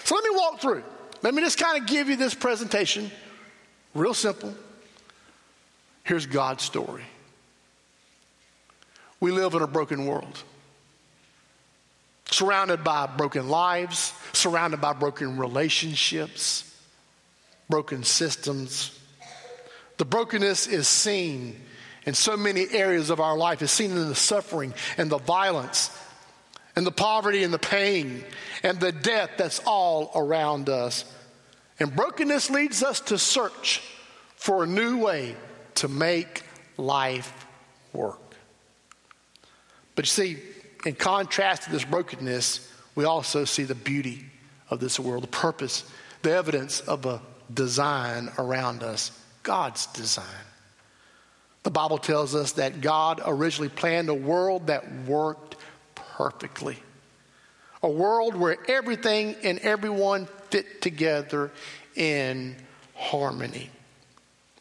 So 0.03 0.15
let 0.15 0.23
me 0.23 0.29
walk 0.33 0.61
through. 0.61 0.83
Let 1.23 1.33
me 1.33 1.41
just 1.41 1.57
kind 1.57 1.81
of 1.81 1.87
give 1.87 2.07
you 2.07 2.15
this 2.15 2.35
presentation, 2.35 3.11
real 3.95 4.13
simple. 4.13 4.53
Here's 6.03 6.27
God's 6.27 6.63
story. 6.63 7.03
We 9.19 9.31
live 9.31 9.55
in 9.55 9.63
a 9.63 9.67
broken 9.67 10.05
world, 10.05 10.43
surrounded 12.37 12.83
by 12.83 13.07
broken 13.07 13.49
lives, 13.49 14.13
surrounded 14.31 14.79
by 14.79 14.93
broken 14.93 15.37
relationships, 15.37 16.63
broken 17.67 18.03
systems. 18.03 18.97
The 19.97 20.05
brokenness 20.05 20.67
is 20.67 20.87
seen 20.87 21.59
in 22.05 22.13
so 22.13 22.37
many 22.37 22.67
areas 22.71 23.09
of 23.09 23.19
our 23.19 23.35
life, 23.35 23.61
it's 23.63 23.71
seen 23.71 23.91
in 23.91 24.07
the 24.07 24.15
suffering 24.15 24.73
and 24.97 25.09
the 25.09 25.17
violence 25.17 25.89
and 26.75 26.85
the 26.85 26.91
poverty 26.91 27.43
and 27.43 27.51
the 27.51 27.59
pain 27.59 28.23
and 28.61 28.79
the 28.79 28.91
death 28.91 29.31
that's 29.37 29.59
all 29.65 30.11
around 30.15 30.69
us. 30.69 31.05
And 31.79 31.95
brokenness 31.95 32.51
leads 32.51 32.83
us 32.83 32.99
to 33.01 33.17
search 33.17 33.81
for 34.35 34.63
a 34.63 34.67
new 34.67 34.99
way 34.99 35.35
to 35.75 35.87
make 35.87 36.43
life 36.77 37.47
work. 37.93 38.21
But 39.95 40.05
you 40.05 40.09
see, 40.09 40.37
in 40.85 40.95
contrast 40.95 41.63
to 41.63 41.71
this 41.71 41.83
brokenness, 41.83 42.71
we 42.95 43.05
also 43.05 43.45
see 43.45 43.63
the 43.63 43.75
beauty 43.75 44.25
of 44.69 44.79
this 44.79 44.99
world, 44.99 45.23
the 45.23 45.27
purpose, 45.27 45.89
the 46.23 46.31
evidence 46.31 46.79
of 46.81 47.05
a 47.05 47.21
design 47.53 48.29
around 48.37 48.83
us, 48.83 49.11
God's 49.43 49.87
design. 49.87 50.25
The 51.63 51.71
Bible 51.71 51.97
tells 51.97 52.35
us 52.35 52.53
that 52.53 52.81
God 52.81 53.21
originally 53.25 53.69
planned 53.69 54.09
a 54.09 54.13
world 54.13 54.67
that 54.67 54.91
worked 55.05 55.55
perfectly. 55.95 56.77
A 57.83 57.89
world 57.89 58.35
where 58.35 58.57
everything 58.67 59.35
and 59.43 59.59
everyone 59.59 60.27
fit 60.49 60.81
together 60.81 61.51
in 61.95 62.55
harmony. 62.95 63.69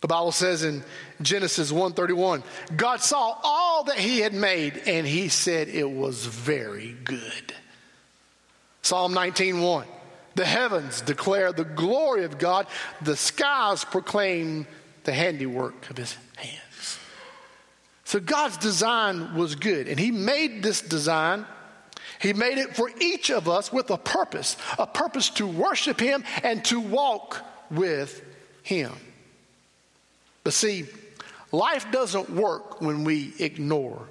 The 0.01 0.09
Bible 0.09 0.33
says 0.33 0.63
in 0.63 0.83
Genesis 1.23 1.73
1:31, 1.73 2.43
God 2.77 3.01
saw 3.01 3.39
all 3.43 3.85
that 3.85 3.99
he 3.99 4.21
had 4.21 4.35
made 4.35 4.83
and 4.87 5.07
he 5.07 5.29
said 5.29 5.69
it 5.69 5.91
was 5.91 6.27
very 6.27 6.97
good. 7.05 7.55
Psalm 8.83 9.15
19:1, 9.15 9.87
the 10.35 10.45
heavens 10.45 11.01
declare 11.01 11.53
the 11.53 11.65
glory 11.65 12.25
of 12.25 12.39
God, 12.39 12.67
the 13.03 13.17
skies 13.17 13.85
proclaim 13.85 14.67
the 15.05 15.13
handiwork 15.13 15.89
of 15.91 15.97
his 15.97 16.17
hands. 16.37 16.99
So 18.05 18.21
God's 18.21 18.57
design 18.59 19.35
was 19.35 19.55
good 19.55 19.89
and 19.89 19.99
he 19.99 20.11
made 20.11 20.63
this 20.63 20.81
design 20.81 21.47
he 22.21 22.33
made 22.33 22.59
it 22.59 22.75
for 22.75 22.91
each 23.01 23.31
of 23.31 23.49
us 23.49 23.73
with 23.73 23.91
a 23.91 23.99
purpose, 23.99 24.57
a 24.79 24.87
purpose 24.87 25.31
to 25.31 25.47
worship 25.47 26.01
Him 26.01 26.25
and 26.43 26.65
to 26.67 26.81
walk 26.81 27.45
with 27.71 28.23
Him. 28.63 28.93
But 30.45 30.53
see, 30.53 30.87
life 31.57 31.91
doesn't 31.91 32.31
work 32.31 32.81
when 32.81 33.05
we 33.05 33.33
ignore 33.39 34.09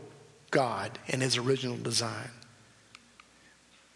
God 0.51 0.97
and 1.07 1.21
His 1.21 1.37
original 1.37 1.77
design. 1.77 2.29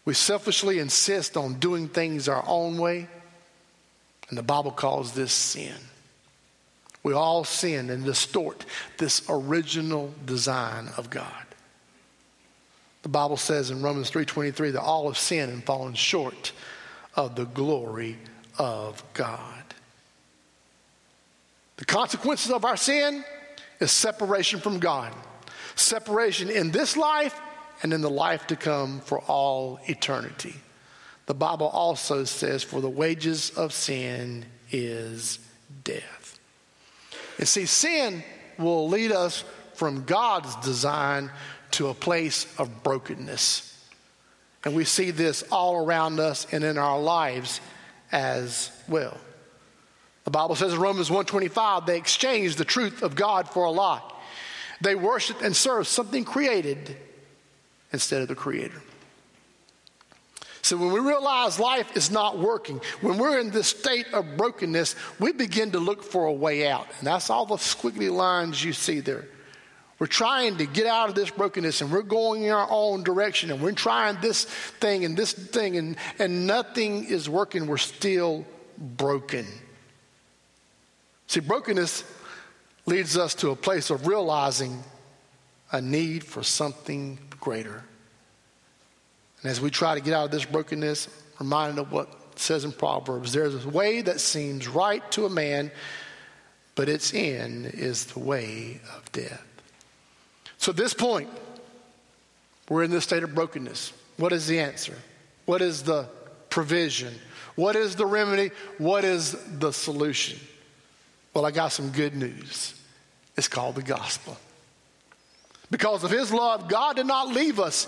We 0.04 0.14
selfishly 0.14 0.78
insist 0.78 1.36
on 1.36 1.54
doing 1.54 1.88
things 1.88 2.28
our 2.28 2.44
own 2.46 2.78
way, 2.78 3.08
and 4.28 4.38
the 4.38 4.42
Bible 4.42 4.70
calls 4.70 5.12
this 5.12 5.32
sin. 5.32 5.74
We 7.02 7.12
all 7.12 7.44
sin 7.44 7.90
and 7.90 8.04
distort 8.04 8.64
this 8.98 9.22
original 9.28 10.12
design 10.24 10.88
of 10.96 11.10
God. 11.10 11.46
The 13.02 13.08
Bible 13.08 13.38
says 13.38 13.70
in 13.70 13.82
Romans 13.82 14.10
3:23 14.10 14.72
that 14.72 14.82
all 14.82 15.08
have 15.08 15.18
sinned 15.18 15.52
and 15.52 15.64
fallen 15.64 15.94
short 15.94 16.52
of 17.14 17.34
the 17.36 17.46
glory 17.46 18.18
of 18.58 19.02
God. 19.14 19.64
The 21.78 21.86
consequences 21.86 22.52
of 22.52 22.64
our 22.66 22.76
sin 22.76 23.24
is 23.80 23.90
separation 23.90 24.60
from 24.60 24.78
God. 24.78 25.12
Separation 25.74 26.50
in 26.50 26.70
this 26.70 26.96
life 26.96 27.38
and 27.82 27.92
in 27.92 28.02
the 28.02 28.10
life 28.10 28.46
to 28.48 28.56
come 28.56 29.00
for 29.00 29.18
all 29.20 29.78
eternity. 29.86 30.54
The 31.26 31.34
Bible 31.34 31.68
also 31.68 32.24
says, 32.24 32.62
For 32.62 32.80
the 32.80 32.88
wages 32.88 33.50
of 33.50 33.72
sin 33.72 34.44
is 34.70 35.38
death. 35.84 36.38
And 37.38 37.48
see, 37.48 37.66
sin 37.66 38.22
will 38.58 38.88
lead 38.88 39.12
us 39.12 39.44
from 39.74 40.04
God's 40.04 40.54
design 40.56 41.30
to 41.72 41.88
a 41.88 41.94
place 41.94 42.46
of 42.58 42.82
brokenness. 42.82 43.66
And 44.64 44.74
we 44.74 44.84
see 44.84 45.10
this 45.10 45.42
all 45.50 45.76
around 45.76 46.20
us 46.20 46.46
and 46.52 46.62
in 46.64 46.76
our 46.76 47.00
lives 47.00 47.60
as 48.12 48.70
well. 48.88 49.16
The 50.30 50.38
Bible 50.38 50.54
says 50.54 50.74
in 50.74 50.78
Romans 50.78 51.10
125, 51.10 51.86
they 51.86 51.98
exchanged 51.98 52.56
the 52.56 52.64
truth 52.64 53.02
of 53.02 53.16
God 53.16 53.48
for 53.48 53.64
a 53.64 53.70
lie. 53.72 54.00
They 54.80 54.94
worshiped 54.94 55.42
and 55.42 55.56
served 55.56 55.88
something 55.88 56.24
created 56.24 56.96
instead 57.92 58.22
of 58.22 58.28
the 58.28 58.36
creator. 58.36 58.80
So 60.62 60.76
when 60.76 60.92
we 60.92 61.00
realize 61.00 61.58
life 61.58 61.96
is 61.96 62.12
not 62.12 62.38
working, 62.38 62.80
when 63.00 63.18
we're 63.18 63.40
in 63.40 63.50
this 63.50 63.66
state 63.66 64.06
of 64.12 64.36
brokenness, 64.36 64.94
we 65.18 65.32
begin 65.32 65.72
to 65.72 65.80
look 65.80 66.04
for 66.04 66.26
a 66.26 66.32
way 66.32 66.68
out. 66.68 66.86
And 66.98 67.08
that's 67.08 67.28
all 67.28 67.44
the 67.44 67.56
squiggly 67.56 68.08
lines 68.08 68.62
you 68.62 68.72
see 68.72 69.00
there. 69.00 69.26
We're 69.98 70.06
trying 70.06 70.58
to 70.58 70.64
get 70.64 70.86
out 70.86 71.08
of 71.08 71.16
this 71.16 71.30
brokenness 71.30 71.80
and 71.80 71.90
we're 71.90 72.02
going 72.02 72.44
in 72.44 72.52
our 72.52 72.68
own 72.70 73.02
direction 73.02 73.50
and 73.50 73.60
we're 73.60 73.72
trying 73.72 74.20
this 74.20 74.44
thing 74.44 75.04
and 75.04 75.16
this 75.16 75.32
thing 75.32 75.76
and, 75.76 75.96
and 76.20 76.46
nothing 76.46 77.06
is 77.06 77.28
working. 77.28 77.66
We're 77.66 77.78
still 77.78 78.46
broken. 78.78 79.48
See, 81.30 81.38
brokenness 81.38 82.02
leads 82.86 83.16
us 83.16 83.36
to 83.36 83.50
a 83.50 83.54
place 83.54 83.90
of 83.90 84.08
realizing 84.08 84.82
a 85.70 85.80
need 85.80 86.24
for 86.24 86.42
something 86.42 87.20
greater. 87.38 87.84
And 89.40 89.48
as 89.52 89.60
we 89.60 89.70
try 89.70 89.94
to 89.94 90.00
get 90.00 90.12
out 90.12 90.24
of 90.24 90.32
this 90.32 90.44
brokenness, 90.44 91.08
reminded 91.38 91.78
of 91.78 91.92
what 91.92 92.08
it 92.32 92.40
says 92.40 92.64
in 92.64 92.72
Proverbs 92.72 93.32
there's 93.32 93.64
a 93.64 93.68
way 93.68 94.02
that 94.02 94.18
seems 94.18 94.66
right 94.66 95.08
to 95.12 95.24
a 95.24 95.30
man, 95.30 95.70
but 96.74 96.88
its 96.88 97.14
end 97.14 97.66
is 97.66 98.06
the 98.06 98.18
way 98.18 98.80
of 98.96 99.12
death. 99.12 99.46
So 100.58 100.70
at 100.70 100.76
this 100.76 100.94
point, 100.94 101.28
we're 102.68 102.82
in 102.82 102.90
this 102.90 103.04
state 103.04 103.22
of 103.22 103.36
brokenness. 103.36 103.92
What 104.16 104.32
is 104.32 104.48
the 104.48 104.58
answer? 104.58 104.96
What 105.44 105.62
is 105.62 105.84
the 105.84 106.08
provision? 106.48 107.14
What 107.54 107.76
is 107.76 107.94
the 107.94 108.06
remedy? 108.06 108.50
What 108.78 109.04
is 109.04 109.36
the 109.60 109.70
solution? 109.70 110.40
Well, 111.32 111.46
I 111.46 111.50
got 111.50 111.68
some 111.68 111.90
good 111.90 112.14
news. 112.14 112.74
It's 113.36 113.48
called 113.48 113.76
the 113.76 113.82
gospel. 113.82 114.36
Because 115.70 116.02
of 116.02 116.10
his 116.10 116.32
love, 116.32 116.68
God 116.68 116.96
did 116.96 117.06
not 117.06 117.28
leave 117.28 117.60
us 117.60 117.86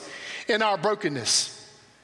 in 0.49 0.62
our 0.62 0.78
brokenness. 0.78 1.59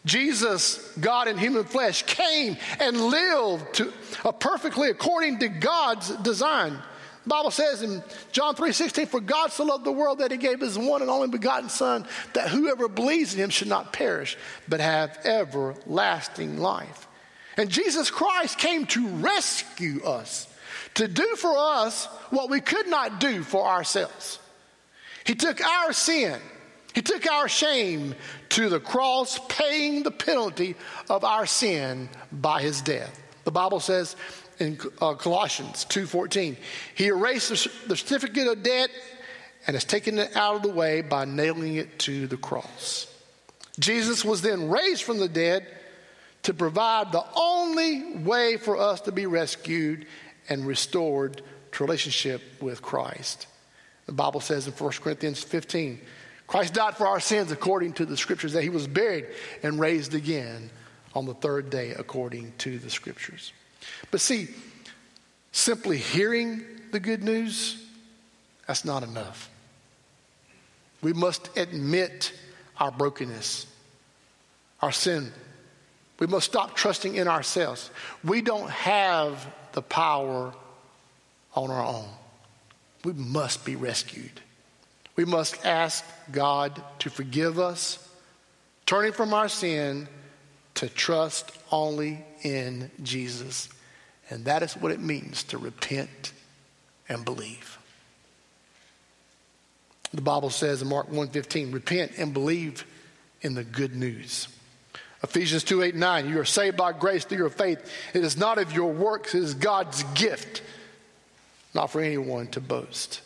Jesus, 0.05 0.93
God 0.99 1.29
in 1.29 1.39
human 1.39 1.65
flesh, 1.65 2.03
came 2.03 2.57
and 2.81 3.01
lived 3.01 3.75
to, 3.75 3.93
uh, 4.25 4.33
perfectly 4.33 4.91
according 4.91 5.39
to 5.39 5.49
God's 5.49 6.11
design. 6.17 6.73
The 7.25 7.29
Bible 7.29 7.51
says 7.51 7.83
in 7.83 8.03
John 8.33 8.55
3:16, 8.55 9.07
"For 9.07 9.21
God 9.21 9.53
so 9.53 9.65
loved 9.65 9.85
the 9.85 9.93
world 9.93 10.19
that 10.19 10.31
he 10.31 10.37
gave 10.37 10.61
his 10.61 10.79
one 10.79 11.03
and 11.03 11.11
only 11.11 11.29
begotten 11.29 11.69
Son, 11.69 12.09
that 12.33 12.49
whoever 12.49 12.89
believes 12.89 13.35
in 13.35 13.41
him 13.41 13.51
should 13.51 13.69
not 13.69 13.93
perish, 13.93 14.37
but 14.67 14.81
have 14.81 15.19
everlasting 15.25 16.59
life." 16.59 17.07
And 17.57 17.69
Jesus 17.69 18.11
Christ 18.11 18.57
came 18.59 18.87
to 18.87 19.07
rescue 19.07 20.03
us, 20.05 20.47
to 20.99 21.07
do 21.07 21.37
for 21.37 21.57
us 21.57 22.07
what 22.31 22.51
we 22.51 22.61
could 22.61 22.89
not 22.89 23.21
do 23.21 23.45
for 23.45 23.65
ourselves. 23.65 24.41
He 25.25 25.37
took 25.37 25.65
our 25.65 25.93
sin, 25.93 26.41
he 26.93 27.03
took 27.03 27.31
our 27.31 27.49
shame 27.49 28.17
to 28.51 28.69
the 28.69 28.81
cross, 28.81 29.39
paying 29.49 30.03
the 30.03 30.11
penalty 30.11 30.75
of 31.09 31.23
our 31.23 31.47
sin 31.47 32.09
by 32.33 32.63
his 32.63 32.81
death. 32.81 33.23
The 33.45 33.53
Bible 33.53 33.79
says 33.79 34.17
in 34.59 34.77
uh, 35.01 35.15
Colossians 35.15 35.87
2:14. 35.89 36.57
He 36.97 37.07
erased 37.07 37.51
the 37.87 37.97
certificate 37.97 38.49
of 38.49 38.65
debt 38.65 38.91
and 39.69 39.75
has 39.75 39.85
taken 39.85 40.19
it 40.19 40.35
out 40.35 40.57
of 40.57 40.63
the 40.63 40.73
way 40.73 41.03
by 41.03 41.25
nailing 41.25 41.77
it 41.77 42.01
to 42.01 42.27
the 42.27 42.37
cross. 42.37 43.07
Jesus 43.79 44.25
was 44.25 44.43
then 44.43 44.69
raised 44.69 45.05
from 45.05 45.19
the 45.19 45.29
dead, 45.29 45.65
to 46.49 46.55
provide 46.55 47.13
the 47.13 47.25
only 47.37 48.17
way 48.17 48.57
for 48.57 48.79
us 48.79 49.03
to 49.03 49.13
be 49.13 49.27
rescued 49.27 50.07
and 50.49 50.67
restored 50.67 51.43
to 51.73 51.85
relationship 51.85 52.43
with 52.61 52.83
Christ. 52.83 53.47
The 54.07 54.13
Bible 54.13 54.41
says 54.41 54.67
in 54.67 54.73
1 54.73 54.93
Corinthians 55.03 55.43
15, 55.43 56.01
Christ 56.47 56.75
died 56.75 56.97
for 56.97 57.07
our 57.07 57.21
sins 57.21 57.53
according 57.53 57.93
to 57.95 58.07
the 58.07 58.17
scriptures, 58.17 58.55
that 58.55 58.63
he 58.63 58.71
was 58.71 58.87
buried 58.87 59.27
and 59.63 59.79
raised 59.79 60.15
again 60.15 60.71
on 61.15 61.27
the 61.27 61.35
third 61.35 61.69
day 61.69 61.93
according 61.93 62.53
to 62.59 62.79
the 62.79 62.89
scriptures. 62.89 63.53
But 64.11 64.21
see, 64.21 64.49
simply 65.53 65.99
hearing 65.99 66.63
the 66.91 67.01
good 67.01 67.23
news, 67.23 67.83
that's 68.67 68.85
not 68.85 69.03
enough. 69.03 69.51
We 71.03 71.13
must 71.13 71.57
admit 71.57 72.33
our 72.79 72.91
brokenness, 72.91 73.67
our 74.81 74.93
sin. 74.93 75.33
We 76.19 76.27
must 76.27 76.47
stop 76.47 76.75
trusting 76.75 77.15
in 77.15 77.29
ourselves. 77.29 77.91
We 78.25 78.41
don't 78.41 78.71
have 78.71 79.47
the 79.73 79.83
power 79.83 80.53
on 81.55 81.71
our 81.71 81.85
own. 81.85 82.09
We 83.05 83.13
must 83.13 83.65
be 83.65 83.77
rescued. 83.77 84.41
We 85.17 85.25
must 85.25 85.65
ask 85.67 86.05
God 86.31 86.83
to 87.01 87.11
forgive 87.11 87.59
us, 87.59 87.99
turning 88.87 89.13
from 89.13 89.35
our 89.35 89.49
sin 89.49 90.09
to 90.75 90.89
trust 90.89 91.51
only 91.73 92.25
in 92.43 92.91
Jesus. 93.03 93.69
And 94.31 94.45
that 94.45 94.63
is 94.63 94.77
what 94.77 94.93
it 94.93 95.01
means 95.01 95.43
to 95.45 95.59
repent 95.59 96.33
and 97.09 97.25
believe. 97.25 97.79
The 100.13 100.23
Bible 100.23 100.51
says 100.51 100.83
in 100.83 100.89
Mark 100.89 101.11
1:15, 101.11 101.73
repent 101.73 102.13
and 102.17 102.33
believe 102.33 102.85
in 103.43 103.55
the 103.55 103.65
good 103.65 103.95
news. 103.95 104.49
Ephesians 105.23 105.65
2 105.65 105.83
8 105.83 105.95
9, 105.95 106.29
you 106.29 106.41
are 106.41 106.45
saved 106.45 106.77
by 106.77 106.93
grace 106.93 107.25
through 107.25 107.39
your 107.39 107.51
faith. 107.51 107.79
It 108.15 108.25
is 108.25 108.37
not 108.37 108.59
of 108.59 108.73
your 108.73 108.93
works, 108.93 109.35
it 109.35 109.43
is 109.43 109.55
God's 109.55 110.03
gift, 110.15 110.63
not 111.75 111.91
for 111.91 112.01
anyone 112.01 112.47
to 112.49 112.61
boast. 112.61 113.23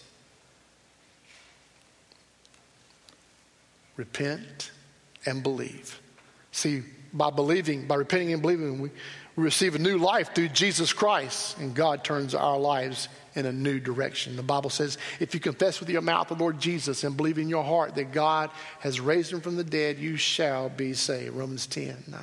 Repent 3.97 4.70
and 5.26 5.43
believe. 5.43 6.01
See, 6.51 6.82
by 7.12 7.30
believing, 7.30 7.86
by 7.86 7.97
repenting 7.97 8.32
and 8.32 8.40
believing, 8.40 8.80
we, 8.80 8.90
receive 9.36 9.74
a 9.74 9.78
new 9.78 9.99
life 9.99 10.34
through 10.34 10.49
Jesus 10.49 10.93
Christ, 10.93 11.59
and 11.59 11.74
God 11.74 12.05
turns 12.05 12.34
our 12.34 12.59
lives 12.59 13.09
in 13.35 13.47
a 13.47 13.53
new 13.53 13.80
direction. 13.80 14.37
The 14.37 14.43
Bible 14.43 14.70
says, 14.70 14.99
if 15.20 15.35
you 15.35 15.41
confess 15.41 15.80
with 15.80 15.89
your 15.89 16.03
mouth 16.03 16.28
the 16.28 16.35
Lord 16.35 16.59
Jesus 16.59 17.05
and 17.05 17.16
believe 17.16 17.39
in 17.39 17.49
your 17.49 17.64
heart 17.64 17.95
that 17.95 18.12
God 18.12 18.51
has 18.80 19.01
raised 19.01 19.33
him 19.33 19.41
from 19.41 19.57
the 19.57 19.64
dead, 19.64 19.99
you 19.99 20.16
shall 20.16 20.68
be 20.68 20.95
saved. 20.95 21.35
Romans 21.35 21.66
10 21.66 22.05
9. 22.09 22.20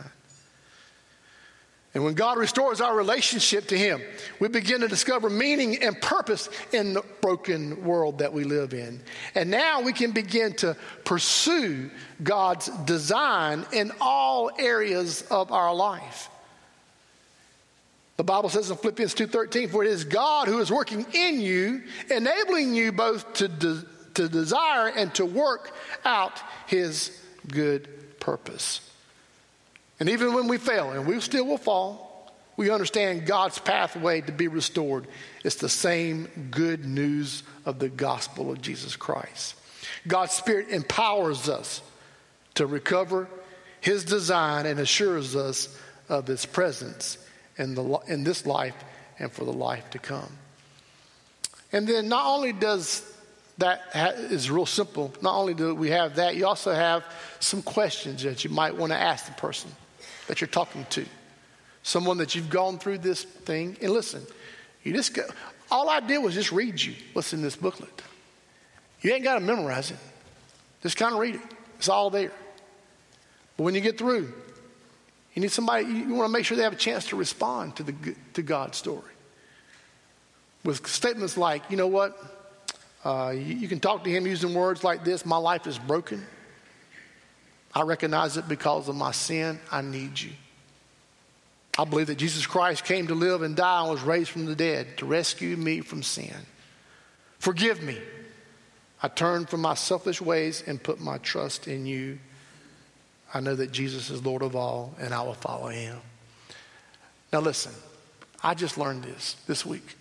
And 1.94 2.04
when 2.04 2.14
God 2.14 2.38
restores 2.38 2.82
our 2.82 2.96
relationship 2.96 3.68
to 3.70 3.78
Him, 3.78 4.02
we 4.40 4.48
begin 4.48 4.82
to 4.82 4.88
discover 4.88 5.30
meaning 5.30 5.82
and 5.82 6.00
purpose 6.00 6.48
in 6.72 6.94
the 6.94 7.04
broken 7.22 7.84
world 7.84 8.20
that 8.20 8.32
we 8.32 8.44
live 8.44 8.74
in. 8.74 9.02
And 9.34 9.50
now 9.50 9.82
we 9.82 9.92
can 9.92 10.12
begin 10.12 10.54
to 10.58 10.78
pursue 11.04 11.90
God's 12.22 12.68
design 12.86 13.66
in 13.74 13.92
all 14.00 14.52
areas 14.60 15.24
of 15.32 15.52
our 15.52 15.74
life. 15.74 16.30
The 18.20 18.26
Bible 18.26 18.50
says 18.50 18.70
in 18.70 18.76
Philippians 18.76 19.14
2:13, 19.14 19.70
"For 19.70 19.82
it 19.82 19.90
is 19.90 20.04
God 20.04 20.50
who 20.50 20.60
is 20.60 20.70
working 20.70 21.06
in 21.14 21.40
you, 21.40 21.84
enabling 22.10 22.76
you 22.76 22.92
both 22.92 23.32
to, 23.36 23.48
de- 23.48 23.86
to 24.16 24.28
desire 24.28 24.90
and 24.90 25.16
to 25.16 25.26
work 25.26 25.74
out 26.04 26.34
his 26.68 27.12
good 27.48 28.20
purpose." 28.20 28.82
And 30.02 30.10
even 30.10 30.34
when 30.34 30.50
we 30.50 30.58
fail, 30.58 30.92
and 30.92 31.08
we 31.08 31.22
still 31.22 31.46
will 31.46 31.58
fall, 31.58 32.30
we 32.58 32.70
understand 32.70 33.26
God's 33.26 33.58
pathway 33.58 34.20
to 34.20 34.34
be 34.34 34.50
restored. 34.50 35.08
It's 35.46 35.56
the 35.56 35.70
same 35.70 36.50
good 36.52 36.84
news 36.84 37.44
of 37.66 37.80
the 37.80 37.88
gospel 37.88 38.52
of 38.52 38.62
Jesus 38.62 38.98
Christ. 38.98 39.56
God's 40.06 40.34
Spirit 40.34 40.68
empowers 40.72 41.48
us 41.48 41.82
to 42.56 42.66
recover 42.66 43.30
His 43.80 44.04
design 44.04 44.66
and 44.66 44.78
assures 44.78 45.38
us 45.38 45.70
of 46.10 46.28
His 46.28 46.46
presence 46.46 47.18
in, 47.60 47.76
the, 47.76 47.84
in 48.08 48.24
this 48.24 48.48
life 48.48 48.76
and 49.20 49.32
for 49.32 49.46
the 49.46 49.54
life 49.54 49.88
to 49.92 50.00
come. 50.00 50.32
And 51.72 51.88
then 51.88 52.08
not 52.08 52.26
only 52.26 52.54
does 52.54 53.06
that 53.60 53.82
ha- 53.94 54.14
is 54.16 54.50
real 54.50 54.66
simple, 54.66 55.14
not 55.22 55.36
only 55.36 55.54
do 55.54 55.76
we 55.76 55.92
have 55.92 56.16
that, 56.16 56.36
you 56.36 56.48
also 56.48 56.74
have 56.74 57.04
some 57.40 57.62
questions 57.62 58.24
that 58.24 58.44
you 58.44 58.50
might 58.50 58.76
want 58.76 58.92
to 58.92 58.98
ask 58.98 59.28
the 59.28 59.34
person 59.34 59.70
that 60.28 60.42
you're 60.42 60.48
talking 60.48 60.86
to. 60.92 61.06
Someone 61.84 62.18
that 62.18 62.34
you've 62.34 62.50
gone 62.50 62.80
through 62.80 63.00
this 63.00 63.24
thing. 63.24 63.78
And 63.82 63.92
listen, 63.92 64.24
you 64.84 64.94
just 64.94 65.14
go, 65.14 65.24
all 65.70 65.90
I 65.90 66.00
did 66.00 66.20
was 66.20 66.34
just 66.34 66.52
read 66.52 66.82
you 66.82 66.96
what's 67.14 67.34
in 67.34 67.42
this 67.42 67.56
booklet. 67.56 68.02
You 69.02 69.14
ain't 69.14 69.24
got 69.24 69.36
to 69.36 69.40
memorize 69.40 69.92
it. 69.92 69.98
Just 70.82 70.98
kind 70.98 71.14
of 71.14 71.20
read 71.20 71.36
it. 71.36 71.42
It's 71.78 71.90
all 71.90 72.10
there. 72.10 72.32
But 73.58 73.64
when 73.64 73.76
you 73.76 73.82
get 73.82 73.98
through, 73.98 74.34
you 75.34 75.42
need 75.42 75.52
somebody, 75.52 75.86
you 75.86 76.14
want 76.14 76.28
to 76.28 76.34
make 76.34 76.46
sure 76.46 76.58
they 76.58 76.64
have 76.64 76.74
a 76.74 76.78
chance 76.78 77.06
to 77.08 77.16
respond 77.16 77.76
to, 77.78 77.84
the, 77.84 78.16
to 78.34 78.42
God's 78.42 78.78
story. 78.78 79.12
With 80.64 80.86
statements 80.88 81.38
like, 81.38 81.64
you 81.70 81.78
know 81.78 81.88
what? 81.88 82.18
Uh, 83.04 83.34
you, 83.34 83.56
you 83.56 83.68
can 83.68 83.80
talk 83.80 84.04
to 84.04 84.10
him 84.10 84.28
using 84.28 84.54
words 84.54 84.84
like 84.84 85.04
this 85.04 85.26
My 85.26 85.38
life 85.38 85.68
is 85.68 85.80
broken. 85.80 86.26
I 87.74 87.84
recognize 87.84 88.36
it 88.36 88.48
because 88.48 88.90
of 88.90 88.96
my 88.96 89.12
sin. 89.12 89.60
I 89.72 89.82
need 89.82 90.20
you. 90.20 90.32
I 91.78 91.86
believe 91.86 92.08
that 92.08 92.18
Jesus 92.18 92.46
Christ 92.46 92.84
came 92.84 93.08
to 93.08 93.16
live 93.16 93.42
and 93.42 93.56
die 93.56 93.82
and 93.82 93.92
was 93.92 94.02
raised 94.02 94.32
from 94.32 94.46
the 94.46 94.56
dead 94.56 94.98
to 94.98 95.06
rescue 95.06 95.56
me 95.56 95.80
from 95.82 96.04
sin. 96.04 96.36
Forgive 97.38 97.82
me. 97.82 97.98
I 99.02 99.08
turn 99.08 99.46
from 99.46 99.62
my 99.62 99.76
selfish 99.76 100.20
ways 100.20 100.62
and 100.68 100.82
put 100.82 101.00
my 101.00 101.20
trust 101.20 101.70
in 101.70 101.86
you 101.86 102.20
I 103.34 103.40
know 103.40 103.56
that 103.56 103.72
Jesus 103.72 104.10
is 104.10 104.26
Lord 104.26 104.42
of 104.42 104.56
all, 104.56 104.96
and 105.00 105.14
I 105.14 105.22
will 105.22 105.36
follow 105.36 105.68
him. 105.68 105.98
Now, 107.32 107.40
listen, 107.42 107.72
I 108.44 108.54
just 108.54 108.78
learned 108.78 109.04
this 109.04 109.36
this 109.46 109.66
week. 109.66 109.96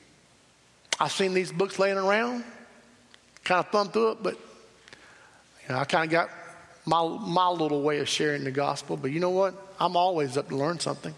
I've 0.99 1.13
seen 1.13 1.35
these 1.35 1.53
books 1.53 1.79
laying 1.79 1.99
around, 1.99 2.45
kind 3.45 3.65
of 3.65 3.71
thumbed 3.71 3.93
through 3.93 4.13
it, 4.13 4.23
but 4.23 4.35
you 4.35 5.75
know, 5.75 5.81
I 5.81 5.85
kind 5.85 6.05
of 6.05 6.11
got 6.11 6.31
my, 6.87 7.07
my 7.07 7.49
little 7.49 7.83
way 7.83 7.99
of 7.99 8.09
sharing 8.09 8.45
the 8.45 8.51
gospel. 8.51 8.97
But 8.97 9.11
you 9.11 9.21
know 9.21 9.31
what? 9.31 9.55
I'm 9.79 9.97
always 9.97 10.37
up 10.37 10.49
to 10.49 10.57
learn 10.57 10.81
something. 10.81 11.15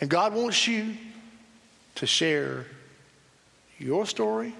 And 0.00 0.10
God 0.10 0.34
wants 0.34 0.68
you 0.68 0.94
to 1.96 2.06
share 2.06 2.66
your 3.78 4.06
story 4.06 4.54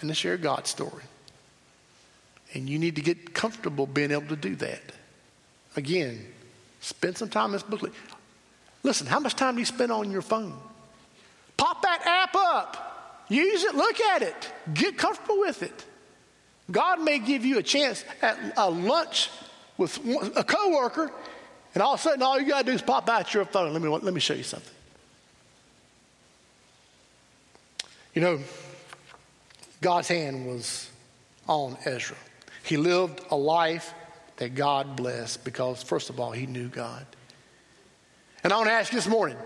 and 0.00 0.08
to 0.08 0.14
share 0.14 0.36
God's 0.36 0.70
story. 0.70 1.02
And 2.54 2.68
you 2.68 2.78
need 2.78 2.96
to 2.96 3.02
get 3.02 3.32
comfortable 3.32 3.86
being 3.86 4.10
able 4.10 4.28
to 4.28 4.36
do 4.36 4.56
that. 4.56 4.82
Again, 5.76 6.26
spend 6.80 7.16
some 7.16 7.28
time 7.28 7.46
in 7.46 7.52
this 7.52 7.62
booklet. 7.62 7.92
Listen, 8.82 9.06
how 9.06 9.20
much 9.20 9.36
time 9.36 9.54
do 9.54 9.60
you 9.60 9.66
spend 9.66 9.92
on 9.92 10.10
your 10.10 10.22
phone? 10.22 10.56
Pop 11.56 11.82
that 11.82 12.02
app 12.04 12.34
up. 12.34 12.90
Use 13.28 13.62
it, 13.62 13.76
look 13.76 14.00
at 14.00 14.22
it, 14.22 14.52
get 14.74 14.98
comfortable 14.98 15.38
with 15.38 15.62
it. 15.62 15.84
God 16.70 17.00
may 17.00 17.20
give 17.20 17.44
you 17.44 17.58
a 17.58 17.62
chance 17.62 18.04
at 18.22 18.36
a 18.56 18.68
lunch 18.68 19.30
with 19.78 19.98
a 20.36 20.42
coworker, 20.42 21.12
and 21.74 21.82
all 21.82 21.94
of 21.94 22.00
a 22.00 22.02
sudden, 22.02 22.22
all 22.22 22.40
you 22.40 22.48
got 22.48 22.60
to 22.60 22.64
do 22.66 22.72
is 22.72 22.82
pop 22.82 23.08
out 23.08 23.32
your 23.32 23.44
phone. 23.44 23.72
Let 23.72 23.80
me, 23.80 23.88
let 23.88 24.12
me 24.12 24.20
show 24.20 24.34
you 24.34 24.42
something. 24.42 24.74
You 28.14 28.22
know, 28.22 28.40
God's 29.80 30.08
hand 30.08 30.46
was 30.46 30.90
on 31.48 31.76
Ezra. 31.84 32.16
He 32.70 32.76
lived 32.76 33.20
a 33.32 33.36
life 33.36 33.92
that 34.36 34.54
God 34.54 34.94
blessed 34.94 35.42
because, 35.42 35.82
first 35.82 36.08
of 36.08 36.20
all, 36.20 36.30
he 36.30 36.46
knew 36.46 36.68
God. 36.68 37.04
And 38.44 38.52
I 38.52 38.56
want 38.56 38.68
to 38.68 38.72
ask 38.72 38.92
you 38.92 38.96
this 38.96 39.08
morning, 39.08 39.36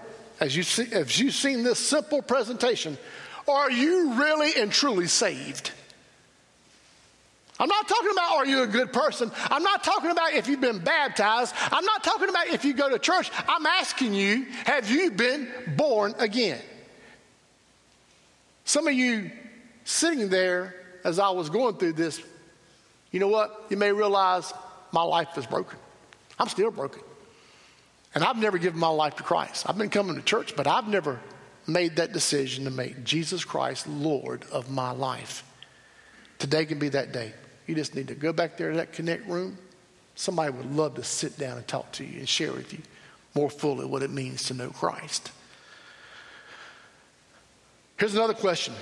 as, 0.41 0.55
you 0.55 0.63
see, 0.63 0.93
as 0.93 1.19
you've 1.19 1.33
seen 1.33 1.63
this 1.63 1.79
simple 1.79 2.21
presentation, 2.21 2.99
are 3.49 3.71
you 3.71 4.13
really 4.21 4.61
and 4.61 4.71
truly 4.71 5.07
saved? 5.07 5.71
I'm 7.59 7.71
not 7.71 7.89
talking 7.89 8.11
about 8.11 8.37
are 8.37 8.47
you 8.47 8.63
a 8.63 8.67
good 8.67 8.93
person. 8.93 9.33
I'm 9.45 9.63
not 9.63 9.83
talking 9.83 10.11
about 10.11 10.35
if 10.35 10.47
you've 10.47 10.61
been 10.61 10.81
baptized. 10.81 11.55
I'm 11.73 11.87
not 11.87 12.05
talking 12.05 12.29
about 12.29 12.49
if 12.49 12.63
you 12.67 12.75
go 12.75 12.91
to 12.91 12.99
church. 12.99 13.31
I'm 13.49 13.65
asking 13.65 14.13
you, 14.13 14.45
have 14.67 14.91
you 14.91 15.11
been 15.11 15.49
born 15.79 16.15
again? 16.19 16.61
Some 18.67 18.87
of 18.87 18.93
you 18.93 19.31
sitting 19.85 20.29
there 20.29 20.75
as 21.05 21.19
I 21.19 21.31
was 21.31 21.49
going 21.49 21.77
through 21.77 21.95
this 21.95 22.21
you 23.15 23.21
know 23.21 23.29
what? 23.29 23.67
You 23.71 23.77
may 23.77 23.93
realize 23.93 24.53
my 24.91 25.05
life 25.05 25.39
is 25.39 25.47
broken. 25.47 25.79
I'm 26.37 26.49
still 26.49 26.73
broken. 26.73 27.01
And 28.13 28.25
I've 28.25 28.37
never 28.37 28.59
given 28.59 28.81
my 28.81 28.89
life 28.89 29.15
to 29.17 29.23
Christ. 29.23 29.67
I've 29.69 29.79
been 29.79 29.89
coming 29.89 30.17
to 30.17 30.23
church, 30.23 30.57
but 30.57 30.67
I've 30.67 30.89
never 30.89 31.21
made 31.65 31.95
that 31.95 32.13
decision 32.13 32.65
to 32.65 32.73
make 32.73 33.05
Jesus 33.05 33.45
Christ 33.45 33.87
Lord 33.87 34.45
of 34.51 34.69
my 34.69 34.91
life. 34.91 35.45
Today 36.41 36.65
can 36.67 36.81
be 36.81 36.89
that 36.89 37.13
day. 37.13 37.33
You 37.69 37.77
just 37.77 37.95
need 37.95 38.09
to 38.09 38.17
go 38.17 38.33
back 38.33 38.57
there 38.57 38.73
to 38.73 38.79
that 38.79 38.93
connect 38.93 39.29
room, 39.29 39.59
somebody 40.17 40.51
would 40.51 40.75
love 40.75 40.97
to 40.97 41.05
sit 41.05 41.39
down 41.39 41.57
and 41.57 41.69
talk 41.69 41.93
to 41.93 42.05
you 42.05 42.19
and 42.19 42.29
share 42.29 42.53
with 42.53 42.73
you 42.73 42.81
more 43.37 43.49
fully 43.49 43.87
what 43.87 44.03
it 44.03 44.11
means 44.11 44.43
to 44.49 44.55
know 44.55 44.71
Christ. 44.71 45.31
Here's 47.97 48.17
another 48.17 48.35
question 48.35 48.75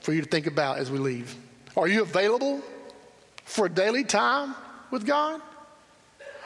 for 0.00 0.12
you 0.12 0.22
to 0.22 0.28
think 0.28 0.48
about 0.48 0.78
as 0.78 0.90
we 0.90 0.98
leave 0.98 1.36
Are 1.76 1.86
you 1.86 2.02
available 2.02 2.64
for 3.46 3.68
daily 3.68 4.04
time 4.04 4.54
with 4.90 5.06
God? 5.06 5.40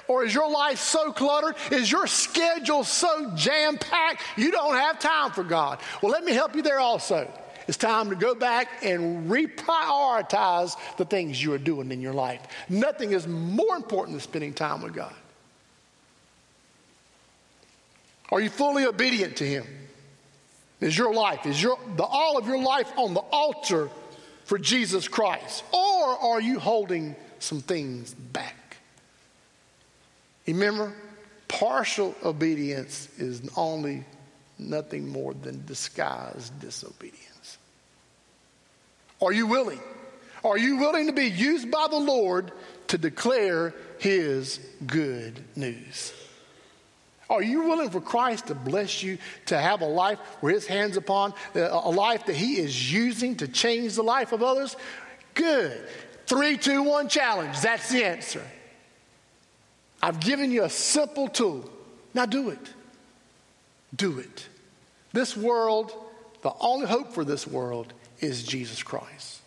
Or 0.07 0.25
is 0.25 0.35
your 0.35 0.51
life 0.51 0.79
so 0.79 1.13
cluttered? 1.13 1.57
Is 1.71 1.91
your 1.91 2.07
schedule 2.07 2.85
so 2.85 3.33
jam 3.35 3.79
packed 3.79 4.23
you 4.37 4.51
don't 4.51 4.75
have 4.75 4.99
time 4.99 5.33
for 5.33 5.43
God? 5.45 5.81
Well, 6.03 6.13
let 6.13 6.25
me 6.25 6.33
help 6.33 6.55
you 6.55 6.63
there 6.63 6.79
also. 6.79 7.31
It's 7.69 7.77
time 7.77 8.11
to 8.11 8.17
go 8.17 8.35
back 8.35 8.69
and 8.83 9.31
reprioritize 9.31 10.77
the 10.97 11.05
things 11.05 11.43
you 11.43 11.53
are 11.53 11.59
doing 11.59 11.93
in 11.93 12.01
your 12.01 12.13
life. 12.13 12.41
Nothing 12.69 13.13
is 13.13 13.27
more 13.29 13.77
important 13.77 14.17
than 14.17 14.21
spending 14.21 14.53
time 14.53 14.83
with 14.83 14.95
God. 14.95 15.15
Are 18.33 18.41
you 18.41 18.51
fully 18.51 18.87
obedient 18.87 19.37
to 19.37 19.47
Him? 19.47 19.65
Is 20.81 20.97
your 20.97 21.15
life, 21.15 21.47
is 21.47 21.63
your, 21.63 21.79
the, 21.97 22.05
all 22.05 22.39
of 22.39 22.47
your 22.47 22.61
life 22.61 22.91
on 22.97 23.15
the 23.15 23.21
altar 23.21 23.91
for 24.51 24.59
Jesus 24.59 25.07
Christ? 25.07 25.63
Or 25.73 26.19
are 26.33 26.41
you 26.41 26.59
holding 26.59 27.15
some 27.39 27.61
things 27.61 28.13
back? 28.13 28.79
Remember, 30.45 30.93
partial 31.47 32.17
obedience 32.25 33.09
is 33.17 33.49
only 33.57 34.05
nothing 34.59 35.09
more 35.09 35.35
than 35.35 35.65
disguised 35.67 36.59
disobedience. 36.59 37.59
Are 39.23 39.31
you 39.31 39.47
willing? 39.47 39.79
Are 40.43 40.59
you 40.59 40.79
willing 40.79 41.07
to 41.07 41.13
be 41.13 41.27
used 41.27 41.71
by 41.71 41.87
the 41.89 42.01
Lord 42.01 42.51
to 42.89 42.99
declare 42.99 43.73
his 44.01 44.59
good 44.85 45.45
news? 45.55 46.13
Are 47.31 47.43
you 47.43 47.63
willing 47.63 47.91
for 47.91 48.01
Christ 48.01 48.49
to 48.49 48.57
bless 48.57 49.05
you 49.05 49.17
to 49.47 49.57
have 49.57 49.83
a 49.83 49.87
life 49.87 50.19
where 50.41 50.53
his 50.53 50.67
hands 50.67 50.97
upon, 50.97 51.33
uh, 51.55 51.61
a 51.71 51.91
life 51.91 52.27
that 52.27 52.35
he 52.35 52.59
is 52.59 52.93
using 52.93 53.37
to 53.37 53.47
change 53.47 53.95
the 53.95 54.03
life 54.03 54.33
of 54.33 54.43
others? 54.43 54.77
Good. 55.35 55.81
Three, 56.27 56.57
two, 56.57 56.83
one 56.83 57.09
challenge. 57.09 57.61
That's 57.61 57.89
the 57.91 58.05
answer. 58.05 58.43
I've 60.03 60.19
given 60.19 60.51
you 60.51 60.65
a 60.65 60.71
simple 60.71 61.29
tool. 61.29 61.71
Now 62.15 62.27
do 62.27 62.51
it. 62.51 62.75
Do 63.95 64.19
it. 64.19 64.49
This 65.13 65.37
world, 65.37 65.93
the 66.43 66.53
only 66.61 66.87
hope 66.87 67.13
for 67.13 67.25
this 67.25 67.47
world 67.47 67.93
is 68.19 68.43
Jesus 68.43 68.83
Christ. 68.83 69.41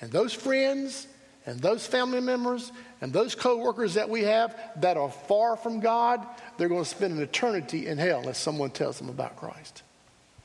And 0.00 0.12
those 0.12 0.32
friends 0.32 1.08
and 1.46 1.60
those 1.60 1.86
family 1.86 2.20
members 2.20 2.70
and 3.00 3.12
those 3.12 3.34
coworkers 3.34 3.94
that 3.94 4.08
we 4.08 4.22
have 4.22 4.58
that 4.76 4.96
are 4.96 5.10
far 5.10 5.56
from 5.56 5.80
God, 5.80 6.24
they're 6.56 6.68
going 6.68 6.84
to 6.84 6.88
spend 6.88 7.14
an 7.14 7.22
eternity 7.22 7.86
in 7.86 7.98
hell 7.98 8.20
unless 8.20 8.38
someone 8.38 8.70
tells 8.70 8.98
them 8.98 9.08
about 9.08 9.36
Christ 9.36 9.82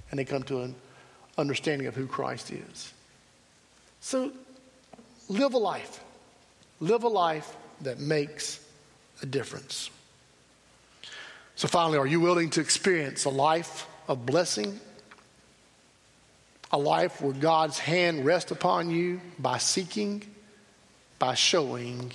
and 0.10 0.20
they 0.20 0.26
come 0.26 0.44
to 0.44 0.62
an 0.62 0.76
understanding 1.38 1.88
of 1.88 1.96
who 1.96 2.08
Christ 2.08 2.52
is. 2.52 2.94
So 4.00 4.32
live 5.30 5.54
a 5.54 5.58
life. 5.58 6.04
Live 6.80 7.04
a 7.04 7.10
life 7.10 7.56
that 7.82 8.00
makes 8.00 8.60
a 9.22 9.26
difference. 9.26 9.90
So, 11.56 11.68
finally, 11.68 11.98
are 11.98 12.06
you 12.06 12.20
willing 12.20 12.52
to 12.52 12.62
experience 12.62 13.26
a 13.26 13.30
life 13.30 13.88
of 14.08 14.26
blessing? 14.26 14.80
A 16.72 16.78
life 16.78 17.20
where 17.22 17.34
God's 17.34 17.80
hand 17.80 18.26
rests 18.26 18.52
upon 18.52 18.92
you 18.92 19.22
by 19.40 19.58
seeking, 19.58 20.24
by 21.20 21.34
showing, 21.34 22.12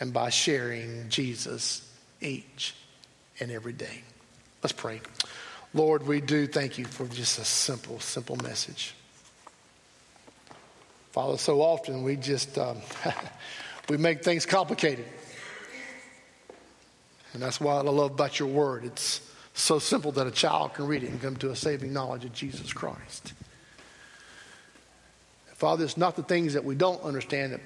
and 0.00 0.12
by 0.12 0.30
sharing 0.30 1.08
Jesus 1.08 1.88
each 2.20 2.74
and 3.40 3.50
every 3.50 3.72
day. 3.72 4.02
Let's 4.62 4.72
pray. 4.72 5.00
Lord, 5.72 6.06
we 6.06 6.20
do 6.20 6.46
thank 6.46 6.78
you 6.78 6.84
for 6.84 7.06
just 7.06 7.38
a 7.38 7.44
simple, 7.44 8.00
simple 8.00 8.36
message. 8.36 8.94
Father, 11.12 11.36
so 11.38 11.60
often 11.60 12.02
we 12.02 12.16
just 12.16 12.58
um, 12.58 12.78
we 13.88 13.96
make 13.96 14.24
things 14.24 14.46
complicated. 14.46 15.04
And 17.32 17.42
that's 17.42 17.60
why 17.60 17.74
I 17.74 17.80
love 17.82 18.12
about 18.12 18.38
your 18.38 18.48
word. 18.48 18.84
It's 18.84 19.20
so 19.54 19.78
simple 19.78 20.12
that 20.12 20.26
a 20.26 20.30
child 20.30 20.74
can 20.74 20.86
read 20.86 21.02
it 21.02 21.10
and 21.10 21.20
come 21.20 21.36
to 21.36 21.50
a 21.50 21.56
saving 21.56 21.92
knowledge 21.92 22.24
of 22.24 22.32
Jesus 22.32 22.72
Christ. 22.72 23.32
Father, 25.54 25.84
it's 25.84 25.96
not 25.96 26.16
the 26.16 26.22
things 26.22 26.54
that 26.54 26.64
we 26.64 26.74
don't 26.74 27.02
understand 27.02 27.52
that 27.52 27.60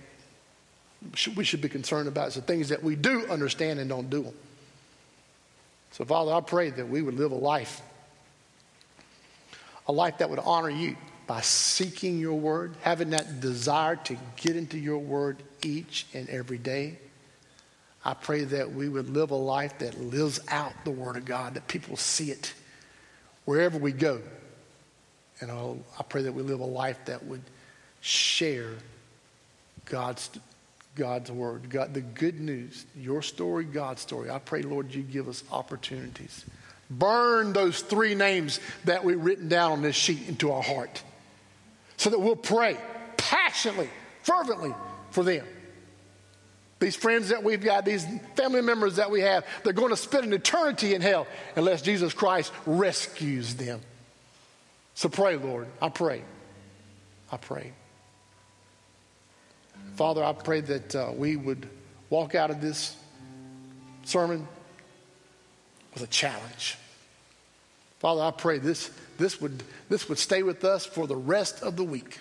we 1.37 1.45
should 1.45 1.61
be 1.61 1.69
concerned 1.69 2.09
about. 2.09 2.29
It's 2.29 2.37
the 2.37 2.43
things 2.43 2.71
that 2.71 2.83
we 2.83 2.97
do 2.97 3.27
understand 3.29 3.79
and 3.79 3.89
don't 3.89 4.11
do 4.11 4.23
them. 4.23 4.35
So, 5.93 6.05
Father, 6.05 6.33
I 6.33 6.41
pray 6.41 6.71
that 6.71 6.89
we 6.89 7.03
would 7.03 7.15
live 7.15 7.33
a 7.33 7.37
life, 7.37 7.81
a 9.87 9.93
life 9.93 10.19
that 10.19 10.29
would 10.31 10.41
honor 10.41 10.71
you 10.71 10.97
by 11.27 11.41
seeking 11.41 12.19
your 12.19 12.39
word, 12.39 12.75
having 12.83 13.11
that 13.11 13.41
desire 13.41 13.97
to 13.97 14.17
get 14.37 14.57
into 14.57 14.79
your 14.79 14.99
word 14.99 15.43
each 15.63 16.07
and 16.15 16.29
every 16.29 16.59
day. 16.59 16.99
I 18.05 18.15
pray 18.15 18.45
that 18.45 18.73
we 18.73 18.89
would 18.89 19.11
live 19.11 19.31
a 19.31 19.37
life 19.37 19.79
that 19.79 20.01
lives 20.01 20.41
out 20.49 20.73
the 20.85 20.91
Word 20.91 21.17
of 21.17 21.25
God, 21.25 21.55
that 21.55 21.69
people 21.69 21.97
see 21.97 22.31
it 22.31 22.55
wherever 23.45 23.77
we 23.77 23.93
go. 23.93 24.21
And 25.41 25.51
I'll, 25.51 25.79
I 25.99 26.03
pray 26.03 26.23
that 26.23 26.33
we 26.33 26.43
live 26.43 26.61
a 26.61 26.65
life 26.65 26.99
that 27.07 27.25
would 27.27 27.43
share 28.01 28.71
God's, 29.85 30.31
God's 30.99 31.31
Word, 31.31 31.71
God, 31.71 31.95
the 31.95 32.03
good 32.03 32.41
news, 32.41 32.85
your 32.95 33.23
story, 33.23 33.65
God's 33.65 34.03
story. 34.03 34.29
I 34.29 34.39
pray, 34.39 34.63
Lord, 34.63 34.95
you 34.95 35.03
give 35.03 35.29
us 35.29 35.43
opportunities. 35.51 36.45
Burn 36.91 37.53
those 37.53 37.81
three 37.81 38.15
names 38.15 38.61
that 38.85 39.05
we've 39.05 39.23
written 39.23 39.49
down 39.49 39.73
on 39.73 39.83
this 39.83 39.97
sheet 39.97 40.29
into 40.29 40.51
our 40.51 40.63
heart 40.63 41.03
so 41.97 42.11
that 42.11 42.19
we'll 42.19 42.37
pray 42.37 42.77
passionately, 43.17 43.89
fervently 44.23 44.75
for 45.11 45.23
them. 45.23 45.47
These 46.81 46.97
friends 46.97 47.29
that 47.31 47.43
we've 47.43 47.63
got, 47.63 47.85
these 47.85 48.07
family 48.37 48.63
members 48.63 48.97
that 48.97 49.11
we 49.11 49.21
have, 49.21 49.45
they're 49.65 49.73
going 49.73 49.91
to 49.91 49.97
spend 49.97 50.25
an 50.25 50.33
eternity 50.33 50.95
in 50.95 51.03
hell 51.03 51.27
unless 51.57 51.83
Jesus 51.83 52.13
Christ 52.13 52.53
rescues 52.67 53.55
them. 53.55 53.81
So 54.95 55.09
pray, 55.09 55.37
Lord. 55.37 55.67
I 55.81 55.89
pray. 55.89 56.23
I 57.31 57.37
pray. 57.37 57.73
Father, 59.99 60.23
I 60.23 60.33
pray 60.33 60.61
that 60.61 60.95
uh, 60.95 61.11
we 61.13 61.35
would 61.35 61.69
walk 62.09 62.37
out 62.37 62.51
of 62.51 62.61
this 62.61 62.95
sermon 64.05 64.47
with 65.93 66.05
a 66.05 66.07
challenge. 66.07 66.79
Father, 67.99 68.23
I 68.23 68.31
pray 68.31 68.59
this, 68.59 68.93
this, 69.19 69.41
would, 69.41 69.61
this 69.89 70.09
would 70.09 70.19
stay 70.19 70.45
with 70.45 70.65
us 70.65 70.87
for 70.87 71.09
the 71.09 71.17
rest 71.17 71.65
of 71.65 71.75
the 71.75 71.83
week. 71.83 72.21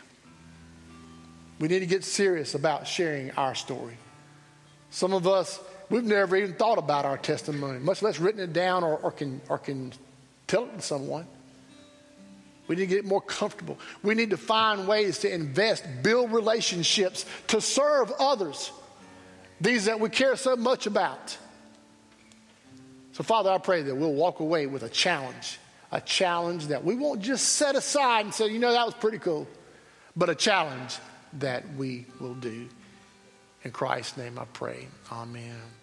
We 1.59 1.67
need 1.67 1.81
to 1.81 1.85
get 1.85 2.03
serious 2.03 2.55
about 2.55 2.87
sharing 2.87 3.29
our 3.33 3.53
story. 3.53 3.97
Some 4.89 5.13
of 5.13 5.27
us, 5.27 5.59
we've 5.91 6.03
never 6.03 6.35
even 6.35 6.55
thought 6.55 6.79
about 6.79 7.05
our 7.05 7.19
testimony, 7.19 7.77
much 7.77 8.01
less 8.01 8.19
written 8.19 8.41
it 8.41 8.53
down 8.53 8.83
or, 8.83 8.97
or, 8.97 9.11
can, 9.11 9.39
or 9.49 9.59
can 9.59 9.93
tell 10.47 10.63
it 10.63 10.77
to 10.77 10.81
someone. 10.81 11.27
We 12.67 12.75
need 12.75 12.89
to 12.89 12.95
get 12.95 13.05
more 13.05 13.21
comfortable. 13.21 13.77
We 14.03 14.13
need 14.15 14.31
to 14.31 14.37
find 14.37 14.87
ways 14.87 15.19
to 15.19 15.33
invest, 15.33 15.85
build 16.03 16.31
relationships, 16.31 17.25
to 17.47 17.61
serve 17.61 18.11
others, 18.19 18.71
these 19.61 19.85
that 19.85 19.99
we 19.99 20.09
care 20.09 20.35
so 20.35 20.55
much 20.55 20.85
about. 20.85 21.37
So, 23.13 23.23
Father, 23.23 23.49
I 23.49 23.57
pray 23.57 23.81
that 23.81 23.95
we'll 23.95 24.13
walk 24.13 24.41
away 24.41 24.67
with 24.67 24.83
a 24.83 24.89
challenge, 24.89 25.59
a 25.91 26.01
challenge 26.01 26.67
that 26.67 26.83
we 26.83 26.95
won't 26.95 27.21
just 27.21 27.53
set 27.53 27.75
aside 27.75 28.25
and 28.25 28.33
say, 28.33 28.47
you 28.47 28.59
know, 28.59 28.73
that 28.73 28.85
was 28.85 28.93
pretty 28.95 29.17
cool, 29.17 29.47
but 30.15 30.29
a 30.29 30.35
challenge 30.35 30.97
that 31.33 31.63
we 31.75 32.05
will 32.19 32.35
do. 32.35 32.67
In 33.63 33.71
Christ's 33.71 34.17
name 34.17 34.37
I 34.37 34.45
pray. 34.45 34.87
Amen. 35.11 35.76